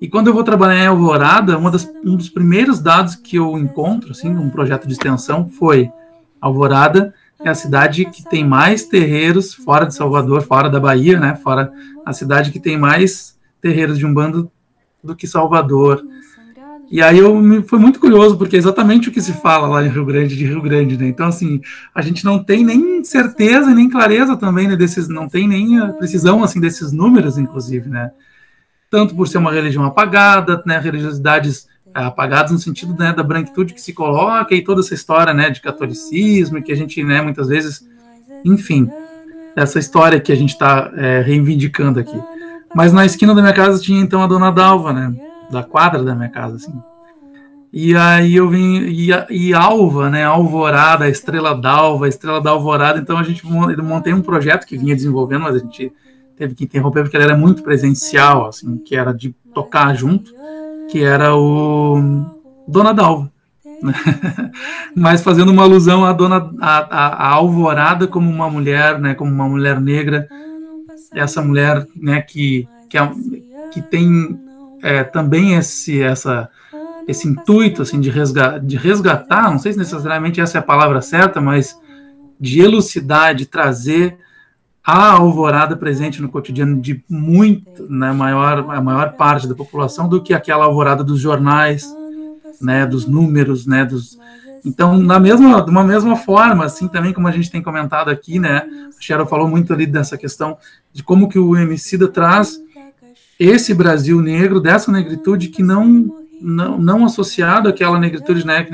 [0.00, 4.12] E quando eu vou trabalhar em Alvorada, das, um dos primeiros dados que eu encontro,
[4.12, 5.90] assim, num projeto de extensão, foi
[6.40, 7.12] Alvorada
[7.42, 11.72] é a cidade que tem mais terreiros fora de Salvador, fora da Bahia, né, fora
[12.04, 14.46] a cidade que tem mais terreiros de Umbanda
[15.02, 16.02] do que Salvador.
[16.90, 19.86] E aí eu me, foi muito curioso, porque é exatamente o que se fala lá
[19.86, 21.06] em Rio Grande, de Rio Grande, né?
[21.06, 21.60] Então, assim,
[21.94, 26.42] a gente não tem nem certeza, nem clareza também, né, desses, não tem nem precisão,
[26.42, 28.10] assim, desses números, inclusive, né?
[28.90, 33.72] Tanto por ser uma religião apagada, né, religiosidades é, apagadas no sentido, né, da branquitude
[33.72, 37.46] que se coloca e toda essa história, né, de catolicismo, que a gente, né, muitas
[37.46, 37.86] vezes,
[38.44, 38.90] enfim,
[39.54, 42.20] essa história que a gente está é, reivindicando aqui.
[42.74, 45.29] Mas na esquina da minha casa tinha, então, a Dona Dalva, né?
[45.50, 46.72] Da quadra da minha casa, assim.
[47.72, 53.16] E aí eu vim, e, e Alva, né, Alvorada, Estrela d'Alva, Estrela da Alvorada, então
[53.16, 55.92] a gente montei um projeto que vinha desenvolvendo, mas a gente
[56.36, 60.32] teve que interromper porque ele era muito presencial, assim, que era de tocar junto,
[60.90, 62.24] que era o
[62.66, 63.30] Dona Dalva.
[63.80, 63.94] Né?
[64.96, 69.80] mas fazendo uma alusão à dona a, Alvorada como uma mulher, né, como uma mulher
[69.80, 70.28] negra,
[71.14, 73.10] essa mulher, né, que que, é,
[73.72, 74.38] que tem
[74.82, 76.48] é, também esse, essa,
[77.06, 81.00] esse intuito assim, de, resgatar, de resgatar, não sei se necessariamente essa é a palavra
[81.00, 81.78] certa, mas
[82.38, 84.16] de elucidar, de trazer
[84.84, 90.22] a alvorada presente no cotidiano de muito, né, maior, a maior parte da população do
[90.22, 91.86] que aquela alvorada dos jornais,
[92.60, 94.18] né, dos números, né, dos,
[94.64, 98.38] então, na mesma, de uma mesma forma, assim, também como a gente tem comentado aqui,
[98.38, 98.66] né,
[98.96, 100.56] a Cheryl falou muito ali dessa questão
[100.92, 102.58] de como que o Emicida traz
[103.40, 108.66] esse Brasil negro, dessa negritude que não não, não associado àquela negritude, né?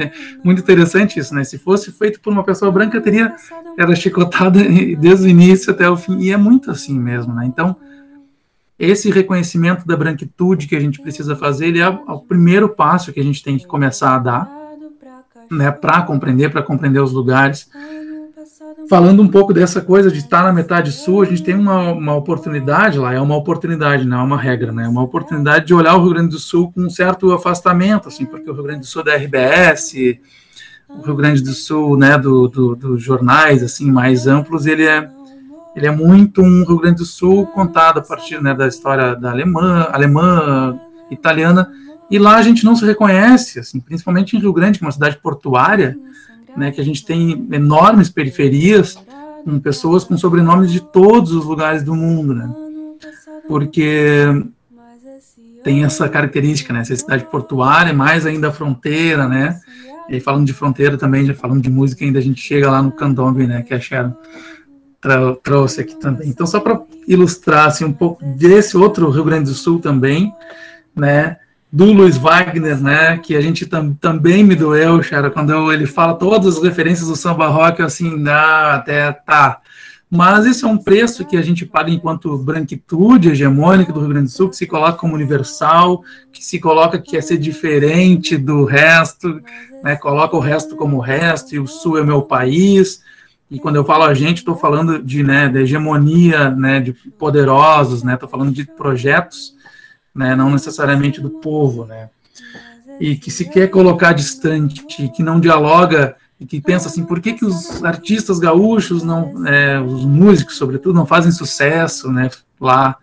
[0.44, 1.42] Muito interessante isso, né?
[1.42, 3.34] Se fosse feito por uma pessoa branca, teria
[3.76, 4.60] era chicotada
[4.98, 7.44] desde o início até o fim, e é muito assim mesmo, né?
[7.44, 7.74] Então,
[8.78, 13.18] esse reconhecimento da branquitude que a gente precisa fazer, ele é o primeiro passo que
[13.18, 14.50] a gente tem que começar a dar,
[15.50, 15.72] né?
[15.72, 17.68] Para compreender, para compreender os lugares.
[18.88, 22.14] Falando um pouco dessa coisa de estar na metade sul, a gente tem uma, uma
[22.14, 24.84] oportunidade lá, é uma oportunidade, não é uma regra, né?
[24.84, 28.24] É uma oportunidade de olhar o Rio Grande do Sul com um certo afastamento, assim,
[28.24, 29.94] porque o Rio Grande do Sul é da RBS,
[30.88, 35.08] o Rio Grande do Sul, né, dos do, do jornais, assim, mais amplos, ele é,
[35.74, 39.30] ele é muito um Rio Grande do Sul contado a partir, né, da história da
[39.30, 40.78] alemã, alemã,
[41.10, 41.70] italiana,
[42.08, 44.92] e lá a gente não se reconhece, assim, principalmente em Rio Grande, que é uma
[44.92, 45.98] cidade portuária,
[46.56, 48.98] né, que a gente tem enormes periferias
[49.44, 52.52] com pessoas com sobrenomes de todos os lugares do mundo, né?
[53.46, 54.24] Porque
[55.62, 56.80] tem essa característica, né?
[56.80, 59.60] Essa cidade portuária, mais ainda a fronteira, né?
[60.08, 62.92] E falando de fronteira também, já falando de música, ainda a gente chega lá no
[62.92, 63.62] candombe, né?
[63.62, 64.14] Que a Sharon
[65.42, 66.28] trouxe aqui também.
[66.28, 70.32] Então, só para ilustrar assim, um pouco desse outro Rio Grande do Sul também,
[70.94, 71.36] né?
[71.72, 75.86] Do Luiz Wagner, né, que a gente tam, também me doeu, cara, quando eu, ele
[75.86, 79.60] fala todas as referências do samba rock, assim, ah, até tá.
[80.08, 84.26] Mas isso é um preço que a gente paga enquanto branquitude hegemônica do Rio Grande
[84.26, 88.64] do Sul, que se coloca como universal, que se coloca que quer ser diferente do
[88.64, 89.42] resto,
[89.82, 93.02] né, coloca o resto como o resto, e o Sul é meu país.
[93.50, 98.04] E quando eu falo a gente, estou falando de, né, de hegemonia, né, de poderosos,
[98.04, 99.55] né, estou falando de projetos
[100.16, 102.08] né, não necessariamente do povo, né,
[102.98, 104.82] e que se quer colocar distante,
[105.14, 109.78] que não dialoga e que pensa assim, por que, que os artistas gaúchos não, é,
[109.78, 112.96] os músicos sobretudo, não fazem sucesso, né, lá,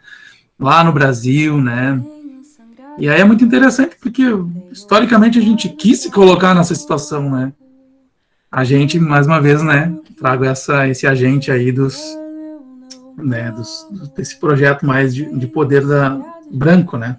[0.59, 2.01] lá no Brasil, né,
[2.97, 4.23] e aí é muito interessante porque
[4.71, 7.53] historicamente a gente quis se colocar nessa situação, né,
[8.51, 12.01] a gente mais uma vez, né, trago essa esse agente aí dos,
[13.17, 16.19] né, dos, desse projeto mais de, de poder da,
[16.53, 17.17] branco, né?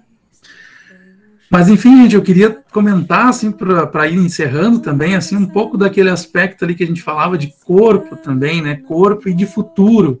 [1.49, 6.09] Mas enfim, gente, eu queria comentar assim para ir encerrando também assim um pouco daquele
[6.09, 8.75] aspecto ali que a gente falava de corpo também, né?
[8.75, 10.19] Corpo e de futuro,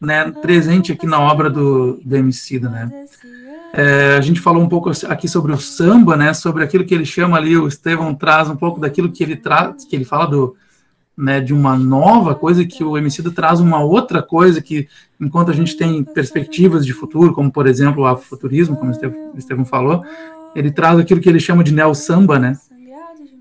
[0.00, 0.30] né?
[0.30, 2.90] Presente aqui na obra do, do Emicida, né?
[3.72, 6.32] É, a gente falou um pouco aqui sobre o samba, né?
[6.34, 9.84] Sobre aquilo que ele chama ali, o Estevão traz um pouco daquilo que ele traz,
[9.84, 10.56] que ele fala do
[11.20, 14.88] né, de uma nova coisa que o Emicida traz uma outra coisa que,
[15.20, 19.64] enquanto a gente tem perspectivas de futuro, como por exemplo o afrofuturismo, como o Estevão
[19.64, 20.02] falou,
[20.54, 22.56] ele traz aquilo que ele chama de neo-samba, né,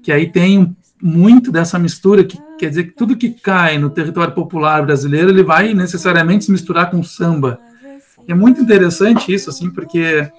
[0.04, 4.34] que aí tem muito dessa mistura, que quer dizer que tudo que cai no território
[4.34, 7.58] popular brasileiro, ele vai necessariamente se misturar com samba.
[8.28, 10.30] E é muito interessante isso, assim, porque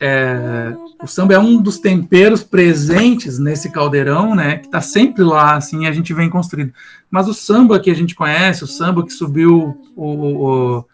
[0.00, 4.58] é, o samba é um dos temperos presentes nesse caldeirão, né?
[4.58, 6.72] Que está sempre lá, assim, a gente vem construindo.
[7.10, 10.84] Mas o samba que a gente conhece, o samba que subiu o, o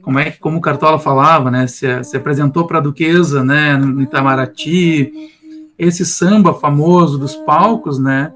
[0.00, 1.66] como é como o Cartola falava, né?
[1.66, 3.76] Se, se apresentou para a Duquesa, né?
[3.76, 5.12] No Itamaraty,
[5.76, 8.32] esse samba famoso dos palcos, né?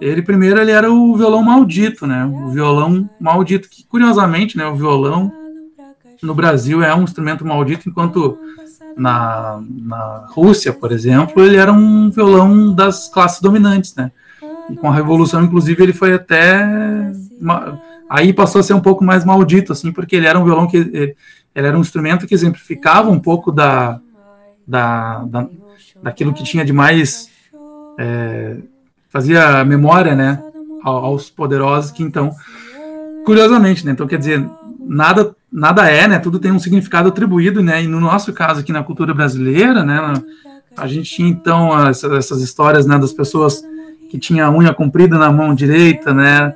[0.00, 2.24] Ele primeiro ele era o violão maldito, né?
[2.24, 4.66] O violão maldito que curiosamente, né?
[4.66, 5.32] O violão
[6.22, 8.38] no Brasil é um instrumento maldito, enquanto
[8.96, 14.12] na, na Rússia, por exemplo, ele era um violão das classes dominantes, né?
[14.70, 16.66] E com a Revolução, inclusive, ele foi até.
[18.08, 20.76] Aí passou a ser um pouco mais maldito, assim, porque ele era um violão que.
[20.76, 21.16] Ele,
[21.54, 24.00] era um instrumento que exemplificava um pouco da,
[24.66, 25.46] da, da
[26.02, 27.30] daquilo que tinha de mais.
[27.98, 28.56] É,
[29.08, 30.42] fazia memória, né?
[30.82, 32.30] Aos poderosos que então.
[33.24, 33.92] Curiosamente, né?
[33.92, 34.44] Então, quer dizer,
[34.86, 36.18] nada nada é, né?
[36.18, 37.84] Tudo tem um significado atribuído, né?
[37.84, 40.14] E no nosso caso aqui na cultura brasileira, né?
[40.76, 42.98] A gente tinha então essas histórias, né?
[42.98, 43.62] Das pessoas
[44.10, 46.52] que tinham a unha comprida na mão direita, né?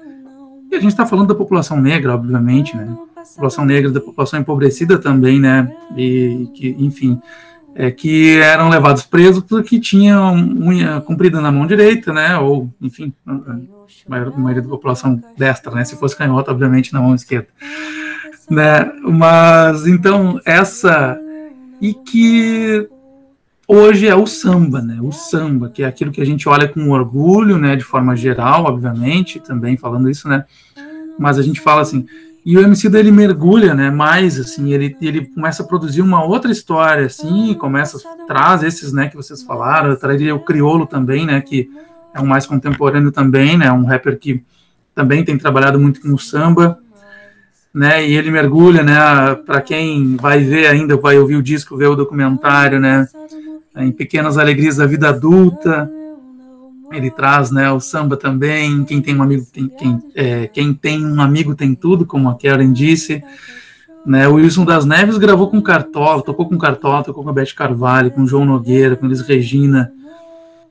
[0.68, 2.88] E a gente está falando da população negra, obviamente, né?
[3.34, 5.72] População negra, da população empobrecida também, né?
[5.96, 7.20] E que, enfim,
[7.76, 12.36] é, que eram levados presos porque tinham unha comprida na mão direita, né?
[12.36, 13.60] Ou, enfim, a
[14.36, 15.84] maioria da população destra, né?
[15.84, 17.46] Se fosse canhota, obviamente, na mão esquerda
[18.50, 18.90] né?
[19.02, 21.18] Mas então essa
[21.80, 22.88] e que
[23.66, 24.98] hoje é o samba, né?
[25.00, 27.76] O samba, que é aquilo que a gente olha com orgulho, né?
[27.76, 30.44] De forma geral, obviamente, também falando isso, né?
[31.18, 32.06] Mas a gente fala assim,
[32.44, 33.90] e o MC dele mergulha, né?
[33.90, 39.08] Mais assim, ele, ele começa a produzir uma outra história, assim, começa traz esses, né?
[39.08, 41.40] Que vocês falaram, traria o criolo também, né?
[41.40, 41.70] Que
[42.14, 43.70] é um mais contemporâneo também, né?
[43.70, 44.42] Um rapper que
[44.94, 46.78] também tem trabalhado muito com o samba
[47.78, 48.04] né?
[48.04, 48.96] E ele mergulha, né?
[49.46, 53.06] Para quem vai ver ainda, vai ouvir o disco, ver o documentário, né?
[53.76, 55.88] Em pequenas alegrias da vida adulta,
[56.90, 57.70] ele traz, né?
[57.70, 58.84] O samba também.
[58.84, 62.36] Quem tem um amigo tem quem, é, quem tem um amigo tem tudo, como a
[62.36, 63.22] Karen disse.
[64.04, 67.52] Né, o Wilson das Neves gravou com Cartola, tocou com Cartola, tocou com a Beth
[67.54, 69.92] Carvalho, com João Nogueira, com Elis Regina.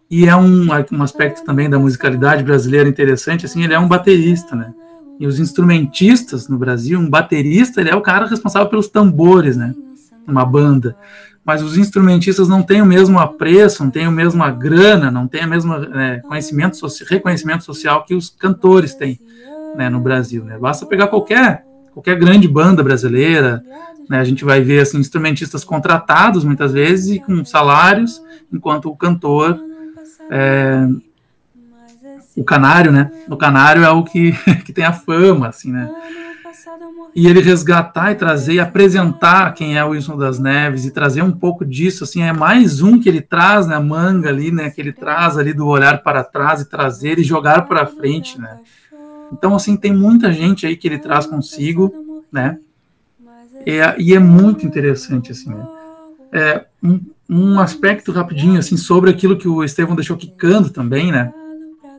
[0.10, 4.56] E é um, um aspecto também da musicalidade brasileira interessante, assim, ele é um baterista,
[4.56, 4.74] né?
[5.20, 9.74] E os instrumentistas no Brasil, um baterista, ele é o cara responsável pelos tambores, né?
[10.28, 10.96] Uma banda.
[11.44, 15.46] Mas os instrumentistas não têm o mesmo apreço, não têm a mesma grana, não têm
[15.46, 16.78] o mesmo é, conhecimento,
[17.10, 19.18] reconhecimento social que os cantores têm
[19.76, 20.44] né, no Brasil.
[20.44, 20.58] Né?
[20.58, 21.64] Basta pegar qualquer,
[21.94, 23.64] qualquer grande banda brasileira,
[24.10, 28.22] né, a gente vai ver assim, instrumentistas contratados muitas vezes e com salários,
[28.52, 29.58] enquanto o cantor
[30.30, 30.88] é,
[32.38, 33.12] o canário, né?
[33.28, 34.32] O canário é o que,
[34.64, 35.90] que tem a fama, assim, né?
[37.16, 41.24] E ele resgatar e trazer e apresentar quem é o Wilson das Neves e trazer
[41.24, 44.70] um pouco disso, assim, é mais um que ele traz né, manga ali, né?
[44.70, 48.60] Que ele traz ali do olhar para trás e trazer e jogar para frente, né?
[49.34, 52.60] Então, assim, tem muita gente aí que ele traz consigo, né?
[53.66, 55.68] É, e é muito interessante, assim, né?
[56.32, 61.34] É, um, um aspecto rapidinho, assim, sobre aquilo que o Estevão deixou quicando também, né?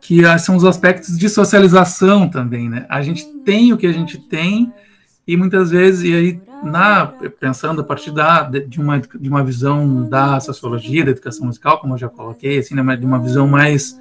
[0.01, 2.87] Que são os aspectos de socialização também, né?
[2.89, 4.73] A gente tem o que a gente tem
[5.27, 7.07] e muitas vezes e aí na
[7.39, 11.95] pensando a partir da de uma de uma visão da sociologia da educação musical, como
[11.95, 13.99] eu já coloquei, assim, né, de uma visão mais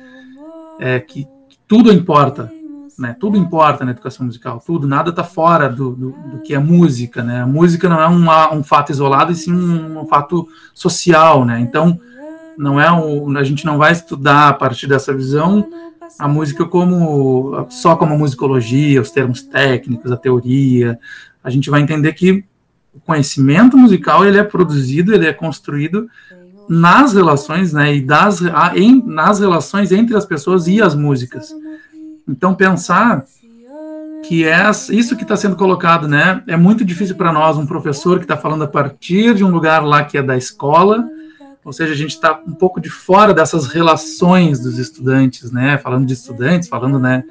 [0.79, 2.51] é, que, que, tudo importa,
[2.97, 3.15] né?
[3.19, 7.23] Tudo importa na educação musical, tudo, nada está fora do, do, do, que é música,
[7.23, 7.41] né?
[7.41, 11.59] A música não é um, um fato isolado, e sim um, um fato social, né?
[11.59, 11.99] Então
[12.57, 15.67] não é um, a gente não vai estudar a partir dessa visão
[16.19, 20.99] a música como só como musicologia, os termos técnicos, a teoria.
[21.43, 22.43] A gente vai entender que
[22.93, 26.09] o conhecimento musical ele é produzido, ele é construído
[26.67, 28.41] nas relações, né, e das
[28.75, 31.53] em, nas relações entre as pessoas e as músicas.
[32.27, 33.23] Então pensar
[34.27, 38.17] que é isso que está sendo colocado, né, é muito difícil para nós, um professor
[38.17, 41.07] que está falando a partir de um lugar lá que é da escola,
[41.67, 45.77] ou seja, a gente está um pouco de fora dessas relações dos estudantes, né?
[45.77, 47.25] Falando de estudantes, falando, né,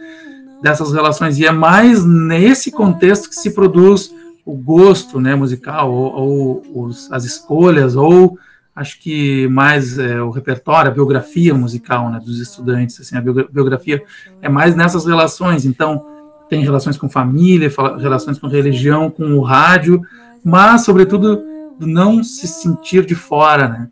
[0.63, 1.39] dessas relações.
[1.39, 4.15] E é mais nesse contexto que se produz
[4.45, 8.39] o gosto, né, musical, ou, ou os, as escolhas, ou
[8.75, 13.01] acho que mais é, o repertório, a biografia musical, né, dos estudantes.
[13.01, 14.05] Assim, a biografia
[14.43, 15.65] é mais nessas relações.
[15.65, 16.05] Então,
[16.47, 20.03] tem relações com família, relações com religião, com o rádio,
[20.45, 21.43] mas, sobretudo,
[21.81, 23.89] não se sentir de fora, né?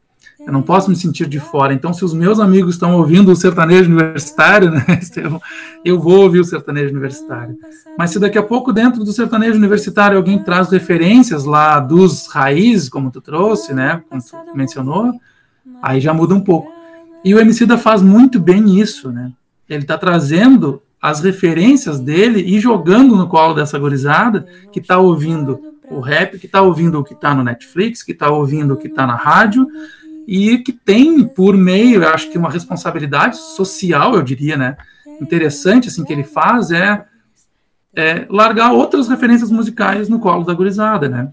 [0.46, 1.72] Eu não posso me sentir de fora.
[1.72, 5.40] Então, se os meus amigos estão ouvindo o sertanejo universitário, né, Estevão,
[5.84, 7.56] eu vou ouvir o sertanejo universitário.
[7.96, 12.88] Mas se daqui a pouco, dentro do sertanejo universitário, alguém traz referências lá dos raízes,
[12.88, 15.12] como tu trouxe, né, como tu mencionou,
[15.82, 16.72] aí já muda um pouco.
[17.24, 19.32] E o Emicida faz muito bem isso, né?
[19.66, 25.58] Ele está trazendo as referências dele e jogando no colo dessa gorizada que está ouvindo
[25.90, 28.88] o rap, que está ouvindo o que está no Netflix, que está ouvindo o que
[28.88, 29.66] está na rádio,
[30.26, 34.76] e que tem por meio, eu acho que uma responsabilidade social, eu diria, né,
[35.20, 37.04] interessante assim que ele faz é,
[37.94, 41.30] é largar outras referências musicais no colo da gurizada, né?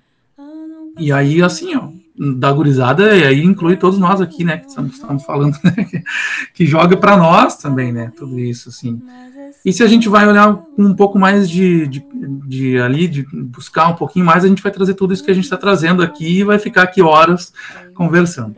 [0.99, 1.89] E aí assim, ó,
[2.37, 6.03] da gurizada, e aí inclui todos nós aqui, né, que estamos, estamos falando, né, que,
[6.53, 9.01] que joga para nós também, né, tudo isso, assim.
[9.63, 12.03] E se a gente vai olhar um pouco mais de, de,
[12.47, 15.35] de, ali, de buscar um pouquinho mais, a gente vai trazer tudo isso que a
[15.35, 17.53] gente está trazendo aqui e vai ficar aqui horas
[17.93, 18.55] conversando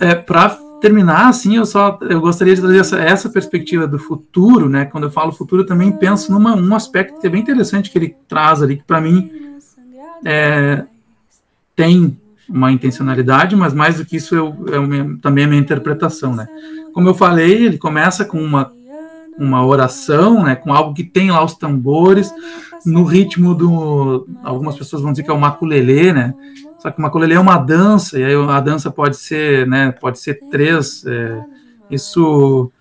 [0.00, 0.50] é, para
[0.80, 4.84] terminar, assim, eu só eu gostaria de trazer essa, essa perspectiva do futuro, né?
[4.84, 7.98] Quando eu falo futuro, eu também penso numa um aspecto que é bem interessante que
[7.98, 9.30] ele traz ali, que para mim
[10.24, 10.84] é,
[11.76, 16.48] tem uma intencionalidade, mas mais do que isso eu, é também a minha interpretação, né?
[16.92, 18.72] Como eu falei, ele começa com uma
[19.38, 22.32] uma oração, né, com algo que tem lá os tambores,
[22.84, 24.26] no ritmo do.
[24.42, 26.34] Algumas pessoas vão dizer que é o maculelê, né?
[26.82, 30.18] Só que o maculelê é uma dança, e aí a dança pode ser, né, pode
[30.18, 31.06] ser três.
[31.06, 31.40] É,
[31.88, 32.72] isso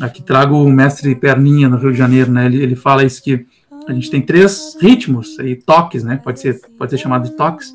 [0.00, 2.46] aqui trago o mestre Perninha no Rio de Janeiro, né?
[2.46, 3.44] Ele, ele fala isso que
[3.86, 6.16] a gente tem três ritmos e toques, né?
[6.16, 7.74] Pode ser pode ser chamado de toques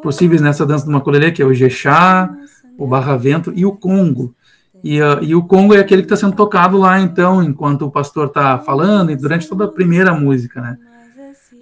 [0.00, 2.32] possíveis nessa dança do maculelê, que é o jexá,
[2.78, 4.32] o barravento e o congo.
[4.84, 7.90] E, uh, e, o congo é aquele que está sendo tocado lá, então, enquanto o
[7.90, 10.78] pastor está falando e durante toda a primeira música, né?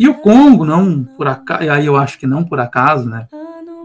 [0.00, 3.28] E o Congo, não por acaso, aí eu acho que não por acaso, né?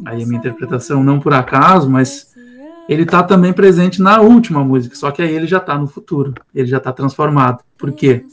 [0.05, 2.33] Aí a minha interpretação não por acaso, mas
[2.87, 6.33] ele está também presente na última música, só que aí ele já está no futuro,
[6.53, 7.61] ele já está transformado.
[7.77, 8.23] Por quê?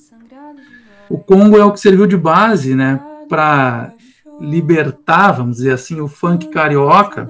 [1.10, 3.92] O Congo é o que serviu de base, né, para
[4.40, 7.28] libertar, vamos dizer assim, o funk carioca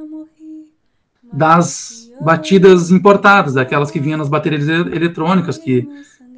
[1.33, 5.89] das batidas importadas, daquelas que vinham nas baterias eletrônicas, que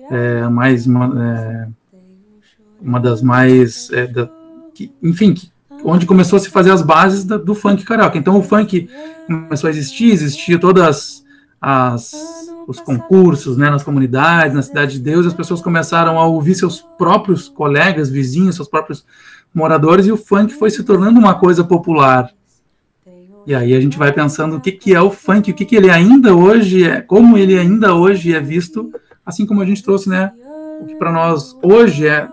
[0.09, 1.69] é mais é,
[2.81, 3.91] uma das mais.
[3.93, 4.29] É, da,
[4.75, 5.51] que, enfim, que,
[5.85, 8.19] onde começou a se fazer as bases da, do funk carioca.
[8.19, 8.89] Então o funk
[9.27, 11.25] começou a existir, existia todas
[11.61, 12.13] as,
[12.67, 16.81] os concursos, né, nas comunidades, na cidade de Deus, as pessoas começaram a ouvir seus
[16.81, 19.05] próprios colegas, vizinhos, seus próprios
[19.55, 22.31] moradores, e o funk foi se tornando uma coisa popular.
[23.47, 25.77] E aí a gente vai pensando o que, que é o funk, o que, que
[25.77, 28.91] ele ainda hoje é, como ele ainda hoje é visto,
[29.25, 30.33] assim como a gente trouxe, né,
[30.81, 32.29] o que para nós hoje é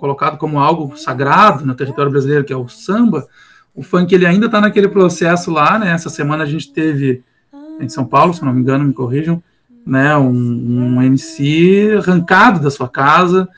[0.00, 3.28] colocado como algo sagrado no território brasileiro, que é o samba,
[3.74, 5.92] o funk ele ainda está naquele processo lá, né?
[5.92, 7.22] Essa semana a gente teve
[7.78, 9.42] em São Paulo, se não me engano, me corrijam,
[9.86, 10.16] né?
[10.16, 13.48] Um, um MC arrancado da sua casa,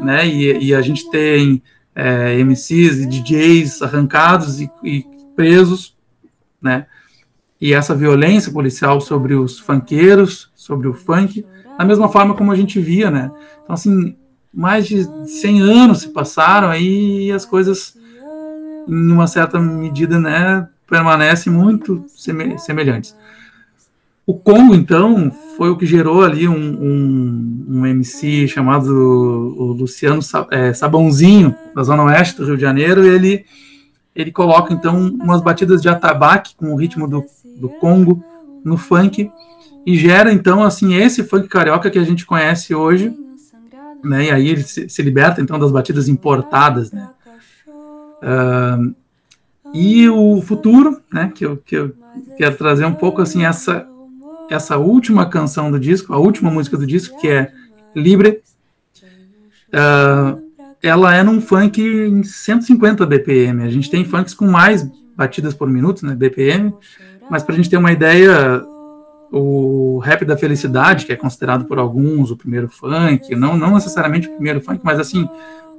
[0.00, 0.26] né?
[0.26, 1.62] E, e a gente tem
[1.94, 5.96] é, MCs e DJs arrancados e, e presos,
[6.60, 6.86] né?
[7.60, 11.44] E essa violência policial sobre os funkeiros, sobre o funk,
[11.78, 13.30] da mesma forma como a gente via, né?
[13.62, 14.16] Então, assim,
[14.54, 17.96] mais de 100 anos se passaram aí e as coisas,
[18.88, 22.04] em uma certa medida, né, permanecem muito
[22.56, 23.16] semelhantes.
[24.26, 30.20] O Congo, então, foi o que gerou ali um, um, um MC chamado Luciano
[30.50, 33.44] é, Sabãozinho, da Zona Oeste do Rio de Janeiro, ele,
[34.16, 37.22] ele coloca, então, umas batidas de atabaque com o ritmo do,
[37.56, 38.24] do Congo
[38.64, 39.30] no funk,
[39.84, 43.12] e gera, então, assim, esse funk carioca que a gente conhece hoje,
[44.08, 44.26] né?
[44.26, 47.08] E aí ele se, se liberta então das batidas importadas, né?
[48.22, 48.94] Uh,
[49.74, 51.32] e o futuro, né?
[51.34, 51.94] Que eu, que eu
[52.36, 53.88] quero trazer um pouco assim essa
[54.50, 57.52] essa última canção do disco, a última música do disco que é
[57.94, 58.42] Libre.
[59.68, 60.44] Uh,
[60.82, 63.62] ela é num funk em 150 BPM.
[63.62, 64.86] A gente tem funks com mais
[65.16, 66.14] batidas por minuto, né?
[66.14, 66.74] BPM.
[67.30, 68.62] Mas para a gente ter uma ideia,
[69.36, 74.28] o rap da felicidade, que é considerado por alguns o primeiro funk, não, não necessariamente
[74.28, 75.28] o primeiro funk, mas assim,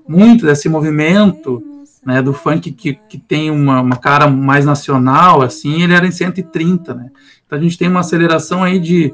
[0.08, 1.64] muito desse movimento
[2.06, 6.12] né, do funk que, que tem uma, uma cara mais nacional, assim, ele era em
[6.12, 7.10] 130, né?
[7.46, 9.14] Então a gente tem uma aceleração aí de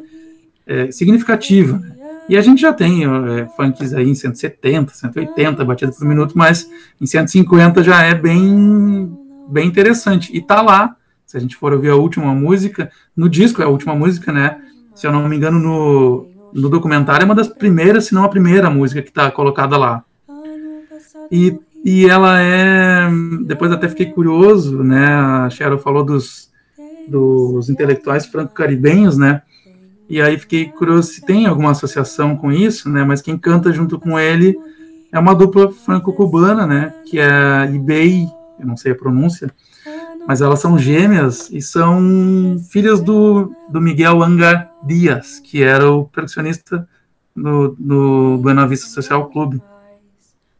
[0.65, 1.95] é, significativa, né?
[2.27, 6.67] E a gente já tem é, funks aí em 170, 180 batidas por minuto, mas
[6.99, 9.11] em 150 já é bem,
[9.49, 10.35] bem interessante.
[10.35, 10.95] E tá lá
[11.31, 14.59] se a gente for ouvir a última música, no disco é a última música, né?
[14.93, 18.29] Se eu não me engano, no, no documentário é uma das primeiras, se não a
[18.29, 20.03] primeira música que está colocada lá.
[21.31, 23.09] E, e ela é.
[23.45, 25.05] Depois até fiquei curioso, né?
[25.05, 26.51] A Cheryl falou dos,
[27.07, 29.41] dos intelectuais franco-caribenhos, né?
[30.09, 33.05] E aí fiquei curioso se tem alguma associação com isso, né?
[33.05, 34.59] Mas quem canta junto com ele
[35.13, 36.93] é uma dupla franco-cubana, né?
[37.05, 38.27] Que é Ibei,
[38.59, 39.49] eu não sei a pronúncia,
[40.27, 46.05] mas elas são gêmeas e são filhas do, do Miguel Angar Dias, que era o
[46.05, 46.87] percussionista
[47.35, 49.61] no, no Buena Vista Social Clube.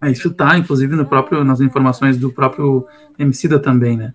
[0.02, 2.86] É, isso está, inclusive, no próprio, nas informações do próprio
[3.20, 4.14] Emicida também, né?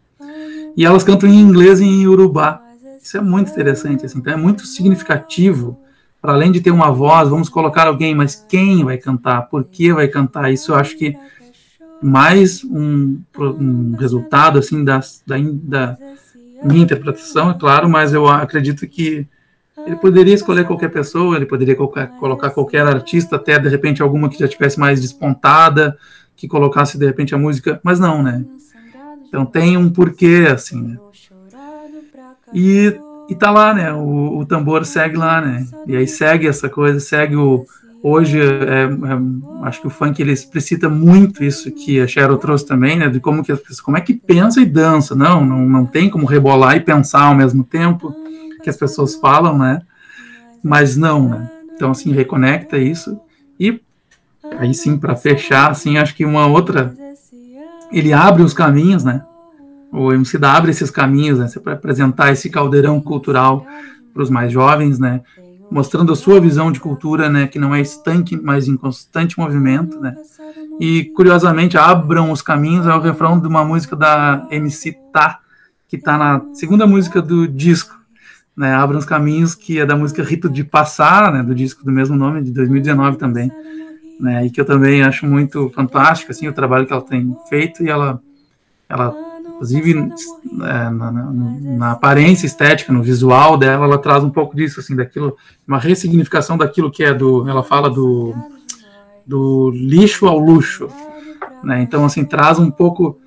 [0.77, 2.60] E elas cantam em inglês e em urubá.
[3.01, 5.78] Isso é muito interessante, assim, então é muito significativo.
[6.20, 9.43] Para além de ter uma voz, vamos colocar alguém, mas quem vai cantar?
[9.43, 10.52] Por que vai cantar?
[10.52, 11.16] Isso eu acho que
[12.02, 15.97] mais um, um resultado assim da, da,
[16.62, 19.27] minha interpretação, é claro, mas eu acredito que
[19.86, 24.28] ele poderia escolher qualquer pessoa, ele poderia colocar, colocar qualquer artista, até de repente alguma
[24.28, 25.97] que já tivesse mais despontada,
[26.35, 28.44] que colocasse de repente a música, mas não, né?
[29.28, 30.98] Então tem um porquê, assim, né?
[32.52, 32.98] E,
[33.28, 33.93] e tá lá, né?
[33.93, 35.66] O, o tambor segue lá, né?
[35.86, 37.64] E aí segue essa coisa, segue o,
[38.02, 38.89] hoje é, é,
[39.62, 43.20] acho que o funk ele explicita muito isso que a Cheryl trouxe também, né, de
[43.20, 43.52] como que
[43.82, 47.35] como é que pensa e dança, não, não, não tem como rebolar e pensar ao
[47.35, 48.14] mesmo tempo
[48.62, 49.82] que as pessoas falam, né,
[50.62, 53.18] mas não, né, então assim reconecta isso.
[53.59, 53.81] E
[54.59, 56.94] aí sim para fechar, assim acho que uma outra
[57.93, 59.24] ele abre os caminhos, né,
[59.93, 63.66] o MC abre esses caminhos, né, para apresentar esse caldeirão cultural
[64.12, 65.23] para os mais jovens, né,
[65.70, 70.01] mostrando a sua visão de cultura, né, que não é estanque, mas em constante movimento,
[70.01, 70.14] né.
[70.80, 75.40] E curiosamente, abram os caminhos é o refrão de uma música da MC Tá,
[75.88, 77.98] que está na segunda música do disco,
[78.56, 81.93] né, Abram os caminhos, que é da música Rito de Passar, né, do disco do
[81.93, 83.51] mesmo nome de 2019 também,
[84.20, 87.82] né, e que eu também acho muito fantástico assim o trabalho que ela tem feito
[87.82, 88.20] e ela
[88.88, 89.26] ela
[89.56, 94.80] Inclusive, é, na, na, na, aparência estética, no visual dela, ela traz um pouco disso,
[94.80, 98.34] assim, daquilo, uma ressignificação daquilo que é do, ela fala do,
[99.26, 100.88] do lixo ao luxo,
[101.64, 101.80] né?
[101.80, 103.18] Então, assim, traz um pouco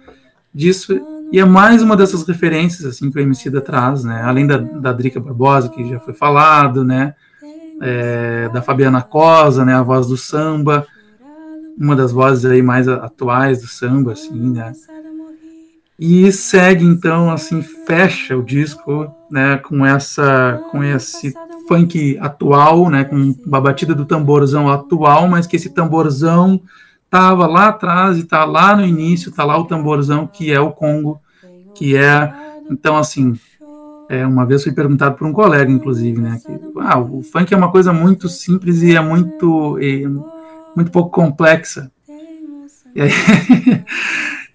[0.54, 1.02] disso
[1.32, 4.22] e é mais uma dessas referências, assim, que o Emicida traz, né?
[4.24, 7.14] Além da, da Drica Barbosa, que já foi falado, né?
[7.82, 9.74] É, da Fabiana Cosa, né?
[9.76, 10.88] A voz do samba,
[11.78, 14.74] uma das vozes aí mais atuais do samba, assim, né?
[16.00, 21.34] E segue então assim fecha o disco né com essa com esse
[21.70, 26.60] funk atual, né, com uma batida do tamborzão atual, mas que esse tamborzão
[27.12, 30.72] tava lá atrás e tá lá no início, tá lá o tamborzão que é o
[30.72, 31.22] Congo,
[31.76, 32.34] que é
[32.72, 33.38] então assim,
[34.10, 37.58] é, uma vez fui perguntado por um colega, inclusive, né, que ah, o funk é
[37.58, 40.08] uma coisa muito simples e é muito é,
[40.76, 41.92] muito pouco complexa.
[42.96, 43.12] E aí,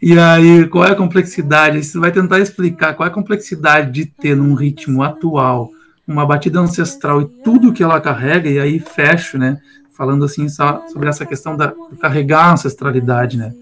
[0.07, 1.83] e aí, qual é a complexidade?
[1.83, 5.71] Você vai tentar explicar qual é a complexidade de ter num ritmo atual
[6.07, 9.59] uma batida ancestral e tudo que ela carrega, e aí fecho, né?
[9.97, 13.55] Falando assim sobre essa questão da carregar a ancestralidade, né?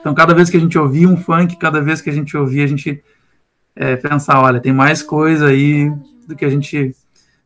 [0.00, 2.64] Então, cada vez que a gente ouvia um funk, cada vez que a gente ouvia,
[2.64, 3.04] a gente
[3.76, 5.92] é, pensar, olha, tem mais coisa aí
[6.26, 6.96] do que a gente,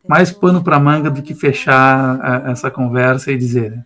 [0.09, 3.73] mais pano para manga do que fechar a, essa conversa e dizer.
[3.73, 3.85] Né?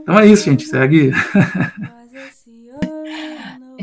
[0.00, 1.12] Então é isso, gente, segue.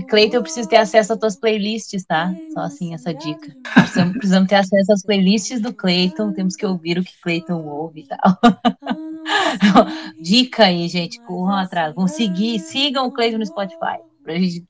[0.08, 2.34] Cleiton, eu preciso ter acesso às tuas playlists, tá?
[2.54, 3.56] Só assim, essa dica.
[3.74, 8.02] Precisamos, precisamos ter acesso às playlists do Cleiton, temos que ouvir o que Cleiton ouve
[8.02, 8.20] e tal.
[10.22, 11.94] dica aí, gente, corram atrás.
[11.94, 14.00] Vão seguir, sigam o Cleiton no Spotify.
[14.24, 14.66] Pra gente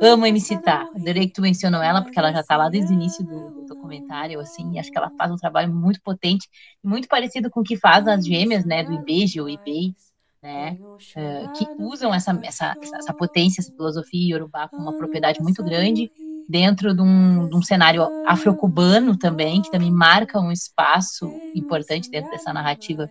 [0.00, 0.88] Amo MC Tá.
[0.94, 3.66] Adorei que tu mencionou ela, porque ela já tá lá desde o início do, do
[3.66, 6.48] documentário, assim, acho que ela faz um trabalho muito potente,
[6.82, 9.94] muito parecido com o que faz as gêmeas, né, do IBEJ ou IBEI,
[10.42, 15.62] né, uh, que usam essa, essa, essa potência, essa filosofia iorubá com uma propriedade muito
[15.62, 16.10] grande,
[16.48, 22.30] dentro de um, de um cenário afro-cubano também, que também marca um espaço importante dentro
[22.30, 23.08] dessa narrativa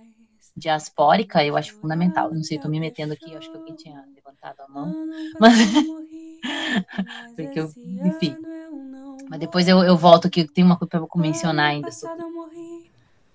[0.58, 2.34] diaspórica, eu acho fundamental.
[2.34, 4.94] Não sei, estou me metendo aqui, acho que alguém tinha levantado a mão,
[5.40, 5.56] mas
[7.36, 7.72] porque eu,
[8.04, 8.36] enfim.
[9.30, 12.18] Mas depois eu, eu volto aqui, tem uma coisa para mencionar ainda sobre.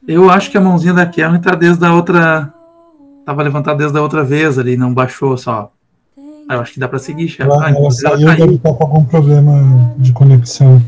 [0.06, 2.52] Eu acho que a mãozinha da Kelly está desde a outra
[3.24, 5.72] Tava levantado desde a outra vez ali, não baixou só.
[6.48, 7.42] Ah, eu acho que dá para seguir, chefe.
[7.42, 10.80] Ela, ah, ela saiu, ela deve estar com algum problema de conexão.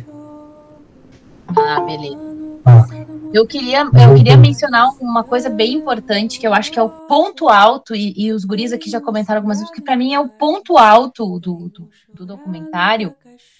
[1.48, 2.18] Ah, beleza.
[2.64, 2.86] Ah.
[3.32, 6.88] Eu queria, eu queria mencionar uma coisa bem importante, que eu acho que é o
[6.88, 10.20] ponto alto, e, e os guris aqui já comentaram algumas vezes, que para mim é
[10.20, 13.14] o ponto alto do, do, do documentário,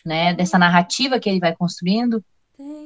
[0.05, 2.23] né, dessa narrativa que ele vai construindo,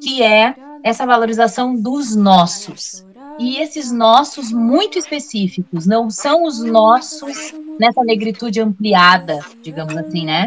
[0.03, 3.05] que é essa valorização dos nossos
[3.41, 10.47] e esses nossos muito específicos, não são os nossos nessa negritude ampliada, digamos assim, né?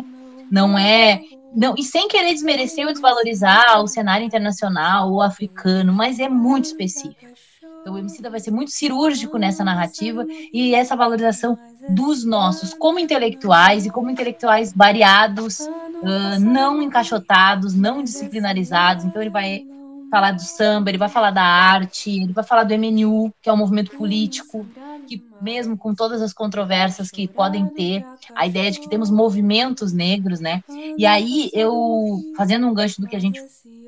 [0.52, 1.20] Não é.
[1.56, 6.66] Não, e sem querer desmerecer ou desvalorizar o cenário internacional ou africano, mas é muito
[6.66, 7.34] específico.
[7.82, 11.58] Então, o Emicida vai ser muito cirúrgico nessa narrativa e essa valorização
[11.90, 19.04] dos nossos, como intelectuais e como intelectuais variados, uh, não encaixotados, não disciplinarizados.
[19.04, 19.66] Então, ele vai
[20.14, 23.54] falar do samba, ele vai falar da arte, ele vai falar do MNU, que é
[23.54, 24.64] um movimento político,
[25.08, 29.92] que mesmo com todas as controvérsias que podem ter, a ideia de que temos movimentos
[29.92, 30.64] negros, né?
[31.00, 33.42] E aí eu, fazendo um gancho do que a gente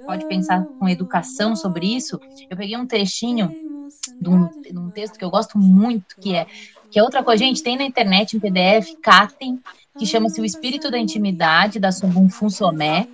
[0.03, 2.19] pode pensar com educação sobre isso,
[2.49, 3.55] eu peguei um trechinho
[4.19, 6.47] de um, de um texto que eu gosto muito, que é
[6.89, 9.59] que é outra coisa, gente, tem na internet em PDF, catem,
[9.99, 13.07] que chama-se O Espírito da Intimidade, da Subum Funsomé,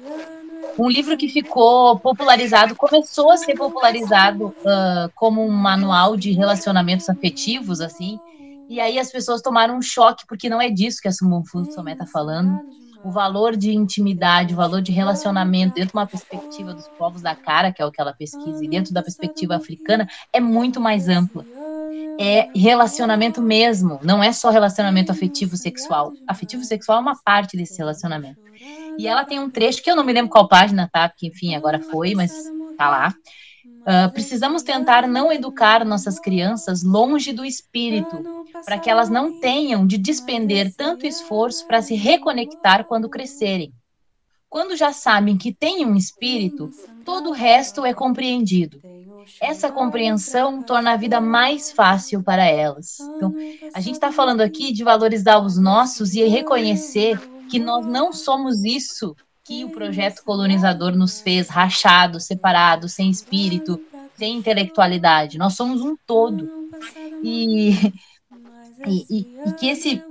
[0.78, 7.10] um livro que ficou popularizado, começou a ser popularizado uh, como um manual de relacionamentos
[7.10, 8.20] afetivos, assim,
[8.72, 11.44] e aí as pessoas tomaram um choque, porque não é disso que a Simone
[11.74, 12.58] Somé está falando.
[13.04, 17.36] O valor de intimidade, o valor de relacionamento dentro de uma perspectiva dos povos da
[17.36, 21.10] cara, que é o que ela pesquisa, e dentro da perspectiva africana, é muito mais
[21.10, 21.44] ampla.
[22.18, 26.14] É relacionamento mesmo, não é só relacionamento afetivo sexual.
[26.26, 28.40] Afetivo sexual é uma parte desse relacionamento.
[28.98, 31.10] E ela tem um trecho que eu não me lembro qual página, tá?
[31.10, 32.32] Porque, enfim, agora foi, mas
[32.78, 33.16] tá lá.
[33.82, 38.24] Uh, precisamos tentar não educar nossas crianças longe do espírito,
[38.64, 43.74] para que elas não tenham de despender tanto esforço para se reconectar quando crescerem.
[44.52, 46.70] Quando já sabem que têm um espírito,
[47.06, 48.82] todo o resto é compreendido.
[49.40, 53.00] Essa compreensão torna a vida mais fácil para elas.
[53.00, 53.34] Então,
[53.74, 57.18] a gente está falando aqui de valorizar os nossos e reconhecer
[57.52, 59.14] que nós não somos isso
[59.44, 63.80] que o projeto colonizador nos fez, rachado, separado, sem espírito,
[64.16, 65.38] sem intelectualidade.
[65.38, 66.50] Nós somos um todo.
[67.22, 67.72] E,
[68.88, 70.02] e, e, e que esse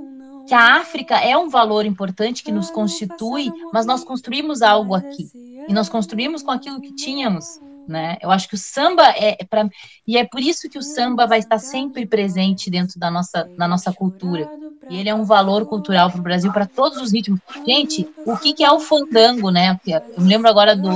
[0.46, 5.30] que a África é um valor importante que nos constitui, mas nós construímos algo aqui.
[5.68, 7.60] E nós construímos com aquilo que tínhamos
[7.90, 8.16] né?
[8.22, 9.68] Eu acho que o samba é, é para
[10.06, 13.68] e é por isso que o samba vai estar sempre presente dentro da nossa, da
[13.68, 14.48] nossa cultura.
[14.88, 17.40] E ele é um valor cultural para o Brasil para todos os ritmos.
[17.66, 19.78] Gente, o que, que é o fandango, né?
[19.86, 20.90] Eu me lembro agora do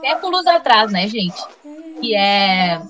[0.00, 1.40] séculos atrás, né, gente?
[2.00, 2.80] Que é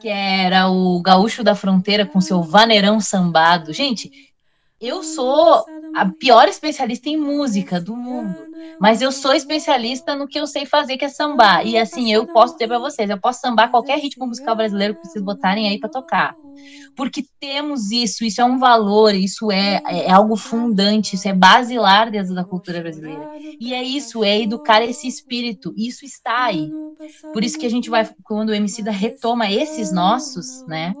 [0.00, 3.72] que era o gaúcho da fronteira com seu vaneirão sambado.
[3.72, 4.32] Gente,
[4.80, 5.64] eu sou
[5.96, 8.36] a pior especialista em música do mundo,
[8.78, 11.66] mas eu sou especialista no que eu sei fazer, que é sambar.
[11.66, 15.08] E assim, eu posso dizer para vocês, eu posso sambar qualquer ritmo musical brasileiro que
[15.08, 16.36] vocês botarem aí para tocar.
[16.94, 22.10] Porque temos isso, isso é um valor, isso é, é algo fundante, isso é basilar
[22.10, 23.30] dentro da cultura brasileira.
[23.58, 26.70] E é isso, é educar esse espírito, isso está aí.
[27.32, 30.94] Por isso que a gente vai, quando o MC da retoma esses nossos, né?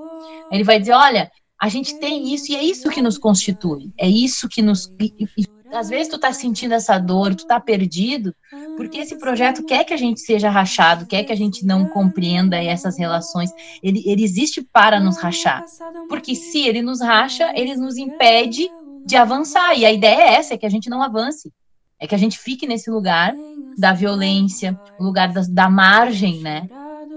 [0.50, 1.30] Ele vai dizer, olha,
[1.60, 4.92] a gente tem isso e é isso que nos constitui, é isso que nos.
[5.00, 8.34] E, e, às vezes tu tá sentindo essa dor, tu tá perdido,
[8.76, 12.62] porque esse projeto quer que a gente seja rachado, quer que a gente não compreenda
[12.62, 13.50] essas relações.
[13.82, 15.64] Ele, ele existe para nos rachar.
[16.08, 18.70] Porque se ele nos racha, ele nos impede
[19.04, 19.76] de avançar.
[19.76, 21.52] E a ideia é essa, é que a gente não avance.
[21.98, 23.34] É que a gente fique nesse lugar
[23.76, 26.68] da violência, lugar da, da margem, né?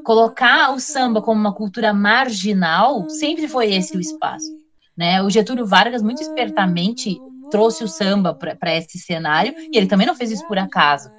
[0.03, 4.47] Colocar o samba como uma cultura marginal sempre foi esse o espaço.
[4.97, 5.21] Né?
[5.21, 7.19] O Getúlio Vargas, muito espertamente,
[7.49, 11.09] trouxe o samba para esse cenário, e ele também não fez isso por acaso.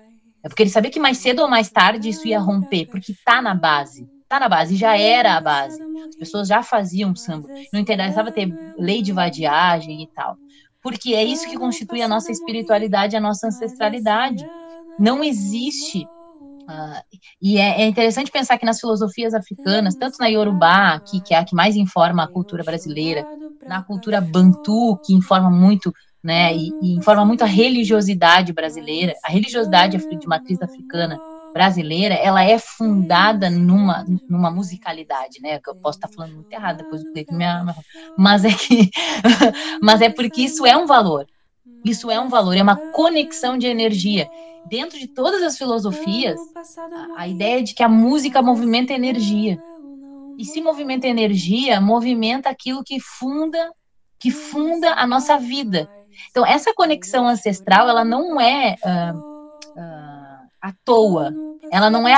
[0.43, 3.43] É porque ele sabia que mais cedo ou mais tarde isso ia romper, porque está
[3.43, 4.09] na base.
[4.23, 5.83] Está na base, já era a base.
[6.09, 7.49] As pessoas já faziam samba.
[7.73, 8.49] Não interessava ter
[8.79, 10.37] lei de vadiagem e tal.
[10.83, 14.49] Porque é isso que constitui a nossa espiritualidade, a nossa ancestralidade.
[14.99, 16.07] Não existe
[16.71, 17.03] Uh,
[17.43, 21.45] e é, é, interessante pensar que nas filosofias africanas, tanto na Yorubá, que é a
[21.45, 23.27] que mais informa a cultura brasileira,
[23.67, 25.93] na cultura Bantu, que informa muito,
[26.23, 31.19] né, e, e informa muito a religiosidade brasileira, a religiosidade de matriz africana
[31.53, 35.59] brasileira, ela é fundada numa, numa musicalidade, né?
[35.59, 37.75] Que eu posso estar falando muito errado depois do clipe, minha,
[38.17, 38.89] mas é que,
[39.83, 41.27] mas é porque isso é um valor.
[41.85, 44.29] Isso é um valor, é uma conexão de energia
[44.67, 46.39] dentro de todas as filosofias,
[47.17, 49.61] a, a ideia de que a música movimenta energia.
[50.39, 53.73] E se movimenta energia, movimenta aquilo que funda,
[54.19, 55.89] que funda a nossa vida.
[56.31, 61.35] Então, essa conexão ancestral, ela não é uh, uh, à toa.
[61.71, 62.15] Ela não é,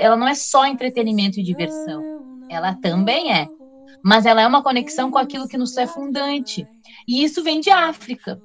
[0.00, 2.02] ela não é só entretenimento e diversão.
[2.48, 3.48] Ela também é.
[4.02, 6.66] Mas ela é uma conexão com aquilo que nos é fundante.
[7.06, 8.40] E isso vem de África.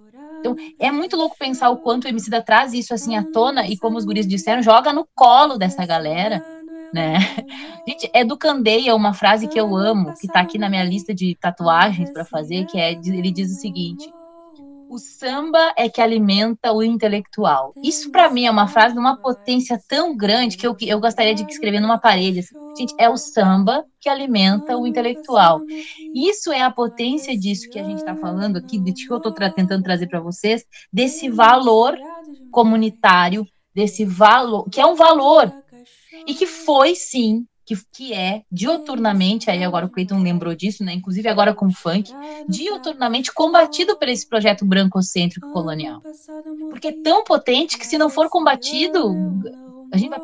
[0.45, 3.75] Então, é muito louco pensar o quanto o Emicida traz isso assim à tona e
[3.75, 6.45] como os guris disseram, joga no colo dessa galera,
[6.93, 7.15] né?
[7.87, 11.15] Gente, é do Candeia uma frase que eu amo, que tá aqui na minha lista
[11.15, 14.07] de tatuagens para fazer, que é ele diz o seguinte:
[14.89, 17.73] o samba é que alimenta o intelectual.
[17.83, 21.33] Isso para mim é uma frase de uma potência tão grande que eu, eu gostaria
[21.33, 22.39] de escrever numa parede.
[22.39, 22.55] Assim.
[22.77, 25.61] Gente, é o samba que alimenta o intelectual.
[26.13, 29.33] Isso é a potência disso que a gente está falando aqui, de que eu estou
[29.33, 31.97] tentando trazer para vocês, desse valor
[32.51, 35.51] comunitário, desse valor, que é um valor,
[36.27, 40.93] e que foi sim que, que é dioturnamente, aí agora o Cleiton lembrou disso, né?
[40.93, 42.11] Inclusive agora com o funk,
[42.47, 46.01] dioturnamente combatido por esse projeto brancocêntrico colonial.
[46.69, 49.15] Porque é tão potente que se não for combatido,
[49.91, 50.19] a gente vai.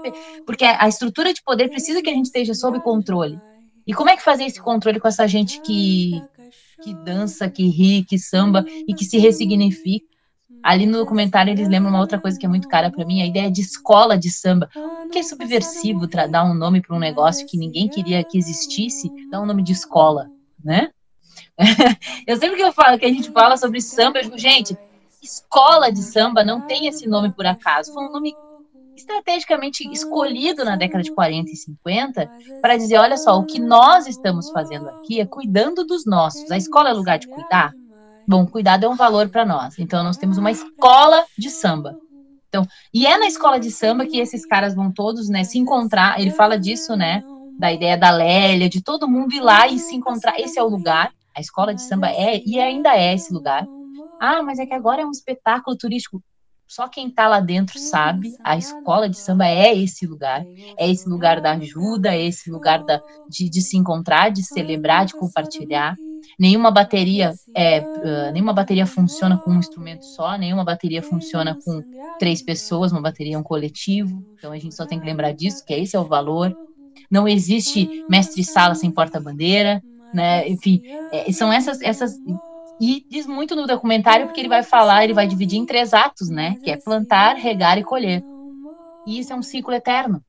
[0.45, 3.39] Porque a estrutura de poder precisa que a gente esteja sob controle.
[3.87, 6.21] E como é que fazer esse controle com essa gente que,
[6.83, 10.10] que dança, que ri, que samba e que se ressignifica?
[10.63, 13.25] Ali no documentário eles lembram uma outra coisa que é muito cara para mim, a
[13.25, 14.69] ideia de escola de samba.
[15.11, 19.41] Que é subversivo dar um nome para um negócio que ninguém queria que existisse, dar
[19.41, 20.29] um nome de escola,
[20.63, 20.89] né?
[22.27, 24.77] eu sempre que eu falo que a gente fala sobre samba, eu digo, gente,
[25.21, 27.93] escola de samba não tem esse nome por acaso.
[27.93, 28.33] Foi um nome
[28.95, 32.31] estrategicamente escolhido na década de 40 e 50
[32.61, 36.49] para dizer, olha só, o que nós estamos fazendo aqui é cuidando dos nossos.
[36.51, 37.73] A escola é lugar de cuidar?
[38.27, 39.77] Bom, cuidado é um valor para nós.
[39.79, 41.97] Então, nós temos uma escola de samba.
[42.47, 46.19] Então, e é na escola de samba que esses caras vão todos, né, se encontrar.
[46.19, 47.23] Ele fala disso, né,
[47.57, 50.39] da ideia da Lélia, de todo mundo ir lá e se encontrar.
[50.39, 51.11] Esse é o lugar.
[51.35, 53.65] A escola de samba é e ainda é esse lugar.
[54.19, 56.21] Ah, mas é que agora é um espetáculo turístico.
[56.67, 58.33] Só quem está lá dentro sabe.
[58.43, 60.43] A escola de samba é esse lugar.
[60.77, 65.05] É esse lugar da ajuda, é esse lugar da, de, de se encontrar, de celebrar,
[65.05, 65.95] de compartilhar.
[66.39, 71.83] Nenhuma bateria é, uh, nenhuma bateria funciona com um instrumento só, nenhuma bateria funciona com
[72.19, 74.25] três pessoas, uma bateria é um coletivo.
[74.35, 76.55] Então a gente só tem que lembrar disso, que esse é o valor.
[77.09, 79.81] Não existe mestre-sala sem porta-bandeira,
[80.13, 80.47] né?
[80.47, 80.81] Enfim,
[81.11, 82.15] é, são essas essas
[82.79, 86.29] e diz muito no documentário porque ele vai falar, ele vai dividir em três atos,
[86.29, 86.57] né?
[86.63, 88.23] Que é plantar, regar e colher.
[89.05, 90.23] E isso é um ciclo eterno.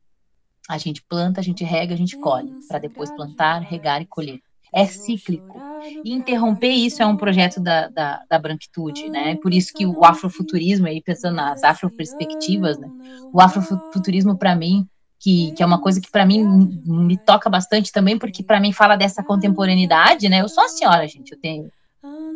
[0.69, 4.41] A gente planta, a gente rega, a gente colhe, para depois plantar, regar e colher
[4.75, 5.61] é cíclico.
[6.05, 9.37] E interromper isso é um projeto da, da, da branquitude, né?
[9.37, 12.89] Por isso que o afrofuturismo, aí pensando nas afroperspectivas, né?
[13.33, 14.87] O afrofuturismo, para mim,
[15.19, 16.43] que, que, é uma coisa que para mim
[16.85, 20.41] me toca bastante também, porque para mim fala dessa contemporaneidade, né?
[20.41, 21.71] Eu sou a senhora, gente, eu tenho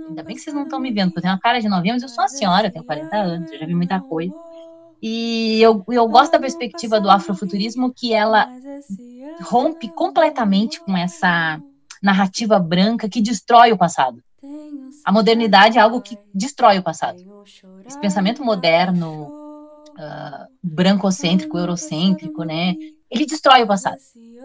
[0.09, 1.91] ainda bem que vocês não estão me vendo, porque eu tenho uma cara de 9
[1.91, 4.33] anos, eu sou uma senhora, eu tenho 40 anos, eu já vi muita coisa.
[5.03, 8.49] E eu, eu gosto da perspectiva do afrofuturismo que ela
[9.43, 11.61] rompe completamente com essa
[12.03, 14.23] narrativa branca que destrói o passado.
[15.05, 17.19] A modernidade é algo que destrói o passado.
[17.87, 19.29] Esse pensamento moderno,
[19.93, 22.75] uh, brancocêntrico, eurocêntrico, né?
[23.11, 23.99] Ele destrói o passado,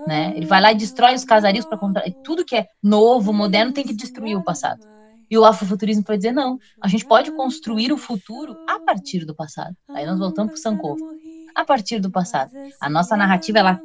[0.08, 0.34] né?
[0.36, 2.04] Ele vai lá e destrói os casarios para comprar.
[2.24, 4.86] Tudo que é novo, moderno, tem que destruir o passado.
[5.30, 9.34] E o afrofuturismo vai dizer, não, a gente pode construir o futuro a partir do
[9.34, 9.76] passado.
[9.90, 11.06] Aí nós voltamos para o Sankofa.
[11.56, 12.52] A partir do passado.
[12.80, 13.82] A nossa narrativa, ela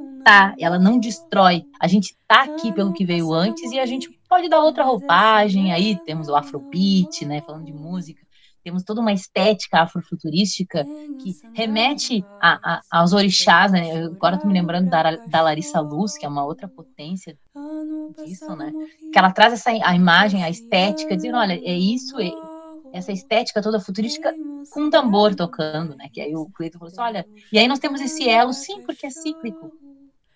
[0.58, 1.64] ela não destrói.
[1.80, 5.72] A gente tá aqui pelo que veio antes e a gente pode dar outra roupagem.
[5.72, 8.26] Aí temos o afrobeat, né, falando de música
[8.66, 10.84] temos toda uma estética afrofuturística
[11.22, 14.02] que remete a, a, aos orixás, né?
[14.02, 17.38] Eu agora estou me lembrando da, da Larissa Luz, que é uma outra potência
[18.24, 18.72] disso, né?
[19.12, 22.32] Que ela traz essa a imagem, a estética, dizendo, olha, é isso, é,
[22.92, 24.34] essa estética toda futurística
[24.72, 26.08] com um tambor tocando, né?
[26.12, 29.06] Que aí o Cleiton falou assim, olha, e aí nós temos esse elo, sim, porque
[29.06, 29.70] é cíclico.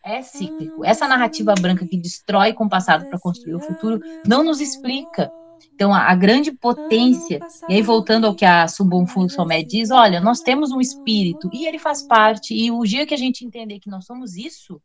[0.05, 0.85] É cíclico.
[0.85, 5.31] Essa narrativa branca que destrói com o passado para construir o futuro não nos explica
[5.75, 10.21] então, a, a, grande potência, e aí voltando ao que a Subunfu Somé diz, olha,
[10.21, 13.79] nós temos um espírito, e ele faz parte, e o dia que a gente entender
[13.79, 14.81] que nós somos isso,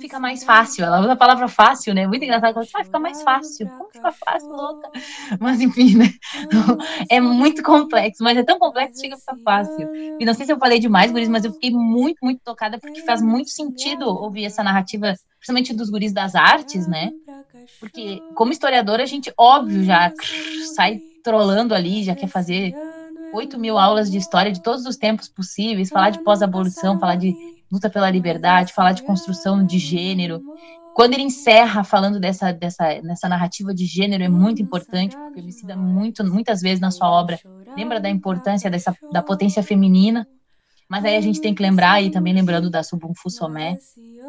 [0.00, 0.84] fica mais fácil.
[0.84, 2.06] Ela usa a palavra fácil, né?
[2.06, 2.56] Muito engraçado.
[2.56, 3.68] Ela fala, ah, fica mais fácil.
[3.68, 4.90] Como fica fácil, louca?
[5.40, 6.12] Mas, enfim, né?
[7.10, 9.88] É muito complexo, mas é tão complexo que chega a ficar fácil.
[10.20, 13.02] E não sei se eu falei demais, guris, mas eu fiquei muito, muito tocada, porque
[13.02, 17.10] faz muito sentido ouvir essa narrativa, principalmente dos guris das artes, né?
[17.80, 20.12] Porque, como historiadora, a gente, óbvio, já
[20.74, 22.74] sai trolando ali, já quer fazer
[23.32, 27.57] 8 mil aulas de história de todos os tempos possíveis, falar de pós-abolição, falar de
[27.70, 30.42] luta pela liberdade, falar de construção de gênero.
[30.94, 35.52] Quando ele encerra falando dessa, dessa nessa narrativa de gênero, é muito importante, porque ele
[35.52, 37.38] cita muito, muitas vezes na sua obra,
[37.76, 40.26] lembra da importância dessa, da potência feminina,
[40.88, 43.76] mas aí a gente tem que lembrar, e também lembrando da Subunfu Somé,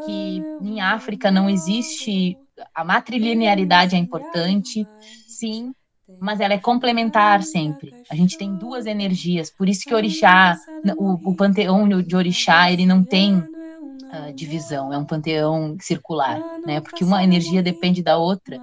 [0.06, 2.38] que em África não existe
[2.74, 4.86] a matrilinearidade é importante,
[5.28, 5.74] sim,
[6.20, 7.94] mas ela é complementar sempre.
[8.10, 10.58] A gente tem duas energias, por isso que orixá,
[10.98, 16.82] o, o panteão de orixá, ele não tem uh, divisão, é um panteão circular, né?
[16.82, 18.58] Porque uma energia depende da outra,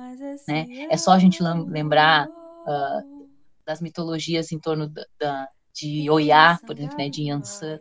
[0.49, 0.67] né?
[0.91, 3.29] É só a gente lembrar uh,
[3.65, 7.09] das mitologias em torno da, da, de Oiá, por exemplo, né?
[7.09, 7.79] De Yansan,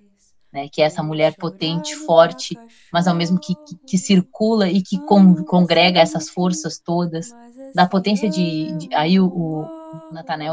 [0.56, 2.58] né, que é essa mulher potente, forte,
[2.92, 7.30] mas ao mesmo que, que, que circula e que con, congrega essas forças todas,
[7.76, 9.68] da potência de, de aí o, o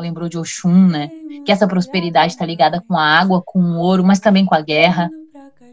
[0.01, 1.09] lembrou de Oxum, né,
[1.47, 4.61] que essa prosperidade está ligada com a água, com o ouro, mas também com a
[4.61, 5.09] guerra,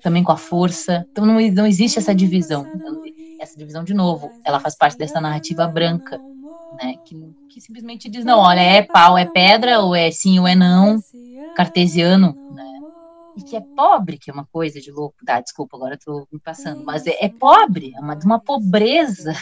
[0.03, 2.67] também com a força, então não, não existe essa divisão,
[3.39, 6.19] essa divisão de novo, ela faz parte dessa narrativa branca,
[6.81, 10.47] né, que, que simplesmente diz, não, olha, é pau, é pedra, ou é sim ou
[10.47, 10.99] é não,
[11.55, 12.68] cartesiano, né,
[13.37, 15.15] e que é pobre, que é uma coisa de louco.
[15.25, 19.33] Tá, desculpa, agora estou me passando, mas é, é, pobre, é uma, de uma pobreza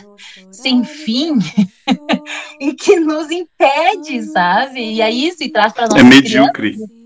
[0.52, 1.40] sem fim
[2.60, 4.80] e que nos impede, sabe?
[4.80, 6.00] E é isso, e traz para nós.
[6.00, 6.74] É medíocre.
[6.74, 6.97] Crianças,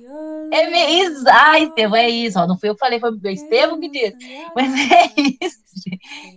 [0.52, 1.30] é mesmo.
[1.30, 2.40] Ai, Estevam, é isso.
[2.40, 4.18] Ó, não fui eu que falei, foi o Estevam que disse.
[4.54, 5.12] Mas é
[5.42, 5.62] isso,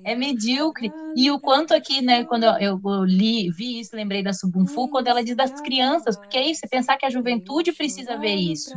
[0.05, 0.93] É medíocre.
[1.17, 5.09] E o quanto aqui, né, quando eu, eu li, vi isso, lembrei da Subunfu, quando
[5.09, 8.71] ela diz das crianças, porque é isso, você pensar que a juventude precisa ver isso,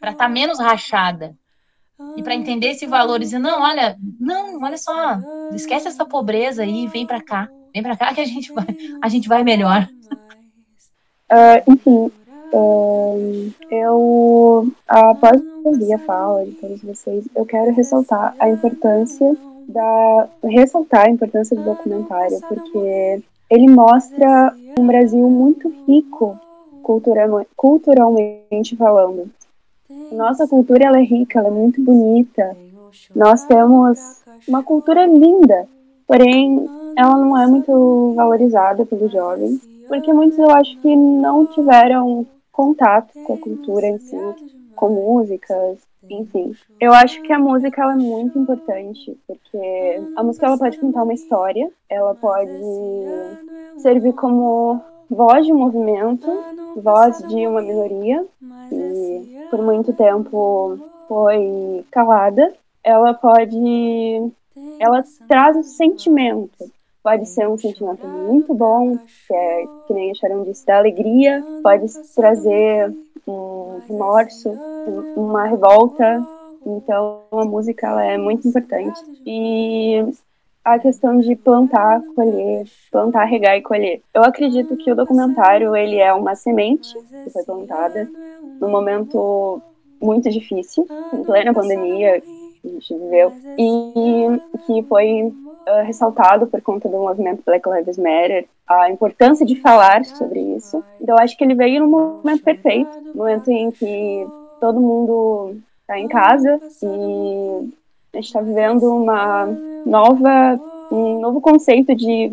[0.00, 1.36] para estar tá menos rachada.
[2.16, 5.16] E para entender esse valor, dizer, não, olha, não, olha só,
[5.54, 7.48] esquece essa pobreza aí, vem para cá.
[7.72, 8.66] Vem para cá que a gente vai,
[9.00, 9.88] a gente vai melhor.
[11.30, 12.12] Uh, enfim,
[13.70, 15.42] eu, após
[15.92, 19.36] a fala de todos vocês, eu quero ressaltar a importância
[19.68, 26.38] da ressaltar a importância do documentário, porque ele mostra um Brasil muito rico
[26.82, 29.30] culturalmente, culturalmente falando.
[30.12, 32.56] Nossa cultura ela é rica, ela é muito bonita.
[33.14, 35.66] Nós temos uma cultura linda,
[36.06, 42.26] porém ela não é muito valorizada pelos jovens, porque muitos eu acho que não tiveram
[42.54, 44.16] contato com a cultura em si,
[44.76, 45.78] com músicas,
[46.08, 46.54] enfim.
[46.80, 51.12] Eu acho que a música é muito importante, porque a música ela pode contar uma
[51.12, 52.52] história, ela pode
[53.78, 56.30] servir como voz de movimento,
[56.76, 58.24] voz de uma minoria
[58.68, 60.78] que por muito tempo
[61.08, 62.54] foi calada.
[62.84, 64.32] Ela pode
[64.78, 66.70] ela traz um sentimento
[67.04, 71.44] Pode ser um sentimento muito bom, que é, que nem a Sharon disse, da alegria,
[71.62, 72.90] pode trazer
[73.28, 74.50] um remorso,
[75.14, 76.26] uma revolta.
[76.64, 78.98] Então, a música ela é muito importante.
[79.26, 80.02] E
[80.64, 84.00] a questão de plantar, colher, plantar, regar e colher.
[84.14, 88.08] Eu acredito que o documentário ele é uma semente que foi plantada
[88.58, 89.60] num momento
[90.00, 95.34] muito difícil, em plena pandemia que a gente viveu, e que foi
[95.66, 100.82] uh, ressaltado por conta do movimento Black Lives Matter a importância de falar sobre isso.
[101.00, 104.26] Então acho que ele veio no momento perfeito, momento em que
[104.60, 107.72] todo mundo está em casa e
[108.12, 109.46] a gente está vivendo uma
[109.84, 110.58] nova,
[110.90, 112.32] um novo conceito de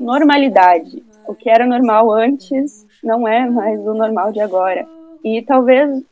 [0.00, 1.02] normalidade.
[1.26, 4.86] O que era normal antes não é mais o normal de agora.
[5.22, 6.02] E talvez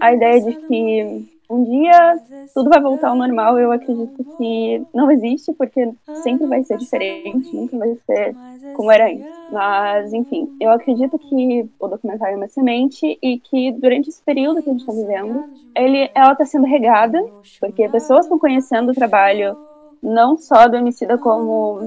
[0.00, 2.18] a ideia de que um dia
[2.54, 5.92] tudo vai voltar ao normal, eu acredito que não existe, porque
[6.22, 8.34] sempre vai ser diferente, nunca vai ser
[8.74, 9.26] como era antes.
[9.50, 14.62] Mas, enfim, eu acredito que o documentário é uma semente e que durante esse período
[14.62, 15.44] que a gente está vivendo,
[15.74, 17.24] ele, ela está sendo regada,
[17.60, 19.56] porque pessoas estão conhecendo o trabalho
[20.02, 21.80] não só do Emicida como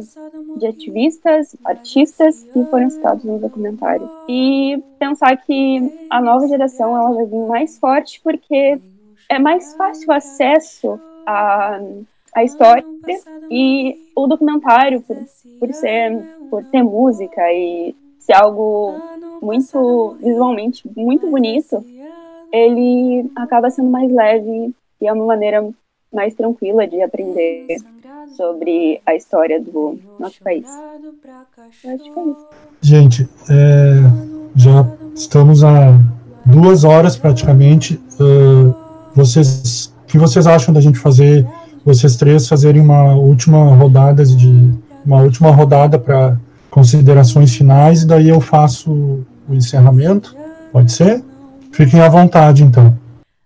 [0.58, 4.10] de ativistas, artistas que foram citados no documentário.
[4.28, 8.80] E pensar que a nova geração ela vai vir mais forte porque
[9.30, 11.80] é mais fácil acesso à,
[12.44, 12.84] história
[13.50, 15.18] e o documentário, por,
[15.60, 16.18] por, ser,
[16.50, 18.96] por ter música e ser algo
[19.42, 21.84] muito visualmente muito bonito,
[22.52, 25.70] ele acaba sendo mais leve e é uma maneira
[26.12, 27.78] mais tranquila de aprender
[28.36, 30.66] sobre a história do nosso país.
[31.84, 32.48] Eu acho que é isso.
[32.82, 33.96] Gente, é,
[34.56, 35.94] já estamos há
[36.46, 37.96] duas horas praticamente.
[38.20, 38.89] Uh,
[39.20, 41.46] vocês, o que vocês acham da gente fazer,
[41.86, 44.74] vocês três fazerem uma última rodada de
[45.06, 46.38] uma última rodada para
[46.70, 48.92] considerações finais e daí eu faço
[49.48, 50.36] o encerramento?
[50.72, 51.24] Pode ser?
[51.72, 52.98] Fiquem à vontade, então.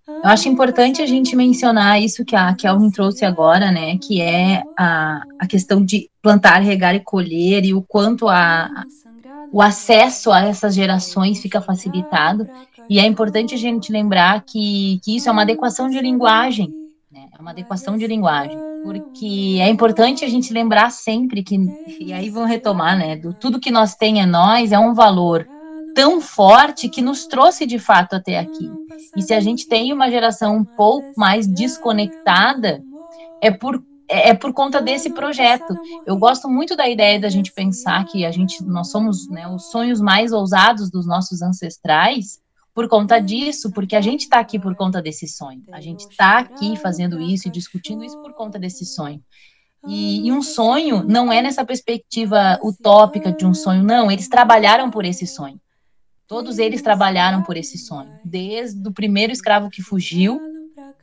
[0.08, 4.64] Eu acho importante a gente mencionar isso que a Kelvin trouxe agora, né, que é
[4.78, 8.70] a, a questão de plantar, regar e colher e o quanto a,
[9.52, 12.48] o acesso a essas gerações fica facilitado.
[12.90, 16.70] E é importante a gente lembrar que, que isso é uma adequação de linguagem,
[17.12, 21.58] né, é uma adequação de linguagem, porque é importante a gente lembrar sempre que,
[22.00, 25.48] e aí vão retomar, né, do tudo que nós tem é nós, é um valor
[25.96, 28.70] tão forte que nos trouxe de fato até aqui.
[29.16, 32.82] E se a gente tem uma geração um pouco mais desconectada,
[33.42, 35.76] é por é, é por conta desse projeto.
[36.06, 39.72] Eu gosto muito da ideia da gente pensar que a gente nós somos né, os
[39.72, 42.43] sonhos mais ousados dos nossos ancestrais
[42.74, 45.62] por conta disso, porque a gente está aqui por conta desse sonho.
[45.72, 49.22] A gente está aqui fazendo isso e discutindo isso por conta desse sonho.
[49.88, 54.10] E, e, um sonho não é nessa perspectiva utópica de um sonho, não.
[54.10, 55.60] Eles trabalharam por esse sonho.
[56.26, 60.40] Todos eles trabalharam por esse sonho, desde o primeiro escravo que fugiu,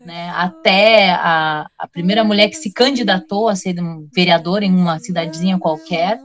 [0.01, 4.99] né, até a, a primeira mulher que se candidatou a ser um vereador em uma
[4.99, 6.19] cidadezinha qualquer,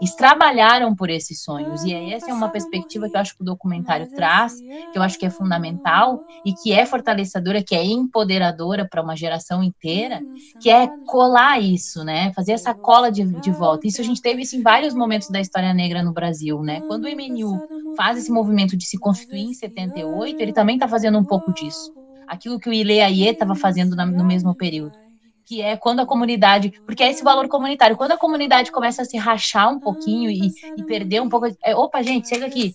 [0.00, 1.84] eles trabalharam por esses sonhos.
[1.84, 4.54] E essa é uma perspectiva que eu acho que o documentário traz,
[4.92, 9.14] que eu acho que é fundamental e que é fortalecedora, que é empoderadora para uma
[9.14, 10.20] geração inteira,
[10.60, 12.32] que é colar isso, né?
[12.32, 13.86] Fazer essa cola de, de volta.
[13.86, 16.80] Isso a gente teve isso em vários momentos da história negra no Brasil, né?
[16.82, 21.18] Quando o MNU faz esse movimento de se constituir em 78, ele também está fazendo
[21.18, 21.92] um pouco disso.
[22.26, 25.09] Aquilo que o Ile Aie estava fazendo na, no mesmo período
[25.50, 29.04] que é quando a comunidade, porque é esse valor comunitário, quando a comunidade começa a
[29.04, 32.72] se rachar um pouquinho e, e perder um pouco, é, opa, gente, chega aqui,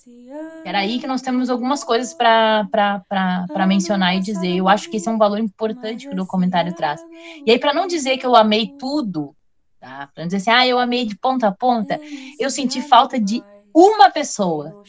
[0.66, 4.58] era aí que nós temos algumas coisas para mencionar e dizer.
[4.58, 7.00] Eu acho que esse é um valor importante que o documentário traz.
[7.46, 9.34] E aí, para não dizer que eu amei tudo,
[9.80, 10.10] tá?
[10.14, 11.98] para não dizer assim, ah, eu amei de ponta a ponta,
[12.38, 13.42] eu senti falta de
[13.74, 14.84] uma pessoa.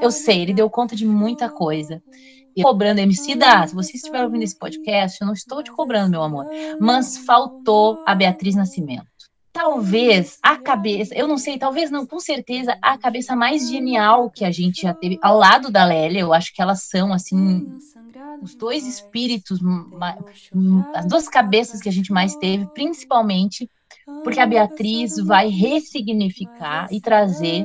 [0.00, 2.00] Eu sei, ele deu conta de muita coisa
[2.62, 6.22] cobrando MC da, se você estiver ouvindo esse podcast, eu não estou te cobrando, meu
[6.22, 6.46] amor,
[6.80, 9.06] mas faltou a Beatriz Nascimento.
[9.52, 14.44] Talvez a cabeça, eu não sei, talvez não, com certeza, a cabeça mais genial que
[14.44, 17.64] a gente já teve ao lado da Lélia, eu acho que elas são, assim,
[18.42, 19.60] os dois espíritos,
[20.94, 23.70] as duas cabeças que a gente mais teve, principalmente
[24.22, 27.64] porque a Beatriz vai ressignificar e trazer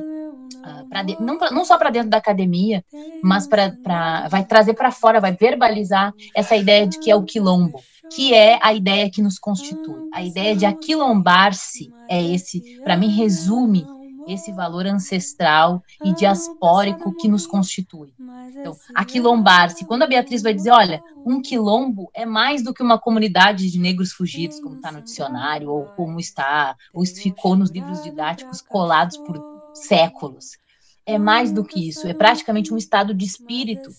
[1.04, 2.84] de, não, não só para dentro da academia,
[3.22, 7.80] mas para vai trazer para fora, vai verbalizar essa ideia de que é o quilombo,
[8.14, 10.08] que é a ideia que nos constitui.
[10.12, 13.86] A ideia de aquilombar-se é esse, para mim, resume
[14.26, 18.12] esse valor ancestral e diaspórico que nos constitui.
[18.54, 19.84] Então, aquilombar-se.
[19.84, 23.78] Quando a Beatriz vai dizer, olha, um quilombo é mais do que uma comunidade de
[23.78, 29.16] negros fugidos, como está no dicionário, ou como está, ou ficou nos livros didáticos colados
[29.16, 29.38] por
[29.74, 30.58] séculos.
[31.06, 33.90] É mais do que isso, é praticamente um estado de espírito.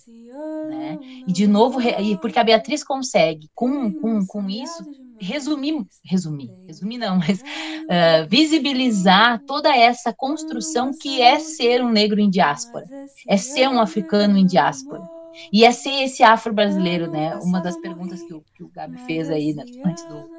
[0.69, 0.99] Né?
[1.27, 1.79] E de novo,
[2.21, 4.85] porque a Beatriz consegue, com, com, com isso,
[5.19, 12.19] resumir, resumir, resumir não, mas uh, visibilizar toda essa construção que é ser um negro
[12.19, 12.85] em diáspora,
[13.27, 15.07] é ser um africano em diáspora.
[15.51, 17.35] E é ser esse afro-brasileiro, né?
[17.37, 20.29] Uma das perguntas que o, que o Gabi fez aí né, antes do.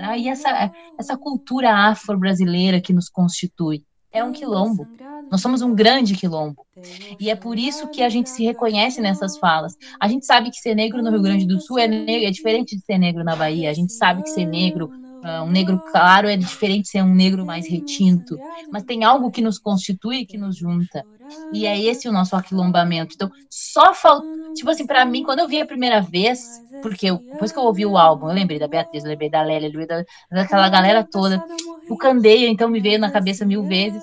[0.00, 3.84] Ah, e essa, essa cultura afro-brasileira que nos constitui?
[4.12, 4.86] É um quilombo.
[5.30, 6.64] Nós somos um grande quilombo.
[7.18, 9.74] E é por isso que a gente se reconhece nessas falas.
[10.00, 12.76] A gente sabe que ser negro no Rio Grande do Sul é, negro, é diferente
[12.76, 13.70] de ser negro na Bahia.
[13.70, 14.90] A gente sabe que ser negro
[15.26, 18.38] Uh, um negro claro é diferente de ser um negro mais retinto,
[18.70, 21.04] mas tem algo que nos constitui, que nos junta.
[21.52, 23.14] E é esse o nosso aquilombamento.
[23.14, 24.24] Então, só falta.
[24.54, 27.64] Tipo assim, para mim, quando eu vi a primeira vez, porque eu, depois que eu
[27.64, 31.44] ouvi o álbum, eu lembrei da Beatriz, eu lembrei da Lélia, da, daquela galera toda.
[31.88, 34.02] O Candeia, então, me veio na cabeça mil vezes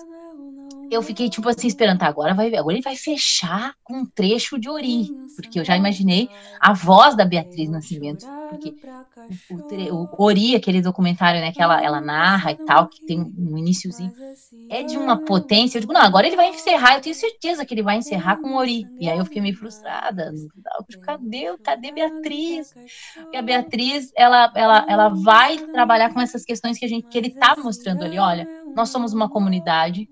[0.94, 4.60] eu fiquei, tipo assim, esperando, tá, agora, vai, agora ele vai fechar com um trecho
[4.60, 6.30] de Ori, porque eu já imaginei
[6.60, 8.76] a voz da Beatriz Nascimento, porque
[9.50, 13.20] o, o, o Ori, aquele documentário, né, que ela, ela narra e tal, que tem
[13.22, 14.12] um iníciozinho,
[14.70, 17.74] é de uma potência, eu digo, não, agora ele vai encerrar, eu tenho certeza que
[17.74, 20.32] ele vai encerrar com Ori, e aí eu fiquei meio frustrada,
[21.02, 22.74] cadê, cadê Beatriz?
[23.16, 27.18] Porque a Beatriz, ela, ela, ela vai trabalhar com essas questões que a gente, que
[27.18, 30.10] ele tá mostrando ali, olha, nós somos uma comunidade,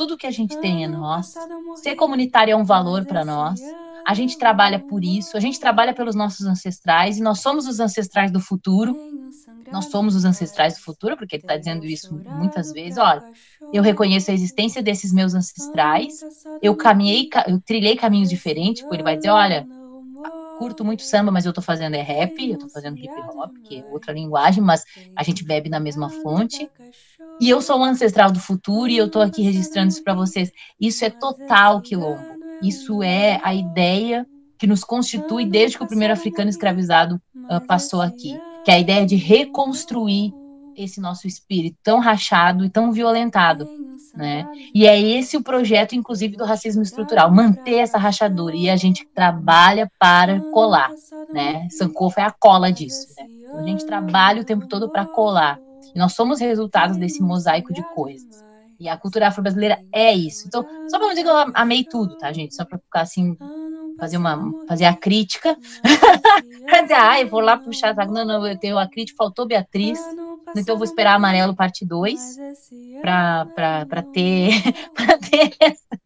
[0.00, 1.38] tudo que a gente tem é nosso.
[1.76, 3.60] Ser comunitário é um valor para nós.
[4.06, 7.80] A gente trabalha por isso, a gente trabalha pelos nossos ancestrais e nós somos os
[7.80, 8.96] ancestrais do futuro.
[9.70, 12.96] Nós somos os ancestrais do futuro, porque ele está dizendo isso muitas vezes.
[12.96, 13.22] Olha,
[13.74, 16.14] eu reconheço a existência desses meus ancestrais,
[16.62, 19.66] eu caminhei, eu trilhei caminhos diferentes, porque ele vai dizer, olha,
[20.58, 23.80] curto muito samba, mas eu tô fazendo é rap, eu tô fazendo hip hop, que
[23.80, 24.82] é outra linguagem, mas
[25.14, 26.70] a gente bebe na mesma fonte.
[27.40, 30.52] E eu sou um ancestral do futuro e eu tô aqui registrando isso para vocês.
[30.78, 32.22] Isso é total quilombo.
[32.62, 34.26] Isso é a ideia
[34.58, 38.78] que nos constitui desde que o primeiro africano escravizado uh, passou aqui, que é a
[38.78, 40.34] ideia de reconstruir
[40.76, 43.66] esse nosso espírito tão rachado e tão violentado,
[44.14, 44.46] né?
[44.74, 49.06] E é esse o projeto, inclusive, do racismo estrutural, manter essa rachadura e a gente
[49.14, 50.90] trabalha para colar,
[51.32, 51.66] né?
[51.70, 53.26] Sankofa é a cola disso, né?
[53.58, 55.58] A gente trabalha o tempo todo para colar.
[55.94, 58.44] E nós somos resultados desse mosaico de coisas.
[58.78, 60.46] E a cultura afro-brasileira é isso.
[60.46, 62.54] Então, só para não dizer que eu amei tudo, tá, gente?
[62.54, 63.36] Só para ficar assim,
[63.98, 65.56] fazer uma fazer a crítica.
[66.96, 70.00] ah, eu vou lá puxar, não, não, eu tenho a crítica, faltou Beatriz.
[70.56, 72.36] Então eu vou esperar Amarelo parte 2
[73.02, 74.50] para ter
[74.94, 75.52] para ter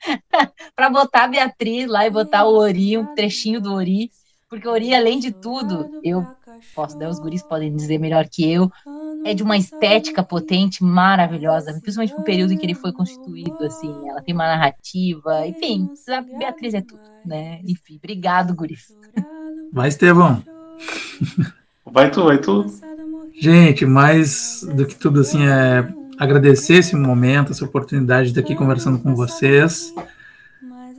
[0.75, 4.11] para botar a Beatriz lá e botar o Ori, um trechinho do Ori,
[4.55, 6.25] porque Ori além de tudo, eu
[6.75, 8.71] posso, dar os guris podem dizer melhor que eu,
[9.25, 13.93] é de uma estética potente, maravilhosa, principalmente no período em que ele foi constituído, assim,
[14.09, 17.61] ela tem uma narrativa, enfim, a Beatriz é tudo, né?
[17.67, 18.95] Enfim, obrigado, guris.
[19.73, 20.41] Vai, Estevão.
[21.85, 22.65] Vai tu, vai tu.
[23.41, 28.55] Gente, mais do que tudo, assim, é agradecer esse momento, essa oportunidade de estar aqui
[28.55, 29.93] conversando com vocês.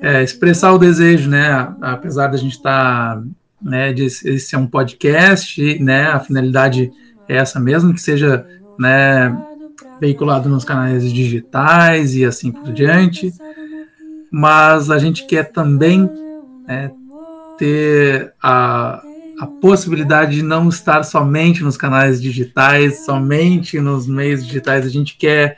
[0.02, 1.74] É, expressar o desejo, né?
[1.82, 3.24] Apesar da gente estar, tá,
[3.62, 6.08] né, de esse é um podcast, né?
[6.08, 6.92] A finalidade
[7.28, 8.46] é essa mesmo, que seja,
[8.78, 9.36] né,
[10.00, 13.34] veiculado nos canais digitais e assim por diante.
[14.32, 16.10] Mas a gente quer também
[16.68, 16.92] né,
[17.58, 19.02] ter a,
[19.40, 24.86] a possibilidade de não estar somente nos canais digitais, somente nos meios digitais.
[24.86, 25.58] A gente quer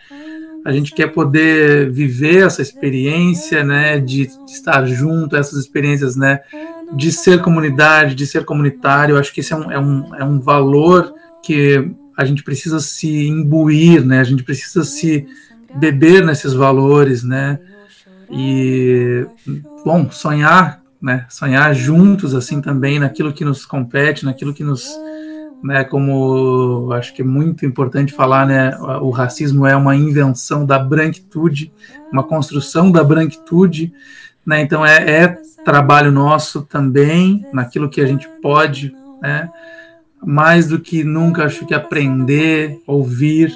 [0.67, 6.41] a gente quer poder viver essa experiência, né, de, estar junto, essas experiências, né,
[6.93, 9.15] de ser comunidade, de ser comunitário.
[9.15, 12.79] Eu acho que esse é um, é um, é um valor que a gente precisa
[12.79, 15.27] se imbuir, né, a gente precisa se
[15.75, 17.59] beber nesses valores, né,
[18.29, 19.25] e,
[19.85, 24.87] bom, sonhar né, sonhar juntos assim também naquilo que nos compete, naquilo que nos,
[25.63, 30.79] né, como acho que é muito importante falar, né, o racismo é uma invenção da
[30.79, 31.71] branquitude,
[32.11, 33.93] uma construção da branquitude,
[34.47, 35.27] né, então é, é
[35.65, 39.49] trabalho nosso também naquilo que a gente pode, né,
[40.25, 43.51] mais do que nunca acho que aprender, ouvir,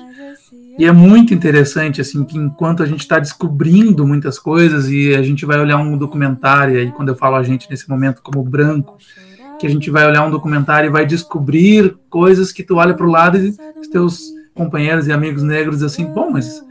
[0.77, 5.21] e é muito interessante, assim, que enquanto a gente está descobrindo muitas coisas e a
[5.21, 8.97] gente vai olhar um documentário, e quando eu falo a gente nesse momento como branco,
[9.59, 13.05] que a gente vai olhar um documentário e vai descobrir coisas que tu olha para
[13.05, 14.21] o lado e os teus
[14.55, 16.63] companheiros e amigos negros assim, bom, mas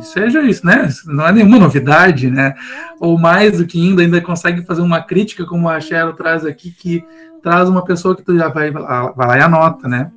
[0.00, 0.88] seja isso, né?
[1.06, 2.54] Não é nenhuma novidade, né?
[3.00, 6.70] Ou mais do que ainda, ainda consegue fazer uma crítica, como a Cheryl traz aqui,
[6.70, 7.04] que
[7.42, 10.10] traz uma pessoa que tu já vai, vai lá e anota, né?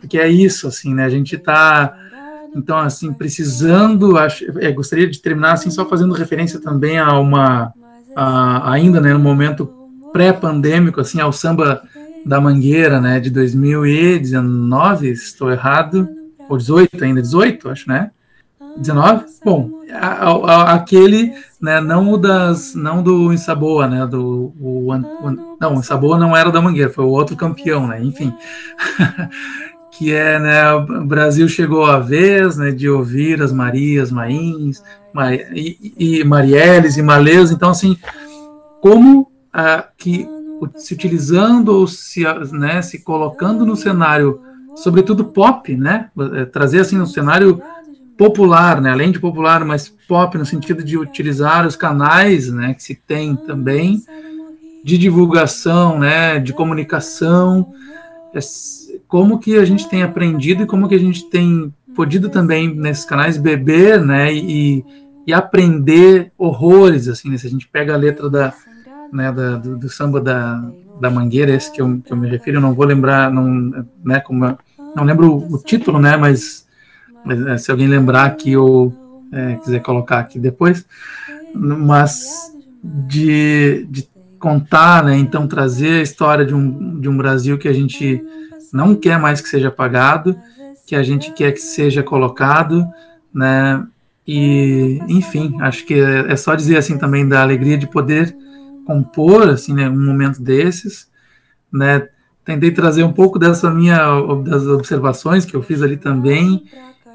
[0.00, 1.04] Porque é isso, assim, né?
[1.04, 1.96] A gente está
[2.54, 7.74] então, assim, precisando, acho, é, gostaria de terminar assim só fazendo referência também a uma,
[8.14, 9.66] a, ainda, né, no momento
[10.12, 11.82] pré-pandêmico, assim, ao samba
[12.24, 16.08] da Mangueira, né, de 2019, estou errado,
[16.48, 18.12] ou 18 ainda, 18, acho, né?
[18.76, 19.24] 19?
[19.44, 25.56] Bom, a, a, aquele, né, não o das, não do Insaboa, né, do, o, o,
[25.60, 28.32] não, o Insaboa não era da Mangueira, foi o outro campeão, né, enfim,
[29.92, 34.82] que é, né, o Brasil chegou a vez, né, de ouvir as Marias, Mains,
[35.54, 37.96] e, e Marielles e Maleus, então, assim,
[38.80, 40.28] como ah, que
[40.76, 44.40] se utilizando ou se, né, se colocando no cenário,
[44.76, 47.62] sobretudo pop, né, é, trazer assim no cenário
[48.16, 52.82] popular, né, além de popular, mas pop no sentido de utilizar os canais, né, que
[52.82, 54.02] se tem também
[54.84, 57.72] de divulgação, né, de comunicação,
[58.32, 58.38] é,
[59.08, 63.04] como que a gente tem aprendido e como que a gente tem podido também nesses
[63.04, 64.84] canais beber, né, e,
[65.26, 68.52] e aprender horrores, assim, né, se a gente pega a letra da
[69.14, 70.60] né, da, do, do, samba da,
[71.00, 74.18] da Mangueira, esse que eu, que eu me refiro, eu não vou lembrar, não, né,
[74.18, 74.58] como,
[74.96, 76.63] não lembro o, título, né, mas,
[77.24, 78.92] mas, é, se alguém lembrar aqui ou
[79.32, 80.84] é, quiser colocar aqui depois,
[81.54, 82.52] mas
[82.82, 87.72] de, de contar, né, então trazer a história de um, de um Brasil que a
[87.72, 88.22] gente
[88.72, 90.36] não quer mais que seja apagado,
[90.86, 92.86] que a gente quer que seja colocado,
[93.32, 93.84] né,
[94.26, 98.36] e enfim, acho que é, é só dizer assim também da alegria de poder
[98.84, 101.08] compor, assim, né, um momento desses,
[101.72, 102.06] né,
[102.44, 103.98] tentei trazer um pouco dessa minha,
[104.44, 106.64] das observações que eu fiz ali também,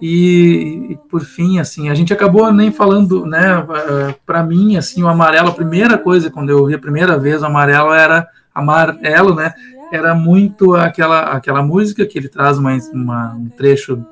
[0.02, 5.04] e, e, por fim, assim, a gente acabou nem falando, né, eh, para mim, assim,
[5.04, 9.36] o amarelo, a primeira coisa, quando eu ouvi a primeira vez o amarelo era, amarelo,
[9.36, 9.54] né,
[9.92, 14.06] era muito aquela, aquela música que ele traz uma, uma um trecho,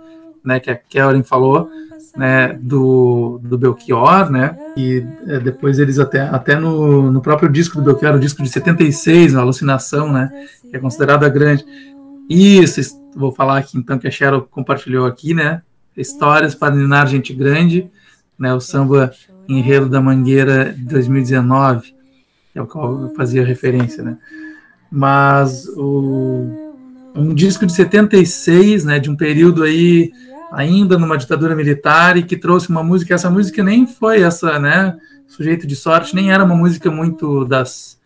[0.43, 1.69] né, que a Kellen falou,
[2.17, 7.77] né, do, do Belchior, né, e é, depois eles até, até no, no próprio disco
[7.77, 10.29] do Belchior, o disco de 76, a Alucinação, né,
[10.69, 11.63] que é considerada grande.
[12.29, 12.81] Isso,
[13.15, 15.61] vou falar aqui então que a Cheryl compartilhou aqui, né,
[15.97, 17.89] Histórias para Ninar Gente Grande,
[18.37, 19.11] né, o samba
[19.49, 21.95] Enredo da Mangueira de 2019,
[22.53, 24.17] que é o que eu fazia referência, né.
[24.91, 26.45] Mas o,
[27.15, 30.11] um disco de 76, né, de um período aí
[30.51, 34.95] ainda numa ditadura militar e que trouxe uma música, essa música nem foi essa, né,
[35.27, 37.99] Sujeito de Sorte, nem era uma música muito das,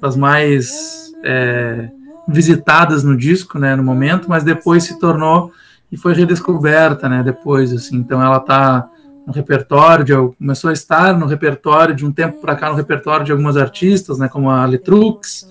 [0.00, 1.88] das mais é,
[2.26, 5.52] visitadas no disco, né, no momento, mas depois se tornou
[5.94, 8.90] e foi redescoberta, né, depois, assim, então ela tá
[9.24, 13.24] no repertório, de, começou a estar no repertório de um tempo para cá, no repertório
[13.24, 15.48] de algumas artistas, né, como a Letrux,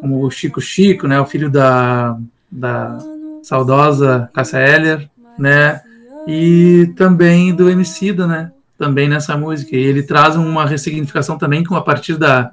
[0.00, 2.16] como o Chico Chico, né, o filho da,
[2.50, 2.96] da
[3.42, 5.82] saudosa Cássia Eller, né?
[6.26, 8.50] E também do Emicida, né?
[8.78, 9.76] Também nessa música.
[9.76, 12.50] E ele traz uma ressignificação também com a partir da,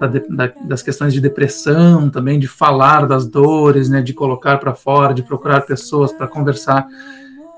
[0.00, 4.00] da, das questões de depressão, também de falar das dores, né?
[4.00, 6.86] De colocar para fora, de procurar pessoas para conversar.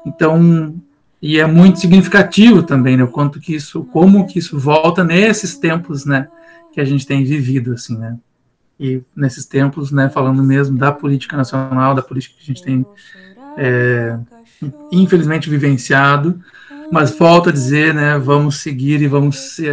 [0.06, 0.74] Então,
[1.20, 3.04] e é muito significativo também, né?
[3.04, 6.28] O quanto que isso, como que isso volta nesses tempos, né?
[6.72, 8.16] Que a gente tem vivido, assim, né?
[8.78, 10.08] E nesses tempos, né?
[10.08, 12.86] Falando mesmo da política nacional, da política que a gente tem
[13.56, 14.18] é,
[14.90, 16.40] infelizmente vivenciado,
[16.90, 19.68] mas volto a dizer, né, vamos seguir e vamos se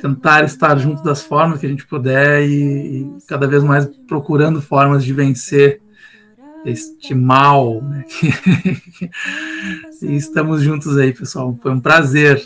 [0.00, 4.60] tentar estar junto das formas que a gente puder e, e, cada vez mais procurando
[4.60, 5.80] formas de vencer
[6.64, 7.82] este mal.
[7.82, 8.04] Né?
[10.02, 11.56] e estamos juntos aí, pessoal.
[11.62, 12.42] Foi um prazer.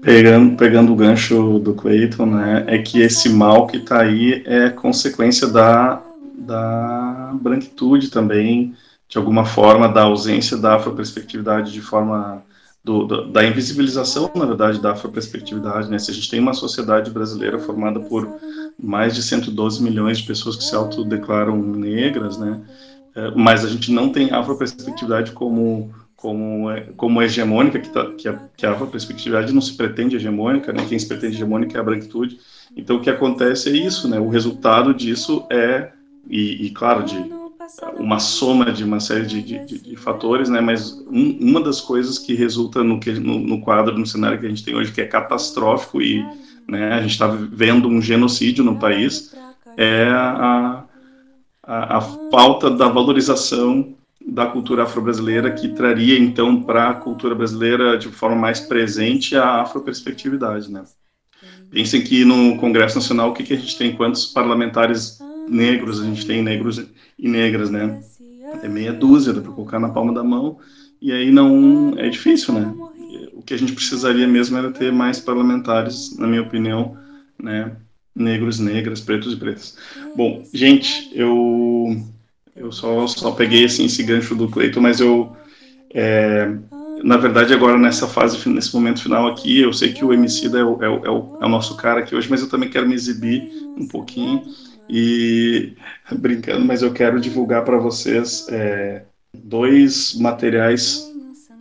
[0.00, 4.68] Pegando, pegando o gancho do Clayton, né, é que esse mal que está aí é
[4.68, 6.02] consequência da,
[6.36, 8.74] da branquitude também,
[9.08, 12.42] de alguma forma, da ausência da afroperspectividade de forma
[12.84, 15.90] do, do, da invisibilização, na verdade, da afroperspectividade.
[15.90, 15.98] Né?
[15.98, 18.28] Se a gente tem uma sociedade brasileira formada por
[18.78, 22.60] mais de 112 milhões de pessoas que se autodeclaram negras, né?
[23.14, 28.28] É, mas a gente não tem afroperspectividade como como é, como hegemônica, que, tá, que,
[28.28, 30.86] a, que a afroperspectividade não se pretende hegemônica, né?
[30.88, 32.38] quem se pretende hegemônica é a branquitude.
[32.76, 34.20] Então, o que acontece é isso, né?
[34.20, 35.90] o resultado disso é,
[36.30, 37.16] e, e claro, de
[37.98, 40.60] uma soma de uma série de, de, de fatores, né?
[40.60, 44.46] Mas um, uma das coisas que resulta no, que, no, no, quadro, no cenário que
[44.46, 46.24] a gente tem hoje, que é catastrófico e
[46.68, 49.34] né, a gente está vendo um genocídio no país,
[49.76, 50.84] é a,
[51.62, 52.00] a, a
[52.30, 53.94] falta da valorização
[54.24, 59.62] da cultura afro-brasileira que traria então para a cultura brasileira de forma mais presente a
[59.62, 60.84] afroperspectividade, né?
[61.70, 66.04] Pensem que no Congresso Nacional o que, que a gente tem quantos parlamentares negros a
[66.04, 66.84] gente tem negros
[67.18, 68.02] e negras, né?
[68.62, 70.58] É meia dúzia, dá para colocar na palma da mão,
[71.00, 72.74] e aí não é difícil, né?
[73.32, 76.96] O que a gente precisaria mesmo era ter mais parlamentares, na minha opinião,
[77.42, 77.76] né?
[78.14, 79.76] negros, negras, pretos e pretas.
[80.14, 81.96] Bom, gente, eu
[82.54, 85.34] eu só, só peguei assim, esse gancho do Cleiton, mas eu
[85.94, 86.54] é,
[87.02, 90.60] na verdade, agora nessa fase, nesse momento final aqui, eu sei que o MC é
[90.60, 92.94] é, o, é, o, é o nosso cara aqui hoje, mas eu também quero me
[92.94, 94.42] exibir um pouquinho
[94.88, 95.74] e
[96.12, 99.02] brincando, mas eu quero divulgar para vocês é,
[99.32, 101.10] dois materiais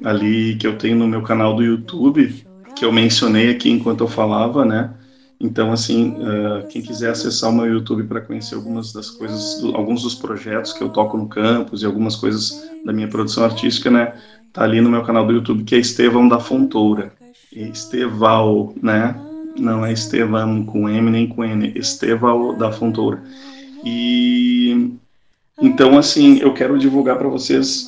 [0.04, 2.44] ali que eu tenho no meu canal do YouTube
[2.82, 4.92] que eu mencionei aqui enquanto eu falava, né?
[5.40, 9.76] Então, assim, uh, quem quiser acessar o meu YouTube para conhecer algumas das coisas, do,
[9.76, 13.92] alguns dos projetos que eu toco no campus e algumas coisas da minha produção artística,
[13.92, 14.16] né?
[14.52, 17.14] Tá ali no meu canal do YouTube, que é Estevão da Fontoura.
[17.52, 19.16] Esteval, né?
[19.62, 23.24] Não é Estevão com M nem com N, Esteval da Fontoura.
[23.86, 24.98] E
[25.62, 27.88] então, assim, eu quero divulgar para vocês,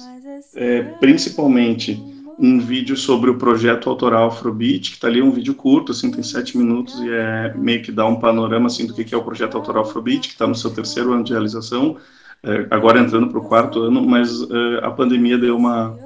[0.55, 1.99] é, principalmente
[2.37, 6.21] um vídeo sobre o projeto autoral Afrobeat, que está ali um vídeo curto, assim, tem
[6.21, 9.55] sete minutos e é meio que dá um panorama, assim, do que é o projeto
[9.55, 11.97] autoral Afrobeat, que está no seu terceiro ano de realização,
[12.43, 15.97] é, agora entrando para o quarto ano, mas é, a pandemia deu uma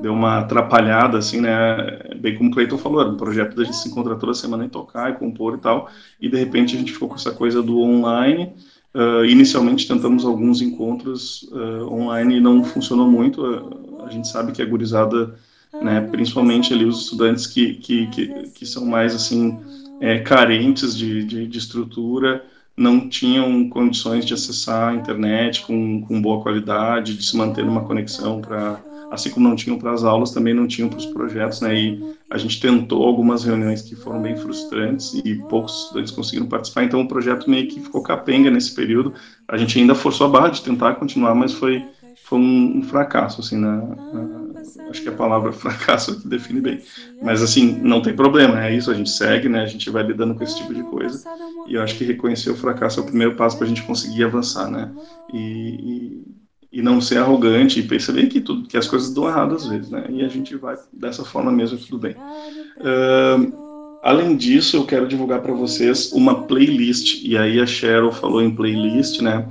[0.00, 3.76] deu uma atrapalhada, assim, né, bem como o Cleiton falou, era um projeto da gente
[3.76, 5.88] se encontrar toda semana e tocar e compor e tal,
[6.20, 8.52] e de repente a gente ficou com essa coisa do online,
[8.94, 14.52] uh, inicialmente tentamos alguns encontros uh, online e não funcionou muito, uh, a gente sabe
[14.52, 15.34] que a gurizada
[15.82, 19.58] né, principalmente ali os estudantes que, que, que, que são mais assim
[20.00, 22.44] é, carentes de, de, de, estrutura,
[22.76, 27.84] não tinham condições de acessar a internet com, com boa qualidade, de se manter numa
[27.84, 28.80] conexão para
[29.10, 31.74] assim como não tinham para as aulas, também não tinham para os projetos, né?
[31.74, 36.84] E a gente tentou algumas reuniões que foram bem frustrantes e poucos estudantes conseguiram participar,
[36.84, 39.12] então o projeto meio que ficou capenga nesse período.
[39.48, 41.84] A gente ainda forçou a barra de tentar continuar, mas foi
[42.30, 46.80] foi um, fracasso, assim, na, na, acho que a palavra fracasso define bem.
[47.20, 50.36] Mas, assim, não tem problema, é isso, a gente segue, né, a gente vai lidando
[50.36, 51.28] com esse tipo de coisa,
[51.66, 54.22] e eu acho que reconhecer o fracasso é o primeiro passo para a gente conseguir
[54.22, 54.92] avançar, né,
[55.32, 56.24] e, e,
[56.72, 59.90] e, não ser arrogante e perceber que, tudo, que as coisas dão errado às vezes,
[59.90, 62.12] né, e a gente vai dessa forma mesmo, tudo bem.
[62.12, 63.52] Uh,
[64.02, 68.54] além disso, eu quero divulgar para vocês uma playlist, e aí a Cheryl falou em
[68.54, 69.46] playlist, né,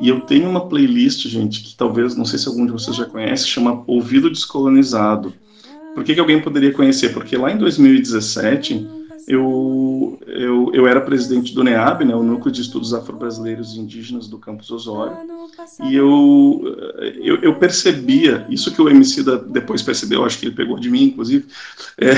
[0.00, 3.04] e eu tenho uma playlist, gente, que talvez, não sei se algum de vocês já
[3.04, 5.34] conhece, chama Ouvido Descolonizado.
[5.92, 7.12] Por que, que alguém poderia conhecer?
[7.12, 8.97] Porque lá em 2017,
[9.28, 14.26] eu, eu, eu era presidente do NEAB, né, o Núcleo de Estudos Afro-Brasileiros e Indígenas
[14.26, 15.16] do Campus Osório,
[15.84, 16.62] e eu,
[17.22, 20.90] eu, eu, percebia, isso que o MC da, depois percebeu, acho que ele pegou de
[20.90, 21.46] mim, inclusive,
[21.98, 22.14] é,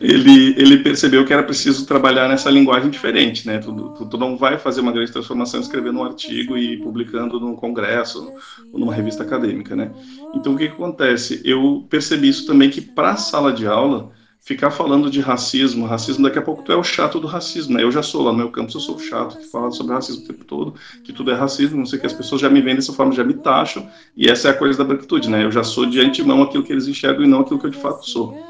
[0.00, 3.58] ele, ele percebeu que era preciso trabalhar nessa linguagem diferente, né?
[3.58, 7.56] Tu, tu, tu, não vai fazer uma grande transformação escrevendo um artigo e publicando num
[7.56, 8.32] congresso
[8.72, 9.90] ou numa revista acadêmica, né?
[10.34, 11.40] Então, o que, que acontece?
[11.44, 14.12] Eu percebi isso também que para a sala de aula,
[14.46, 17.82] ficar falando de racismo, racismo, daqui a pouco tu é o chato do racismo, né?
[17.82, 20.22] Eu já sou lá no meu campus, eu sou o chato que fala sobre racismo
[20.22, 22.76] o tempo todo, que tudo é racismo, não sei que as pessoas já me veem
[22.76, 25.44] dessa forma, já me taxam, e essa é a coisa da branquitude, né?
[25.44, 27.76] Eu já sou de antemão aquilo que eles enxergam e não aquilo que eu de
[27.76, 28.40] fato sou.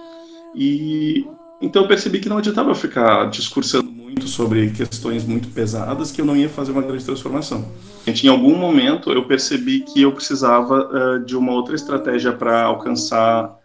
[0.55, 1.27] E
[1.63, 6.27] então eu percebi que não adiantava ficar discursando muito sobre questões muito pesadas, que eu
[6.27, 7.73] não ia fazer uma grande transformação.
[8.07, 13.56] Em algum momento eu percebi que eu precisava uh, de uma outra estratégia para alcançar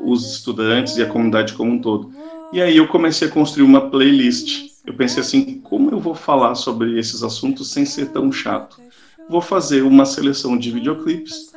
[0.00, 2.12] os estudantes e a comunidade como um todo.
[2.52, 4.70] E aí eu comecei a construir uma playlist.
[4.86, 8.80] Eu pensei assim, como eu vou falar sobre esses assuntos sem ser tão chato?
[9.28, 11.52] Vou fazer uma seleção de videoclipes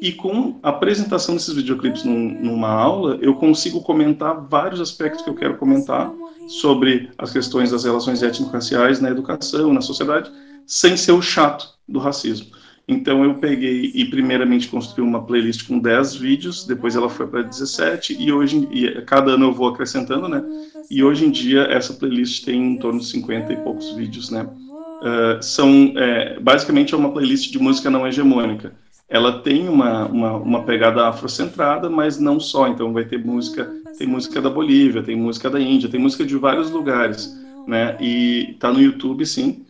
[0.00, 5.30] e com a apresentação desses videoclipes num, numa aula, eu consigo comentar vários aspectos que
[5.30, 6.12] eu quero comentar
[6.48, 10.30] sobre as questões das relações étnico-raciais na educação, na sociedade,
[10.66, 12.48] sem ser o chato do racismo.
[12.86, 17.42] Então eu peguei e primeiramente construí uma playlist com 10 vídeos, depois ela foi para
[17.42, 20.44] 17 e hoje e cada ano eu vou acrescentando, né?
[20.90, 24.42] E hoje em dia essa playlist tem em torno de 50 e poucos vídeos, né?
[24.42, 28.72] Uh, são é, basicamente é uma playlist de música não hegemônica
[29.08, 32.68] ela tem uma, uma, uma, pegada afrocentrada, mas não só.
[32.68, 36.36] Então vai ter música, tem música da Bolívia, tem música da Índia, tem música de
[36.36, 37.32] vários lugares,
[37.66, 37.96] né?
[38.00, 39.64] E tá no YouTube, sim.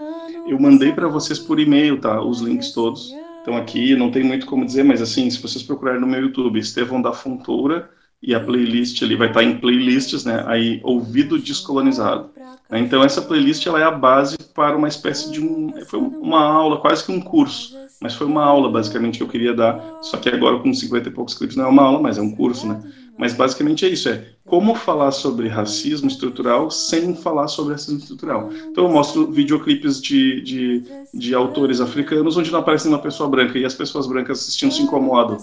[0.47, 2.21] Eu mandei para vocês por e-mail, tá?
[2.23, 3.97] Os links todos estão aqui.
[3.97, 7.12] Não tem muito como dizer, mas assim, se vocês procurarem no meu YouTube, Estevão da
[7.12, 7.91] Fontoura
[8.23, 10.45] e a playlist ali vai estar tá em playlists, né?
[10.47, 12.31] Aí ouvido descolonizado.
[12.71, 16.81] Então essa playlist ela é a base para uma espécie de um, foi uma aula,
[16.81, 19.99] quase que um curso mas foi uma aula, basicamente, que eu queria dar.
[20.03, 22.31] Só que agora, com 50 e poucos clipes, não é uma aula, mas é um
[22.31, 22.83] curso, né?
[23.19, 28.51] Mas basicamente é isso: é como falar sobre racismo estrutural sem falar sobre racismo estrutural.
[28.70, 30.82] Então eu mostro videoclipes de, de,
[31.12, 34.82] de autores africanos onde não aparece uma pessoa branca e as pessoas brancas assistindo se
[34.82, 35.39] incomodam.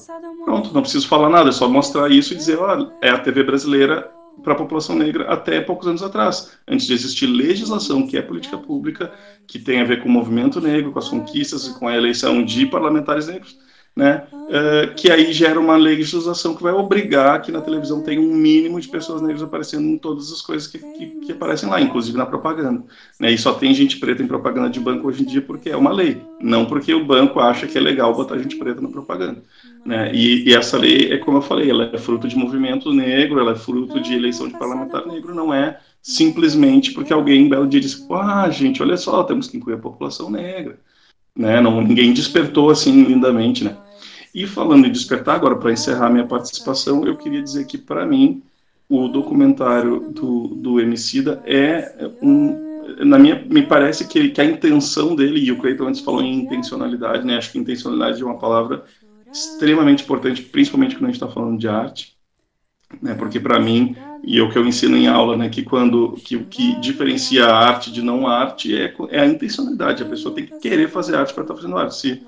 [0.45, 3.43] Pronto, não preciso falar nada, é só mostrar isso e dizer: olha, é a TV
[3.43, 4.11] brasileira
[4.43, 8.57] para a população negra até poucos anos atrás, antes de existir legislação, que é política
[8.57, 9.11] pública,
[9.45, 12.43] que tem a ver com o movimento negro, com as conquistas e com a eleição
[12.43, 13.57] de parlamentares negros
[13.95, 18.33] né, uh, que aí gera uma legislação que vai obrigar que na televisão tenha um
[18.33, 22.17] mínimo de pessoas negras aparecendo em todas as coisas que, que, que, aparecem lá, inclusive
[22.17, 22.83] na propaganda.
[23.19, 25.75] Né, e só tem gente preta em propaganda de banco hoje em dia porque é
[25.75, 29.43] uma lei, não porque o banco acha que é legal botar gente preta na propaganda.
[29.85, 33.39] Né, e, e essa lei, é como eu falei, ela é fruto de movimento negro,
[33.39, 37.67] ela é fruto de eleição de parlamentar negro, não é simplesmente porque alguém, um belo
[37.67, 40.79] dia, disse: ah, gente, olha só, temos que incluir a população negra
[41.35, 41.61] né?
[41.61, 43.77] Não, ninguém despertou assim lindamente, né?
[44.33, 48.41] E falando em despertar, agora para encerrar minha participação, eu queria dizer que para mim
[48.89, 55.15] o documentário do, do Emicida é um na minha me parece que, que a intenção
[55.15, 57.37] dele e o Cleiton antes falou em intencionalidade, né?
[57.37, 58.83] Acho que intencionalidade é uma palavra
[59.31, 62.17] extremamente importante, principalmente quando a gente está falando de arte,
[63.01, 63.13] né?
[63.13, 66.35] Porque para mim e é o que eu ensino em aula, né, que quando que
[66.35, 70.03] o que diferencia a arte de não arte é, é a intencionalidade.
[70.03, 71.95] A pessoa tem que querer fazer arte para estar tá fazendo arte.
[71.95, 72.21] Se,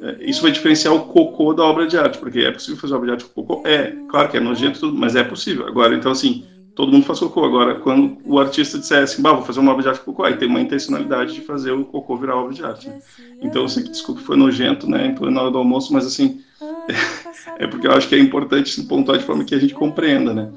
[0.00, 3.06] é, isso vai diferenciar o cocô da obra de arte, porque é possível fazer obra
[3.06, 3.68] de arte com cocô?
[3.68, 5.66] É, claro que é nojento mas é possível.
[5.66, 7.44] Agora, então assim, todo mundo faz cocô.
[7.44, 10.24] Agora, quando o artista disser assim, bah, vou fazer uma obra de arte com cocô,
[10.24, 12.88] aí tem uma intencionalidade de fazer o cocô virar obra de arte.
[12.88, 12.98] Né?
[13.42, 16.40] Então, eu sei que desculpa foi nojento, né, em na hora do almoço, mas assim,
[17.58, 20.50] é porque eu acho que é importante pontuar de forma que a gente compreenda, né?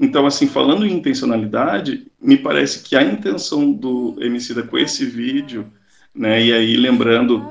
[0.00, 5.66] Então, assim, falando em intencionalidade, me parece que a intenção do Emicida com esse vídeo,
[6.14, 7.46] né, e aí lembrando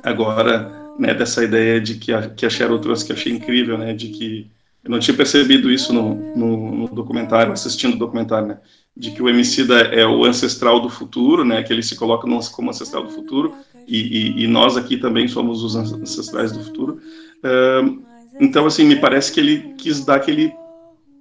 [0.00, 3.92] agora, né, dessa ideia de que a, que a Cheryl trouxe, que achei incrível, né,
[3.92, 4.48] de que
[4.84, 8.58] eu não tinha percebido isso no, no, no documentário, assistindo o documentário, né,
[8.96, 12.70] de que o Emicida é o ancestral do futuro, né, que ele se coloca como
[12.70, 13.52] ancestral do futuro,
[13.86, 17.00] e, e, e nós aqui também somos os ancestrais do futuro.
[17.44, 18.02] Uh,
[18.40, 20.52] então, assim, me parece que ele quis dar aquele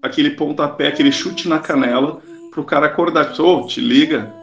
[0.01, 2.21] aquele pontapé, aquele chute na canela
[2.51, 4.33] para o cara acordar, oh, te liga,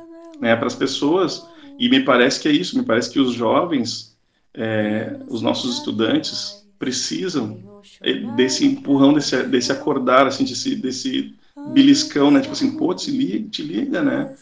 [0.40, 1.46] né, para as pessoas.
[1.78, 4.16] E me parece que é isso, me parece que os jovens,
[4.54, 11.34] é, os nossos estudantes, precisam é, desse empurrão, desse, desse acordar, assim, desse, desse
[11.72, 14.34] beliscão, né, tipo assim, pô, te liga, te liga, né.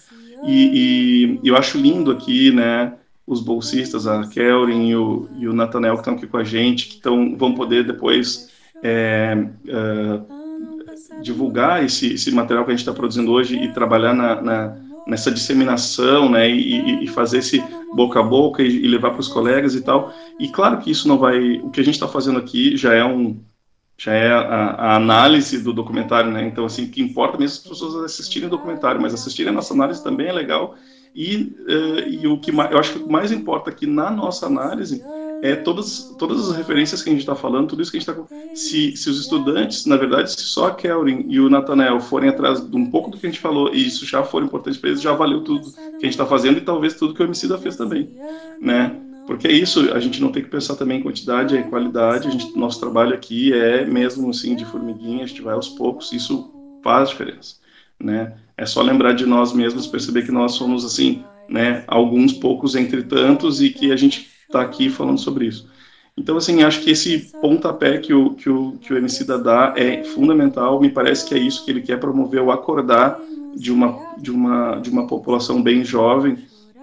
[0.46, 2.92] E, e eu acho lindo aqui, né,
[3.26, 6.88] os bolsistas, a Kelrin e o, e o Nathanael que estão aqui com a gente,
[6.88, 8.50] que tão, vão poder depois
[8.82, 9.34] é,
[9.66, 14.76] uh, divulgar esse, esse material que a gente está produzindo hoje e trabalhar na, na,
[15.06, 19.28] nessa disseminação, né, e, e, fazer esse boca a boca e, e levar para os
[19.28, 20.12] colegas e tal.
[20.38, 23.04] E claro que isso não vai, o que a gente está fazendo aqui já é
[23.04, 23.40] um,
[23.96, 26.46] já é a, a, análise do documentário, né?
[26.46, 29.54] Então assim, o que importa mesmo é as pessoas assistirem o documentário, mas assistirem a
[29.54, 30.74] nossa análise também é legal.
[31.14, 35.02] E, uh, e o que mais, eu acho que mais importa aqui na nossa análise
[35.42, 38.10] é todas, todas as referências que a gente está falando, tudo isso que a gente
[38.10, 38.24] está.
[38.54, 42.66] Se, se os estudantes, na verdade, se só a Kelvin e o Nathanael forem atrás
[42.66, 45.02] de um pouco do que a gente falou e isso já for importante para eles,
[45.02, 47.76] já valeu tudo que a gente está fazendo e talvez tudo que o Emicida fez
[47.76, 48.10] também,
[48.60, 48.98] né?
[49.26, 52.28] Porque é isso, a gente não tem que pensar também em quantidade, é em qualidade.
[52.28, 56.12] A gente, nosso trabalho aqui é mesmo assim de formiguinha, a gente vai aos poucos,
[56.12, 56.50] isso
[56.82, 57.56] faz diferença,
[58.00, 58.34] né?
[58.56, 61.84] É só lembrar de nós mesmos, perceber que nós somos assim, né?
[61.86, 65.68] Alguns poucos entre tantos e que a gente está aqui falando sobre isso.
[66.16, 70.04] Então, assim, acho que esse pontapé que o, que o, que o MC dá é
[70.04, 73.20] fundamental, me parece que é isso que ele quer promover, o acordar
[73.56, 76.38] de uma, de uma, de uma população bem jovem,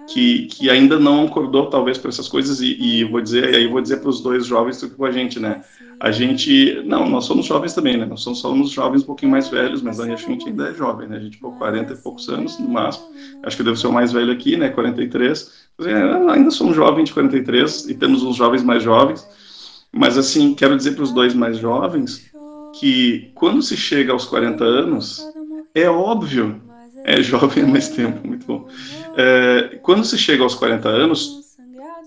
[0.08, 3.80] que, que ainda não acordou, talvez, para essas coisas, e, e vou dizer, aí vou
[3.80, 5.62] dizer para os dois jovens que com a gente, né,
[6.00, 9.82] a gente, não, nós somos jovens também, né, nós somos, jovens um pouquinho mais velhos,
[9.82, 12.68] mas a gente ainda é jovem, né, a gente, por 40 e poucos anos, no
[12.68, 13.06] máximo,
[13.42, 15.50] acho que eu devo ser o mais velho aqui, né, 43,
[16.32, 19.26] ainda sou um jovem de 43 e temos uns jovens mais jovens,
[19.92, 22.30] mas assim, quero dizer para os dois mais jovens
[22.78, 25.22] que quando se chega aos 40 anos,
[25.74, 26.60] é óbvio,
[27.04, 28.68] é jovem há mais tempo, muito bom.
[29.16, 31.42] É, quando se chega aos 40 anos,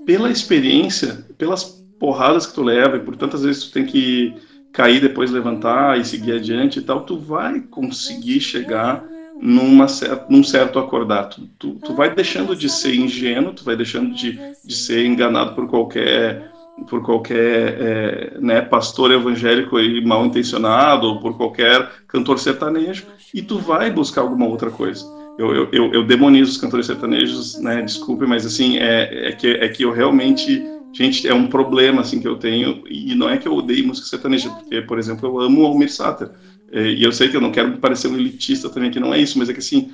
[0.05, 1.63] pela experiência, pelas
[1.99, 4.33] porradas que tu leva, e por tantas vezes tu tem que
[4.71, 9.03] cair, depois levantar e seguir adiante e tal, tu vai conseguir chegar
[9.41, 9.87] numa
[10.29, 11.25] num certo acordar.
[11.25, 15.53] Tu, tu, tu, vai deixando de ser ingênuo, tu vai deixando de, de ser enganado
[15.55, 16.53] por qualquer
[16.89, 23.41] por qualquer é, né, pastor evangélico e mal intencionado ou por qualquer cantor sertanejo e
[23.41, 25.05] tu vai buscar alguma outra coisa.
[25.37, 27.81] Eu, eu, eu, eu demonizo os cantores sertanejos, né?
[27.81, 32.21] Desculpe, mas assim é, é que é que eu realmente gente é um problema assim
[32.21, 35.41] que eu tenho e não é que eu odeio música sertaneja, porque por exemplo eu
[35.41, 36.29] amo Almir Sater
[36.71, 39.19] é, e eu sei que eu não quero parecer um elitista também, que não é
[39.19, 39.91] isso, mas é que assim,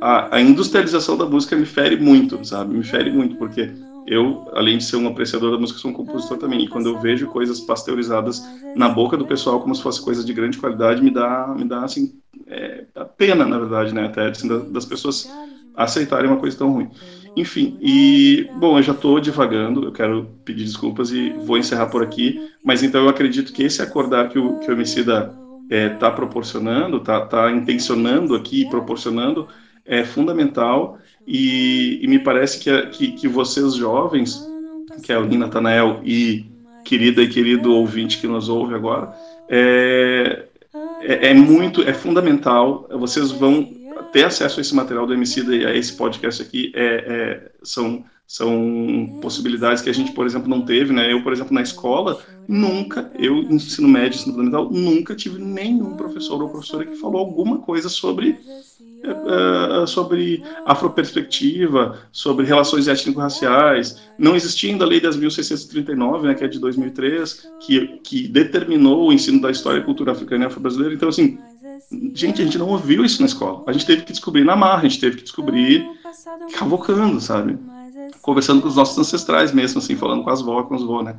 [0.00, 2.74] a, a, industrialização da música me fere muito, sabe?
[2.74, 3.70] Me fere muito, porque
[4.06, 6.64] eu, além de ser um apreciador da música, sou um compositor também.
[6.64, 8.42] E quando eu vejo coisas pasteurizadas
[8.74, 11.84] na boca do pessoal como se fosse coisa de grande qualidade, me dá, me dá
[11.84, 12.12] assim,
[12.46, 12.84] é,
[13.16, 15.30] pena, na verdade, né, até assim, das pessoas
[15.74, 16.90] aceitarem uma coisa tão ruim.
[17.36, 22.02] Enfim, e, bom, eu já estou divagando, eu quero pedir desculpas e vou encerrar por
[22.02, 25.88] aqui, mas então eu acredito que esse acordar que o, que o Emicida está é,
[25.88, 29.48] tá proporcionando, está tá intencionando aqui, proporcionando,
[29.84, 34.46] é fundamental e, e me parece que, que, que, vocês jovens,
[35.02, 36.46] que é o Nina Natanael e
[36.84, 39.12] querida e querido ouvinte que nos ouve agora,
[39.48, 40.44] é,
[41.04, 43.64] é, é muito, é fundamental, vocês vão
[44.12, 46.72] ter acesso a esse material do Emicida e a esse podcast aqui.
[46.74, 51.12] É, é, são, são possibilidades que a gente, por exemplo, não teve, né?
[51.12, 56.40] Eu, por exemplo, na escola, nunca, eu, ensino médio, ensino fundamental, nunca tive nenhum professor
[56.42, 58.38] ou professora que falou alguma coisa sobre
[59.10, 64.00] uh, sobre afroperspectiva, sobre relações étnico-raciais.
[64.18, 69.08] Não existia ainda a Lei das 1639, né, que é de 2003, que, que determinou
[69.08, 70.94] o ensino da história e cultura africana e afro-brasileira.
[70.94, 71.38] Então, assim,
[72.14, 73.62] gente, a gente não ouviu isso na escola.
[73.66, 75.86] A gente teve que descobrir na marra, a gente teve que descobrir
[76.54, 77.58] cavocando, sabe?
[78.22, 81.16] Conversando com os nossos ancestrais mesmo, assim, falando com as vó, com os vô, né?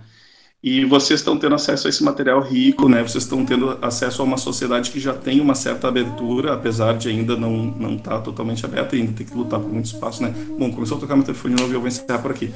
[0.64, 3.03] E vocês estão tendo acesso a esse material rico, né?
[3.03, 7.08] Vocês estão tendo acesso a uma sociedade que já tem uma certa abertura, apesar de
[7.08, 10.34] ainda não não estar tá totalmente aberta, ainda tem que lutar por muito espaço, né?
[10.58, 12.51] Bom, começou a tocar meu telefone novo e eu vou encerrar por aqui.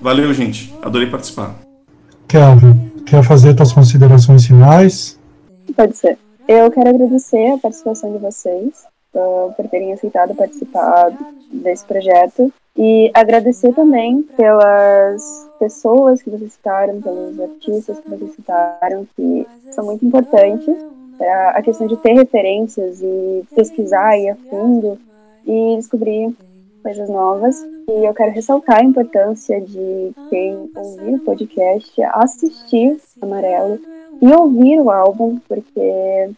[0.00, 0.74] Valeu, gente.
[0.82, 1.54] Adorei participar.
[2.28, 5.18] Kelvin, quer fazer suas considerações finais?
[5.74, 6.18] Pode ser.
[6.48, 8.84] Eu quero agradecer a participação de vocês,
[9.14, 11.10] uh, por terem aceitado participar
[11.52, 12.52] desse projeto.
[12.76, 19.84] E agradecer também pelas pessoas que vocês citaram, pelos artistas que vocês citaram, que são
[19.84, 20.74] muito importantes.
[21.54, 24.98] A questão de ter referências e pesquisar e a fundo
[25.46, 26.34] e descobrir
[26.82, 27.64] coisas novas.
[27.88, 33.80] E eu quero ressaltar a importância de quem ouvir o podcast assistir Amarelo
[34.20, 36.30] e ouvir o álbum, porque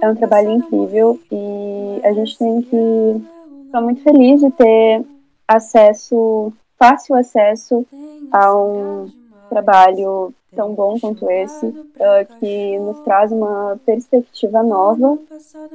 [0.00, 3.22] é um trabalho incrível e a gente tem que
[3.66, 5.04] ficar muito feliz de ter
[5.46, 7.86] acesso, fácil acesso
[8.32, 9.10] a um
[9.48, 15.18] trabalho tão bom quanto esse, uh, que nos traz uma perspectiva nova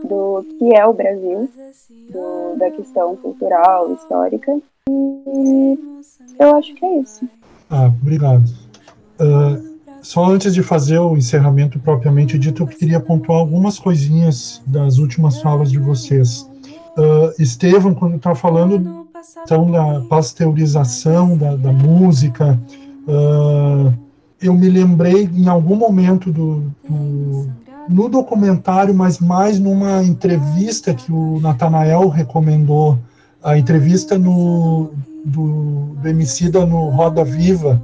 [0.04, 1.50] do que é o Brasil,
[2.10, 4.58] do, da questão cultural, histórica.
[4.90, 5.80] E
[6.40, 7.28] eu acho que é isso.
[7.70, 8.44] Ah, obrigado.
[9.20, 9.72] Uh,
[10.02, 15.40] só antes de fazer o encerramento propriamente dito, eu queria pontuar algumas coisinhas das últimas
[15.42, 16.50] falas de vocês.
[16.98, 19.01] Uh, Estevam, quando está falando
[19.44, 22.60] então, da pasteurização da, da música,
[23.08, 23.94] uh,
[24.42, 27.48] eu me lembrei em algum momento do, do,
[27.88, 32.98] no documentário, mas mais numa entrevista que o Natanael recomendou,
[33.44, 34.92] a entrevista no,
[35.26, 37.82] do, do Emicida no Roda Viva,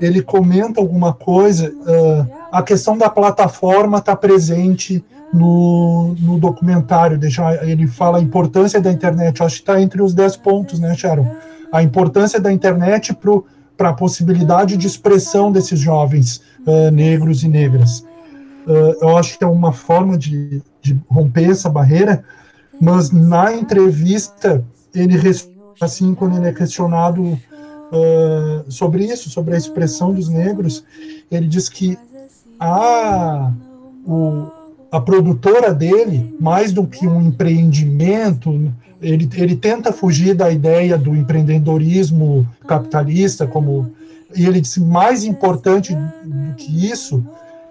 [0.00, 7.54] ele comenta alguma coisa, uh, a questão da plataforma está presente no, no documentário, deixa,
[7.64, 11.28] ele fala a importância da internet, acho que está entre os 10 pontos, né, Sharon?
[11.72, 13.16] A importância da internet
[13.76, 18.00] para a possibilidade de expressão desses jovens uh, negros e negras.
[18.66, 22.22] Uh, eu acho que é uma forma de, de romper essa barreira,
[22.80, 24.64] mas na entrevista
[24.94, 25.16] ele
[25.80, 27.38] assim quando ele é questionado
[27.92, 30.84] uh, sobre isso, sobre a expressão dos negros,
[31.30, 31.98] ele diz que
[32.58, 33.52] a,
[34.06, 34.46] o,
[34.90, 41.14] a produtora dele, mais do que um empreendimento, ele, ele tenta fugir da ideia do
[41.14, 43.92] empreendedorismo capitalista, como
[44.36, 47.24] e ele disse mais importante do que isso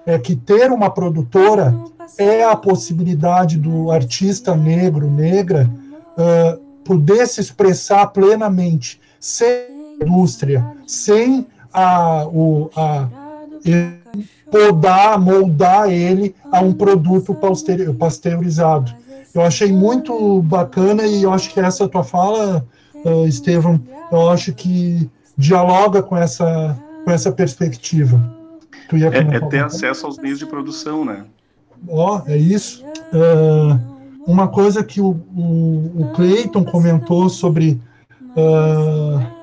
[0.05, 1.75] é que ter uma produtora
[2.17, 5.69] é a possibilidade do artista negro, negra,
[6.17, 13.07] uh, poder se expressar plenamente, sem indústria, sem a, o, a,
[14.51, 17.35] podar, moldar ele a um produto
[17.97, 18.93] pasteurizado.
[19.33, 22.65] Eu achei muito bacana e eu acho que essa tua fala,
[23.03, 23.81] uh, Estevam,
[24.11, 28.21] eu acho que dialoga com essa, com essa perspectiva.
[28.87, 31.25] Tu ia é, é ter acesso aos meios de produção, né?
[31.87, 32.85] Ó, oh, é isso.
[33.11, 33.79] Uh,
[34.27, 37.81] uma coisa que o, o, o Clayton comentou sobre
[38.37, 39.42] uh,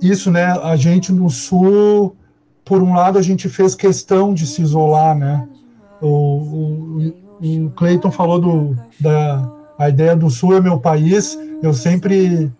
[0.00, 0.46] isso, né?
[0.62, 2.16] A gente no Sul,
[2.64, 5.48] por um lado, a gente fez questão de se isolar, né?
[6.00, 7.14] O, o,
[7.66, 11.38] o Clayton falou do, da a ideia do Sul é meu país.
[11.62, 12.50] Eu sempre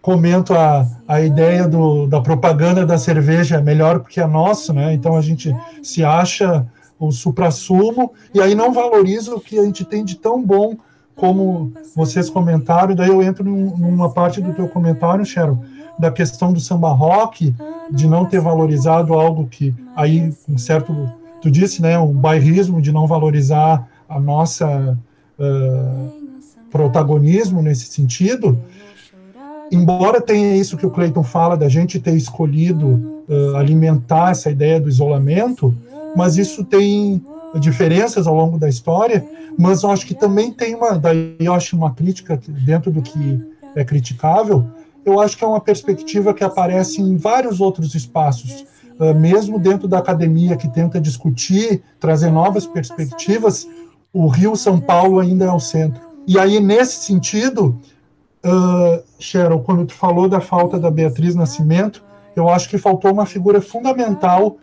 [0.00, 4.94] comento a, a ideia do, da propaganda da cerveja é melhor porque é nosso, né?
[4.94, 6.66] Então a gente se acha
[6.98, 10.76] o supra-sumo e aí não valoriza o que a gente tem de tão bom
[11.14, 12.92] como vocês comentaram.
[12.92, 15.62] E daí eu entro num, numa parte do teu comentário, Cheryl,
[15.98, 17.54] da questão do samba rock,
[17.90, 22.90] de não ter valorizado algo que aí um certo, tu disse, né, um bairrismo de
[22.92, 24.98] não valorizar a nossa
[25.38, 26.12] uh,
[26.70, 28.58] protagonismo nesse sentido,
[29.70, 34.80] embora tenha isso que o Clayton fala da gente ter escolhido uh, alimentar essa ideia
[34.80, 35.74] do isolamento,
[36.16, 37.24] mas isso tem
[37.60, 39.24] diferenças ao longo da história,
[39.56, 43.40] mas eu acho que também tem uma, daí eu acho uma crítica dentro do que
[43.76, 44.64] é criticável,
[45.04, 48.64] eu acho que é uma perspectiva que aparece em vários outros espaços,
[48.98, 53.68] uh, mesmo dentro da academia que tenta discutir, trazer novas perspectivas,
[54.12, 56.00] o Rio São Paulo ainda é o centro.
[56.26, 57.78] E aí nesse sentido,
[58.44, 62.02] uh, Cheryl, quando tu falou da falta da Beatriz Nascimento,
[62.34, 64.56] eu acho que faltou uma figura fundamental.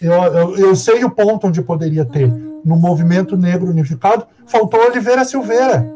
[0.00, 2.28] Eu, eu, eu sei o ponto onde poderia ter.
[2.64, 5.94] No movimento negro unificado, faltou Oliveira Silveira.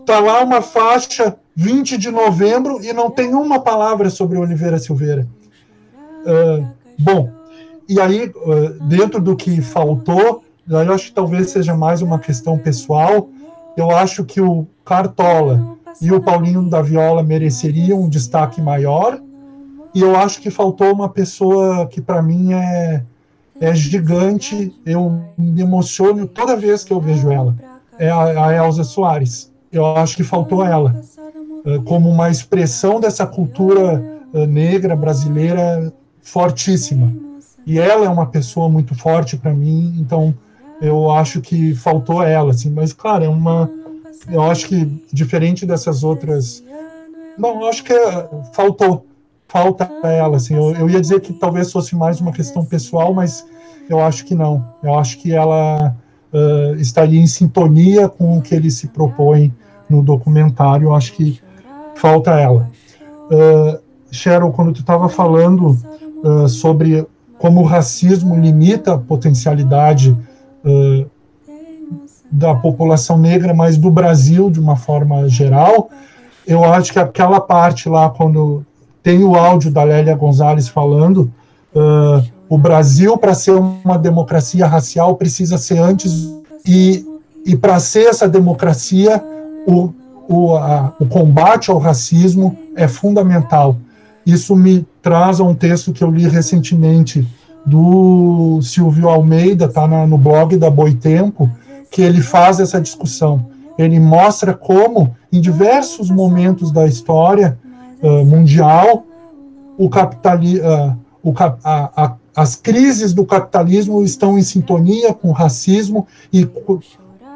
[0.00, 5.26] Está lá uma faixa 20 de novembro e não tem uma palavra sobre Oliveira Silveira.
[6.24, 6.66] Uh,
[6.98, 7.30] bom,
[7.88, 12.58] e aí, uh, dentro do que faltou, eu acho que talvez seja mais uma questão
[12.58, 13.28] pessoal.
[13.76, 19.20] Eu acho que o Cartola e o Paulinho da Viola mereceriam um destaque maior.
[19.94, 23.02] E eu acho que faltou uma pessoa que, para mim, é,
[23.60, 24.74] é gigante.
[24.84, 27.54] Eu me emociono toda vez que eu vejo ela.
[27.98, 29.52] É a, a Elza Soares.
[29.70, 31.00] Eu acho que faltou ela.
[31.64, 37.10] Eh, como uma expressão dessa cultura eh, negra brasileira fortíssima.
[37.66, 40.34] E ela é uma pessoa muito forte para mim, então
[40.80, 42.68] eu acho que faltou ela, assim.
[42.68, 43.70] Mas claro, é uma,
[44.28, 46.62] eu acho que diferente dessas outras,
[47.38, 49.06] não, eu acho que é, faltou,
[49.48, 50.54] falta ela, assim.
[50.54, 53.46] Eu, eu ia dizer que talvez fosse mais uma questão pessoal, mas
[53.88, 54.62] eu acho que não.
[54.82, 55.96] Eu acho que ela
[56.32, 59.52] uh, estaria em sintonia com o que ele se propõe
[59.88, 60.88] no documentário.
[60.88, 61.40] Eu acho que
[61.96, 62.70] falta ela.
[63.30, 63.78] Uh,
[64.10, 65.76] Cheryl, quando tu estava falando
[66.22, 67.06] uh, sobre
[67.38, 70.16] como o racismo limita a potencialidade
[70.64, 71.10] uh,
[72.30, 75.90] da população negra, mas do Brasil de uma forma geral,
[76.46, 78.64] eu acho que aquela parte lá, quando
[79.02, 81.30] tem o áudio da Lélia Gonzalez falando,
[81.74, 86.12] uh, o Brasil, para ser uma democracia racial, precisa ser antes,
[86.66, 87.04] e,
[87.44, 89.22] e para ser essa democracia,
[89.66, 89.92] o,
[90.28, 93.76] o, a, o combate ao racismo é fundamental.
[94.24, 97.26] Isso me traz a um texto que eu li recentemente
[97.66, 101.50] do Silvio Almeida, está no blog da Boitempo,
[101.90, 103.46] que ele faz essa discussão.
[103.78, 107.58] Ele mostra como, em diversos momentos da história
[108.02, 109.04] uh, mundial,
[109.76, 115.32] o capitali uh, o, a, a, as crises do capitalismo estão em sintonia com o
[115.32, 116.46] racismo e,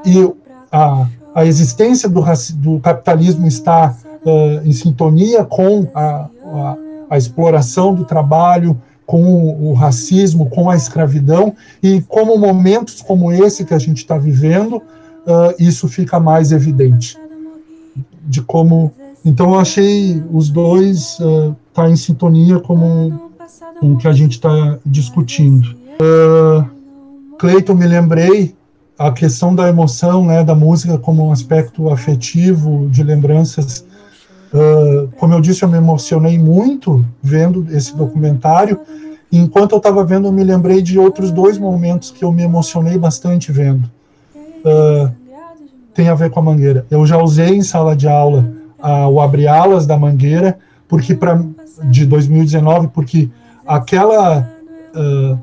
[0.05, 0.33] e
[0.71, 1.07] a,
[1.39, 2.21] a existência do,
[2.57, 3.95] do capitalismo está
[4.25, 6.77] uh, em sintonia com a, a,
[7.11, 8.77] a, exploração do trabalho,
[9.07, 9.23] com
[9.71, 14.79] o racismo, com a escravidão, e como momentos como esse que a gente está vivendo,
[14.79, 17.17] uh, isso fica mais evidente.
[18.27, 18.93] De como.
[19.25, 23.13] Então, eu achei os dois uh, tá em sintonia com
[23.81, 25.69] o que a gente está discutindo.
[26.03, 26.65] Uh,
[27.39, 28.58] Cleiton, me lembrei
[28.99, 33.87] a questão da emoção, né, da música como um aspecto afetivo, de lembranças.
[34.53, 38.81] Uh, como eu disse, eu me emocionei muito vendo esse documentário.
[39.31, 42.99] Enquanto eu estava vendo, eu me lembrei de outros dois momentos que eu me emocionei
[42.99, 43.89] bastante vendo.
[44.35, 45.13] Uh,
[45.95, 46.85] tem a ver com a Mangueira.
[46.91, 51.41] Eu já usei em sala de aula uh, o Abre Alas da Mangueira, porque para
[51.85, 53.31] de 2019, porque
[53.67, 54.49] aquela
[54.95, 55.39] uh,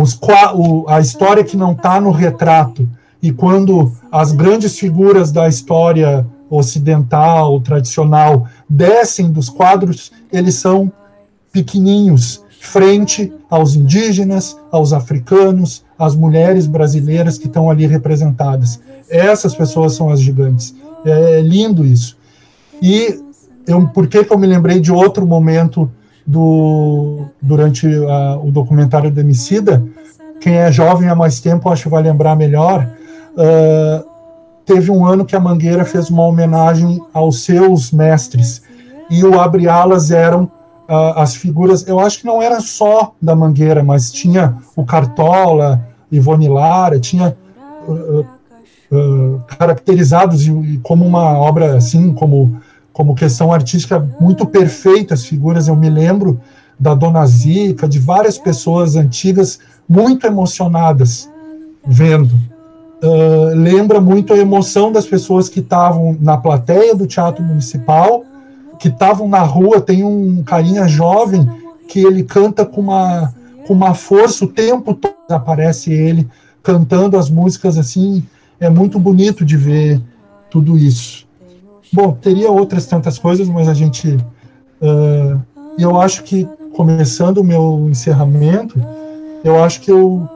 [0.00, 0.18] os,
[0.54, 2.88] o, a história que não está no retrato.
[3.22, 10.90] E quando as grandes figuras da história ocidental, tradicional, descem dos quadros, eles são
[11.52, 18.80] pequeninhos, frente aos indígenas, aos africanos, às mulheres brasileiras que estão ali representadas.
[19.08, 20.74] Essas pessoas são as gigantes.
[21.04, 22.16] É lindo isso.
[22.82, 23.20] E
[23.66, 25.90] eu, por que, que eu me lembrei de outro momento
[26.30, 29.82] do, durante a, o documentário do Emicida,
[30.40, 32.88] quem é jovem há mais tempo acho que vai lembrar melhor,
[33.32, 34.08] uh,
[34.64, 38.62] teve um ano que a Mangueira fez uma homenagem aos seus mestres,
[39.10, 43.34] e o Abre Alas eram uh, as figuras, eu acho que não era só da
[43.34, 47.36] Mangueira, mas tinha o Cartola, Ivone Lara, tinha
[47.88, 48.24] uh,
[49.48, 50.46] caracterizados
[50.82, 52.60] como uma obra assim, como
[52.92, 55.68] como questão artística muito perfeita as figuras.
[55.68, 56.40] Eu me lembro
[56.78, 61.28] da Dona Zica, de várias pessoas antigas muito emocionadas
[61.86, 62.34] vendo.
[63.02, 68.24] Uh, lembra muito a emoção das pessoas que estavam na plateia do Teatro Municipal,
[68.78, 69.80] que estavam na rua.
[69.80, 71.48] Tem um carinha jovem
[71.88, 73.34] que ele canta com uma,
[73.66, 75.14] com uma força o tempo todo.
[75.30, 76.28] Aparece ele
[76.62, 78.22] cantando as músicas assim
[78.60, 80.00] é muito bonito de ver
[80.50, 81.26] tudo isso.
[81.92, 84.16] Bom, teria outras tantas coisas, mas a gente.
[84.80, 85.40] Uh,
[85.78, 88.80] eu acho que, começando o meu encerramento,
[89.42, 90.28] eu acho que, eu,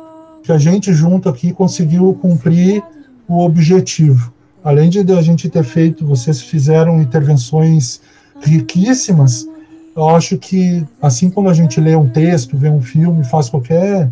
[0.42, 2.82] que a gente junto aqui conseguiu cumprir
[3.28, 4.32] o objetivo.
[4.62, 8.00] Além de a gente ter feito, vocês fizeram intervenções
[8.42, 9.46] riquíssimas,
[9.94, 14.06] eu acho que, assim como a gente lê um texto, vê um filme, faz qualquer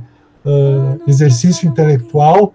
[0.44, 2.54] uh, exercício intelectual,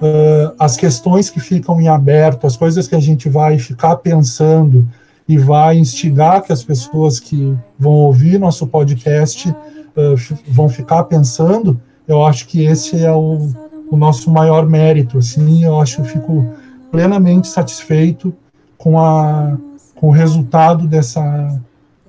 [0.00, 4.86] uh, as questões que ficam em aberto, as coisas que a gente vai ficar pensando
[5.28, 11.80] e vai instigar que as pessoas que vão ouvir nosso podcast uh, vão ficar pensando,
[12.06, 13.50] eu acho que esse é o,
[13.90, 15.18] o nosso maior mérito.
[15.18, 16.46] Assim, eu acho que fico
[16.90, 18.32] plenamente satisfeito
[18.78, 19.56] com, a,
[19.96, 21.60] com o resultado dessa,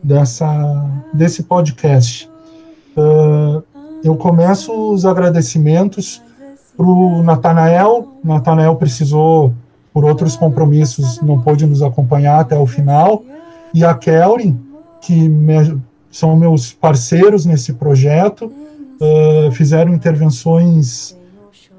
[0.03, 2.30] dessa, desse podcast.
[2.95, 3.64] Uh,
[4.03, 6.22] eu começo os agradecimentos
[6.77, 8.07] para o Natanael.
[8.23, 9.51] Natanael precisou,
[9.91, 13.23] por outros compromissos, não pôde nos acompanhar até o final.
[13.73, 14.59] E a Kelrin,
[15.01, 15.81] que me,
[16.11, 21.17] são meus parceiros nesse projeto, uh, fizeram intervenções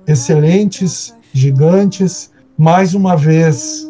[0.07, 2.31] excelentes, gigantes.
[2.57, 3.89] Mais uma vez,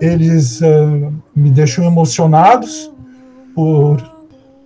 [0.00, 2.92] eles uh, me deixam emocionados
[3.54, 3.96] por,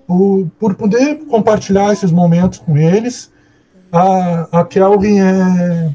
[0.06, 3.30] por, por poder compartilhar esses momentos com eles
[3.92, 5.90] a, a Kelvin é,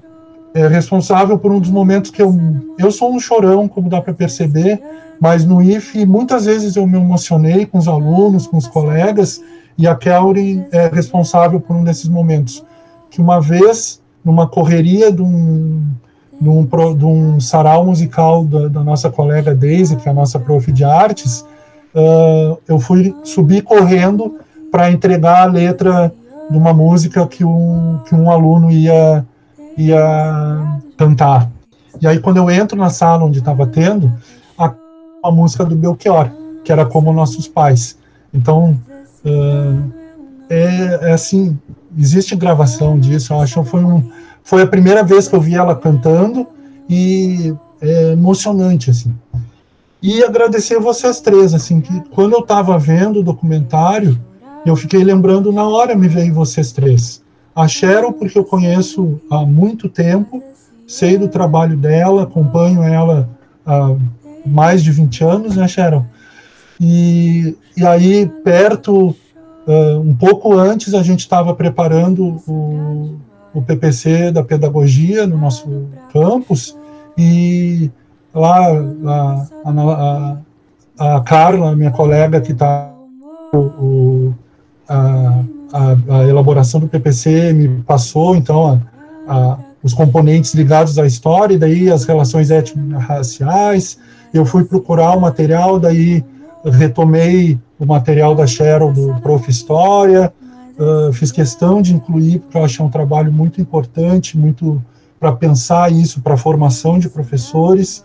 [0.54, 2.36] é responsável por um dos momentos que eu.
[2.78, 4.82] Eu sou um chorão, como dá para perceber,
[5.20, 9.42] mas no IFE muitas vezes eu me emocionei com os alunos, com os colegas,
[9.78, 12.64] e a Kelvin é responsável por um desses momentos.
[13.10, 15.84] Que uma vez, numa correria de um,
[16.42, 16.66] de um,
[16.96, 20.84] de um sarau musical da, da, nossa colega Daisy, que é a nossa prof de
[20.84, 21.46] artes,
[21.96, 24.40] uh, eu fui subir correndo
[24.72, 26.12] para entregar a letra
[26.50, 29.26] de uma música que um, que um aluno ia,
[29.78, 31.50] ia cantar.
[32.02, 34.12] E aí, quando eu entro na sala onde estava tendo,
[34.58, 34.74] a,
[35.24, 36.30] a música do Belchior,
[36.64, 37.98] que era como nossos pais.
[38.34, 38.80] Então,
[39.26, 39.92] uh,
[40.50, 41.58] é, é, assim,
[41.98, 44.12] existe gravação disso, eu acho que foi, um,
[44.44, 46.48] foi a primeira vez que eu vi ela cantando
[46.90, 49.14] e é emocionante, assim.
[50.02, 54.20] E agradecer vocês três, assim, que quando eu estava vendo o documentário,
[54.66, 57.22] eu fiquei lembrando na hora, me veio vocês três.
[57.56, 60.42] A Cheryl, porque eu conheço há muito tempo,
[60.88, 63.30] sei do trabalho dela, acompanho ela
[63.66, 63.96] há
[64.46, 66.06] mais de 20 anos, né, Cheryl?
[66.80, 69.16] E, e aí, perto,
[69.68, 73.16] uh, um pouco antes, a gente estava preparando o,
[73.54, 76.76] o PPC da pedagogia no nosso campus,
[77.18, 77.92] e
[78.34, 78.68] lá
[79.06, 80.38] a, a,
[80.98, 82.92] a, a Carla, minha colega que está
[83.54, 84.34] o,
[84.88, 88.82] a, a, a, elaboração do PPC me passou, então,
[89.28, 93.98] a, os componentes ligados à história, e daí as relações étnico-raciais.
[94.34, 96.24] Eu fui procurar o material, daí
[96.64, 99.50] retomei o material da Cheryl do Prof.
[99.50, 100.34] História,
[100.78, 104.82] uh, fiz questão de incluir, porque eu achei um trabalho muito importante, muito
[105.20, 108.04] para pensar isso para a formação de professores.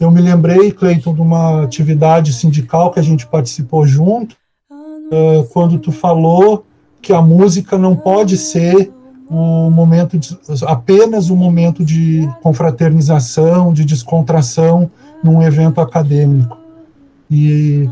[0.00, 4.36] Eu me lembrei, Cleiton, de uma atividade sindical que a gente participou junto,
[5.12, 6.64] uh, quando tu falou
[7.00, 8.92] que a música não pode ser
[9.30, 14.90] um momento de, apenas um momento de confraternização, de descontração
[15.22, 16.56] num evento acadêmico.
[17.30, 17.88] E,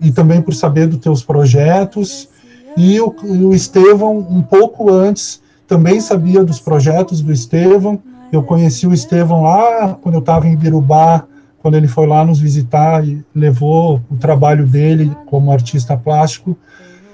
[0.00, 2.28] e também por saber dos teus projetos.
[2.76, 8.00] E o, o Estevão, um pouco antes, também sabia dos projetos do Estevão.
[8.32, 11.24] Eu conheci o Estevão lá quando eu estava em Birubá,
[11.60, 16.56] quando ele foi lá nos visitar e levou o trabalho dele como artista plástico,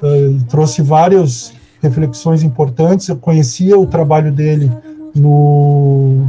[0.02, 1.52] uh, trouxe várias
[1.83, 3.08] reflexões importantes.
[3.08, 4.70] Eu conhecia o trabalho dele
[5.15, 6.26] no,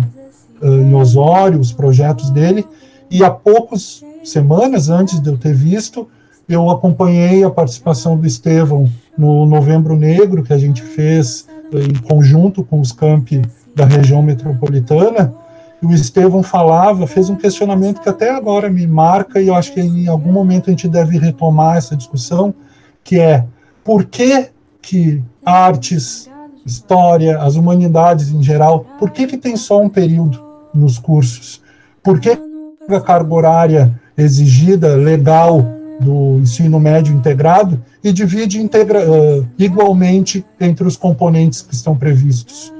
[0.62, 2.66] uh, em Osório, os projetos dele,
[3.10, 6.08] e há poucas semanas antes de eu ter visto,
[6.50, 11.94] eu acompanhei a participação do Estevão no Novembro Negro, que a gente fez uh, em
[11.94, 13.42] conjunto com os campi
[13.76, 15.34] da região metropolitana,
[15.82, 19.80] o Estevão falava, fez um questionamento que até agora me marca e eu acho que
[19.80, 22.54] em algum momento a gente deve retomar essa discussão,
[23.04, 23.46] que é
[23.84, 24.50] por que
[24.82, 26.30] que artes,
[26.66, 31.62] história, as humanidades em geral, por que que tem só um período nos cursos?
[32.02, 32.38] Por que
[32.90, 35.62] a carga horária exigida, legal,
[36.00, 42.74] do ensino médio integrado e divide integra uh, igualmente entre os componentes que estão previstos?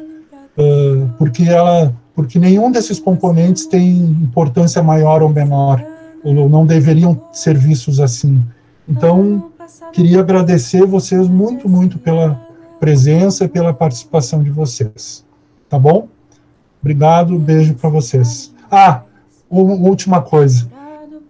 [0.58, 5.86] Uh, porque ela porque nenhum desses componentes tem importância maior ou menor,
[6.24, 8.44] ou não deveriam ser vistos assim.
[8.90, 9.52] Então,
[9.94, 12.42] queria agradecer vocês muito, muito pela
[12.80, 15.24] presença e pela participação de vocês.
[15.70, 16.08] Tá bom?
[16.82, 18.52] Obrigado, beijo para vocês.
[18.72, 19.04] Ah,
[19.48, 20.68] última coisa.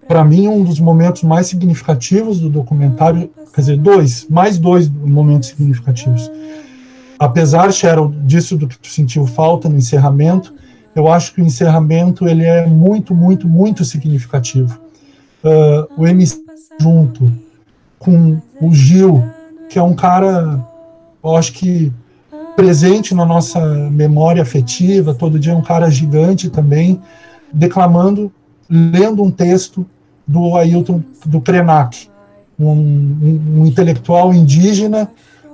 [0.07, 5.49] Para mim, um dos momentos mais significativos do documentário, quer dizer, dois, mais dois momentos
[5.49, 6.31] significativos.
[7.19, 10.53] Apesar, Cheryl, disso do que tu sentiu falta no encerramento,
[10.97, 14.79] eu acho que o encerramento ele é muito, muito, muito significativo.
[15.43, 16.43] Uh, o MC
[16.81, 17.31] junto
[17.99, 19.23] com o Gil,
[19.69, 20.59] que é um cara,
[21.23, 21.93] eu acho que
[22.55, 23.59] presente na nossa
[23.91, 26.99] memória afetiva, todo dia é um cara gigante também,
[27.53, 28.31] declamando,
[28.67, 29.85] lendo um texto
[30.25, 32.09] do Ailton do Krenak,
[32.59, 35.07] um, um, um intelectual indígena.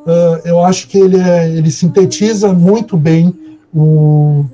[0.07, 3.35] Uh, eu acho que ele, é, ele sintetiza muito bem
[3.73, 4.45] o,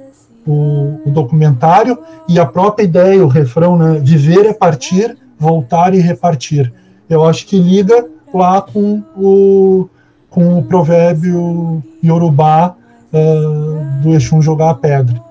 [0.50, 1.98] o, o, documentário
[2.28, 6.74] e a própria ideia, o refrão, né, viver é partir, voltar e repartir.
[7.08, 9.88] Eu acho que liga lá com o,
[10.30, 12.76] com o provérbio iorubá
[13.14, 15.22] uh, do Exum jogar a pedra.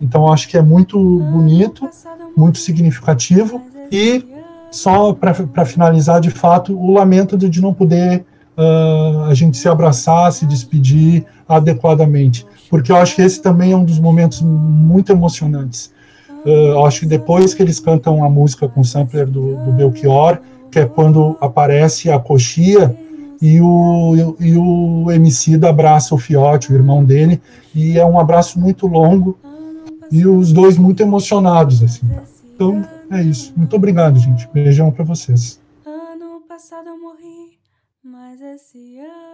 [0.00, 1.88] Então acho que é muito bonito,
[2.36, 4.24] muito significativo e
[4.70, 8.24] só para finalizar de fato o lamento de não poder
[8.56, 13.76] uh, a gente se abraçar, se despedir adequadamente, porque eu acho que esse também é
[13.76, 15.92] um dos momentos muito emocionantes.
[16.44, 20.38] Uh, acho que depois que eles cantam a música com o sampler do, do Belchior,
[20.70, 22.94] que é quando aparece a coxia
[23.40, 27.40] e o, e o MC da abraça o Fiote, o irmão dele,
[27.74, 29.38] e é um abraço muito longo
[30.10, 32.06] e os dois muito emocionados, assim.
[32.54, 33.52] Então, é isso.
[33.56, 34.48] Muito obrigado, gente.
[34.52, 35.60] Beijão para vocês.
[35.84, 37.58] Ano passado eu morri,
[38.02, 39.27] mas esse ano